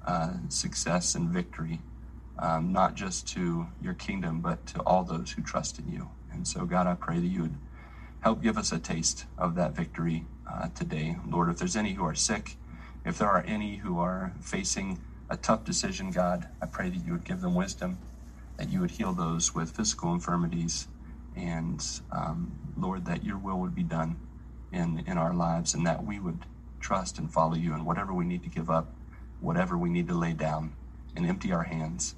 uh, 0.06 0.32
success 0.48 1.14
and 1.14 1.28
victory, 1.28 1.80
um, 2.38 2.72
not 2.72 2.94
just 2.94 3.28
to 3.28 3.68
your 3.80 3.94
kingdom, 3.94 4.40
but 4.40 4.66
to 4.68 4.80
all 4.80 5.04
those 5.04 5.32
who 5.32 5.42
trust 5.42 5.78
in 5.78 5.90
you. 5.90 6.10
And 6.32 6.46
so, 6.46 6.64
God, 6.64 6.86
I 6.86 6.94
pray 6.94 7.18
that 7.18 7.26
you 7.26 7.42
would 7.42 7.54
help 8.20 8.42
give 8.42 8.58
us 8.58 8.72
a 8.72 8.78
taste 8.78 9.24
of 9.38 9.54
that 9.54 9.72
victory 9.72 10.26
uh, 10.50 10.68
today. 10.74 11.16
Lord, 11.26 11.48
if 11.48 11.58
there's 11.58 11.76
any 11.76 11.94
who 11.94 12.04
are 12.04 12.14
sick, 12.14 12.56
if 13.04 13.18
there 13.18 13.28
are 13.28 13.44
any 13.46 13.76
who 13.76 13.98
are 13.98 14.32
facing 14.40 15.00
a 15.30 15.36
tough 15.36 15.64
decision, 15.64 16.10
God, 16.10 16.48
I 16.60 16.66
pray 16.66 16.90
that 16.90 17.06
you 17.06 17.12
would 17.12 17.24
give 17.24 17.40
them 17.40 17.54
wisdom, 17.54 17.98
that 18.60 18.70
you 18.70 18.80
would 18.82 18.92
heal 18.92 19.14
those 19.14 19.56
with 19.56 19.72
physical 19.76 20.14
infirmities, 20.14 20.88
and 21.36 21.84
um, 22.12 22.60
Lord, 22.76 23.06
that 23.06 23.24
your 23.24 23.38
will 23.38 23.60
would 23.60 23.74
be 23.76 23.84
done 23.84 24.20
in, 24.72 25.04
in 25.08 25.18
our 25.18 25.34
lives 25.34 25.74
and 25.74 25.86
that 25.86 26.04
we 26.06 26.20
would 26.20 26.46
trust 26.80 27.18
and 27.18 27.32
follow 27.32 27.56
you 27.56 27.74
and 27.74 27.86
whatever 27.86 28.14
we 28.14 28.26
need 28.26 28.44
to 28.44 28.50
give 28.50 28.70
up, 28.70 28.96
whatever 29.40 29.78
we 29.78 29.90
need 29.90 30.08
to 30.08 30.14
lay 30.18 30.34
down 30.34 30.76
and 31.16 31.26
empty 31.26 31.52
our 31.52 31.64
hands. 31.64 32.16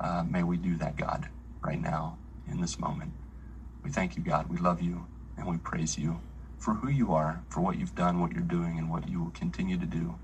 Uh, 0.00 0.24
may 0.28 0.44
we 0.44 0.58
do 0.58 0.76
that, 0.78 0.96
God, 0.98 1.30
right 1.64 1.80
now 1.80 2.20
in 2.46 2.62
this 2.62 2.80
moment. 2.80 3.14
We 3.84 3.90
thank 3.92 4.16
you, 4.16 4.24
God. 4.24 4.48
We 4.50 4.58
love 4.58 4.82
you 4.82 5.08
and 5.38 5.48
we 5.48 5.58
praise 5.58 5.98
you 5.98 6.22
for 6.58 6.74
who 6.76 6.90
you 6.90 7.12
are, 7.14 7.44
for 7.50 7.62
what 7.62 7.78
you've 7.78 7.96
done, 7.96 8.20
what 8.20 8.32
you're 8.32 8.42
doing, 8.42 8.78
and 8.78 8.90
what 8.90 9.08
you 9.08 9.22
will 9.24 9.32
continue 9.32 9.78
to 9.78 9.86
do 9.86 10.20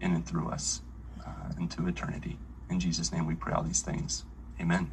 in 0.00 0.14
and 0.14 0.26
through 0.26 0.50
us 0.50 0.82
uh, 1.26 1.52
into 1.60 1.88
eternity. 1.88 2.40
In 2.70 2.80
Jesus' 2.80 3.12
name 3.12 3.26
we 3.26 3.36
pray 3.36 3.54
all 3.54 3.64
these 3.64 3.82
things. 3.82 4.24
Amen. 4.60 4.90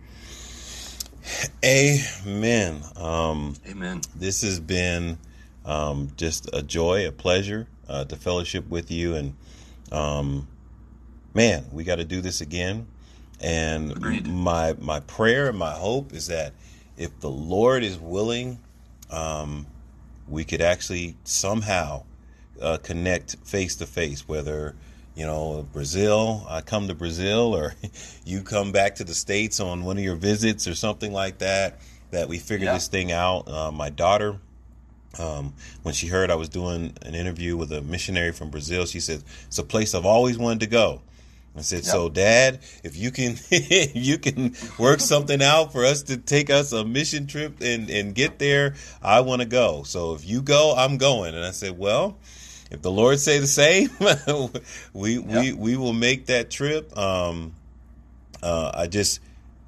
Amen. 1.63 2.82
Um, 2.95 3.55
Amen. 3.68 4.01
This 4.16 4.41
has 4.41 4.59
been 4.59 5.18
um, 5.66 6.11
just 6.18 6.49
a 6.53 6.61
joy, 6.61 7.07
a 7.07 7.11
pleasure 7.11 7.68
uh, 7.89 8.05
to 8.05 8.16
fellowship 8.16 8.68
with 8.70 8.91
you. 8.91 9.16
And 9.16 9.36
um, 9.91 10.47
man, 11.34 11.66
we 11.72 11.84
got 11.84 11.95
to 11.95 12.05
do 12.05 12.22
this 12.22 12.41
again. 12.41 12.88
And 13.41 13.91
Agreed. 13.91 14.28
my 14.28 14.76
my 14.80 15.01
prayer 15.01 15.49
and 15.49 15.57
my 15.57 15.74
hope 15.74 16.13
is 16.13 16.28
that 16.28 16.53
if 16.95 17.20
the 17.20 17.30
Lord 17.30 17.84
is 17.84 17.99
willing, 17.99 18.59
um, 19.11 19.66
we 20.28 20.45
could 20.45 20.61
actually 20.61 21.18
somehow 21.26 22.03
uh, 22.61 22.78
connect 22.78 23.36
face 23.43 23.76
to 23.78 23.86
face, 23.86 24.28
whether 24.28 24.76
you 25.16 25.26
know, 25.26 25.66
Brazil, 25.72 26.45
I 26.49 26.61
come 26.61 26.89
to 26.89 26.93
Brazil, 26.93 27.55
or 27.55 27.74
you 28.26 28.41
come 28.41 28.72
back 28.72 28.95
to 28.95 29.03
the 29.03 29.13
States 29.13 29.59
on 29.59 29.84
one 29.84 29.97
of 29.97 30.03
your 30.03 30.16
visits 30.16 30.68
or 30.68 30.76
something 30.76 31.13
like 31.13 31.39
that, 31.39 31.80
that 32.11 32.28
we 32.28 32.38
figure 32.38 32.66
yeah. 32.66 32.74
this 32.74 32.88
thing 32.88 33.11
out. 33.11 33.47
Uh, 33.47 33.72
my 33.72 33.89
daughter, 33.89 34.38
um, 35.18 35.53
when 35.84 35.93
she 35.93 36.07
heard 36.07 36.30
I 36.30 36.36
was 36.36 36.49
doing 36.49 36.93
an 37.01 37.16
interview 37.16 37.55
with 37.55 37.72
a 37.72 37.82
missionary 37.82 38.34
from 38.34 38.49
Brazil, 38.49 38.86
she 38.86 38.99
said, 38.99 39.24
It's 39.47 39.57
a 39.57 39.63
place 39.63 39.95
I've 39.95 40.05
always 40.05 40.38
wanted 40.38 40.59
to 40.61 40.68
go. 40.68 41.01
I 41.57 41.61
said, 41.61 41.84
yep. 41.84 41.86
"So, 41.86 42.09
Dad, 42.09 42.59
if 42.84 42.97
you 42.97 43.11
can, 43.11 43.38
if 43.49 43.95
you 43.95 44.18
can 44.18 44.55
work 44.78 44.99
something 44.99 45.41
out 45.41 45.72
for 45.72 45.86
us 45.86 46.03
to 46.03 46.18
take 46.18 46.49
us 46.49 46.74
a 46.74 46.84
mission 46.84 47.28
trip 47.28 47.61
and 47.61 47.89
and 47.89 48.13
get 48.13 48.39
there, 48.39 48.76
I 49.01 49.22
want 49.22 49.41
to 49.41 49.47
go. 49.47 49.84
So, 49.84 50.16
if 50.16 50.28
you 50.28 50.41
go, 50.41 50.76
I'm 50.76 50.97
going." 50.97 51.34
And 51.34 51.45
I 51.45 51.51
said, 51.51 51.78
"Well, 51.78 52.18
if 52.76 52.82
the 52.82 52.91
Lord 52.91 53.19
say 53.19 53.39
the 53.39 53.47
same, 53.47 53.89
we 54.93 55.17
yep. 55.17 55.26
we 55.26 55.53
we 55.53 55.78
will 55.78 55.93
make 55.93 56.26
that 56.26 56.51
trip. 56.51 56.95
Um, 56.97 57.55
uh, 58.43 58.71
I 58.73 58.88
just, 58.88 59.21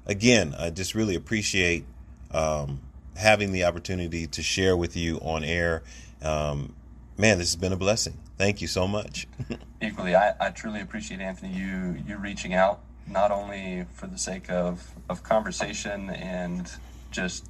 again, 0.06 0.54
I 0.56 0.68
just 0.68 0.94
really 0.94 1.14
appreciate 1.14 1.86
um, 2.30 2.80
having 3.16 3.50
the 3.50 3.64
opportunity 3.64 4.26
to 4.28 4.42
share 4.42 4.76
with 4.76 4.94
you 4.94 5.16
on 5.20 5.42
air. 5.42 5.82
Um, 6.22 6.74
man, 7.16 7.38
this 7.38 7.48
has 7.48 7.56
been 7.56 7.72
a 7.72 7.78
blessing. 7.78 8.18
Thank 8.36 8.60
you 8.60 8.68
so 8.68 8.86
much. 8.86 9.26
Equally, 9.82 10.14
I, 10.14 10.34
I 10.38 10.50
truly 10.50 10.80
appreciate 10.80 11.20
Anthony 11.20 11.54
you 11.54 11.96
you 12.06 12.18
reaching 12.18 12.52
out 12.52 12.80
not 13.06 13.30
only 13.30 13.86
for 13.94 14.06
the 14.06 14.18
sake 14.18 14.50
of 14.50 14.92
of 15.08 15.22
conversation 15.22 16.10
and 16.10 16.70
just 17.10 17.46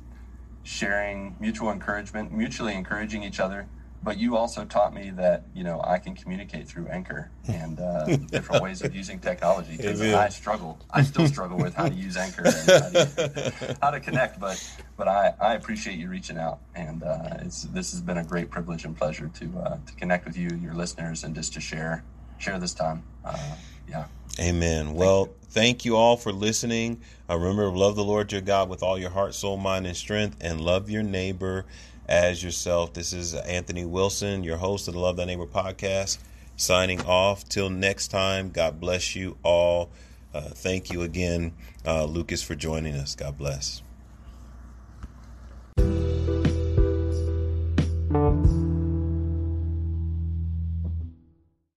sharing 0.62 1.34
mutual 1.40 1.72
encouragement, 1.72 2.30
mutually 2.32 2.74
encouraging 2.74 3.24
each 3.24 3.40
other, 3.40 3.66
but 4.03 4.18
you 4.18 4.36
also 4.36 4.64
taught 4.64 4.94
me 4.94 5.11
that 5.11 5.44
you 5.55 5.64
know 5.64 5.80
I 5.82 5.99
can 5.99 6.14
communicate 6.14 6.68
through 6.68 6.86
Anchor 6.88 7.30
and 7.46 7.80
uh, 7.80 8.05
different 8.30 8.62
ways 8.62 8.82
of 8.82 8.94
using 8.94 9.18
technology. 9.18 9.76
Because 9.76 10.01
I 10.01 10.28
struggle, 10.28 10.78
I 10.90 11.03
still 11.03 11.26
struggle 11.26 11.59
with 11.59 11.74
how 11.74 11.88
to 11.88 11.94
use 11.94 12.16
Anchor 12.16 12.42
and 12.44 12.55
how 12.55 12.88
to, 12.90 13.76
how 13.82 13.90
to, 13.90 14.01
connect. 14.01 14.38
But 14.38 14.62
but 14.96 15.09
I, 15.09 15.34
I 15.40 15.55
appreciate 15.55 15.99
you 15.99 16.09
reaching 16.09 16.38
out, 16.38 16.61
and 16.74 17.03
uh, 17.03 17.38
it's 17.40 17.62
this 17.64 17.90
has 17.92 18.01
been 18.01 18.18
a 18.18 18.24
great 18.24 18.51
privilege 18.51 18.84
and 18.84 18.96
pleasure 18.96 19.30
to 19.34 19.59
uh, 19.59 19.78
to 19.84 19.92
connect 19.94 20.26
with 20.26 20.36
you, 20.36 20.49
your 20.62 20.74
listeners, 20.74 21.24
and 21.24 21.34
just 21.34 21.53
to 21.55 21.61
share 21.61 22.05
share 22.38 22.59
this 22.59 22.74
time. 22.74 23.03
Uh, 23.24 23.36
yeah. 23.88 24.05
Amen. 24.40 24.86
Thank 24.86 24.99
well, 24.99 25.26
you. 25.26 25.34
thank 25.49 25.84
you 25.84 25.96
all 25.96 26.16
for 26.16 26.32
listening. 26.32 27.01
Uh, 27.28 27.36
remember, 27.36 27.68
love 27.70 27.96
the 27.96 28.05
Lord 28.05 28.30
your 28.30 28.40
God 28.40 28.68
with 28.68 28.82
all 28.82 28.99
your 28.99 29.11
heart, 29.11 29.34
soul, 29.34 29.57
mind, 29.57 29.86
and 29.86 29.96
strength, 29.96 30.36
and 30.40 30.61
love 30.61 30.88
your 30.88 31.03
neighbor 31.03 31.66
as 32.09 32.42
yourself. 32.42 32.94
This 32.94 33.12
is 33.12 33.34
Anthony 33.34 33.84
Wilson, 33.84 34.42
your 34.42 34.56
host 34.56 34.88
of 34.88 34.94
the 34.94 35.00
Love 35.00 35.16
Thy 35.16 35.26
Neighbor 35.26 35.46
podcast, 35.46 36.18
signing 36.56 37.00
off. 37.04 37.48
Till 37.48 37.70
next 37.70 38.09
time, 38.09 38.50
God 38.50 38.80
bless 38.80 39.14
you 39.14 39.36
all. 39.42 39.90
Uh, 40.32 40.40
thank 40.40 40.90
you 40.90 41.02
again, 41.02 41.52
uh, 41.86 42.04
Lucas, 42.04 42.42
for 42.42 42.54
joining 42.54 42.94
us. 42.94 43.14
God 43.14 43.36
bless. 43.36 43.82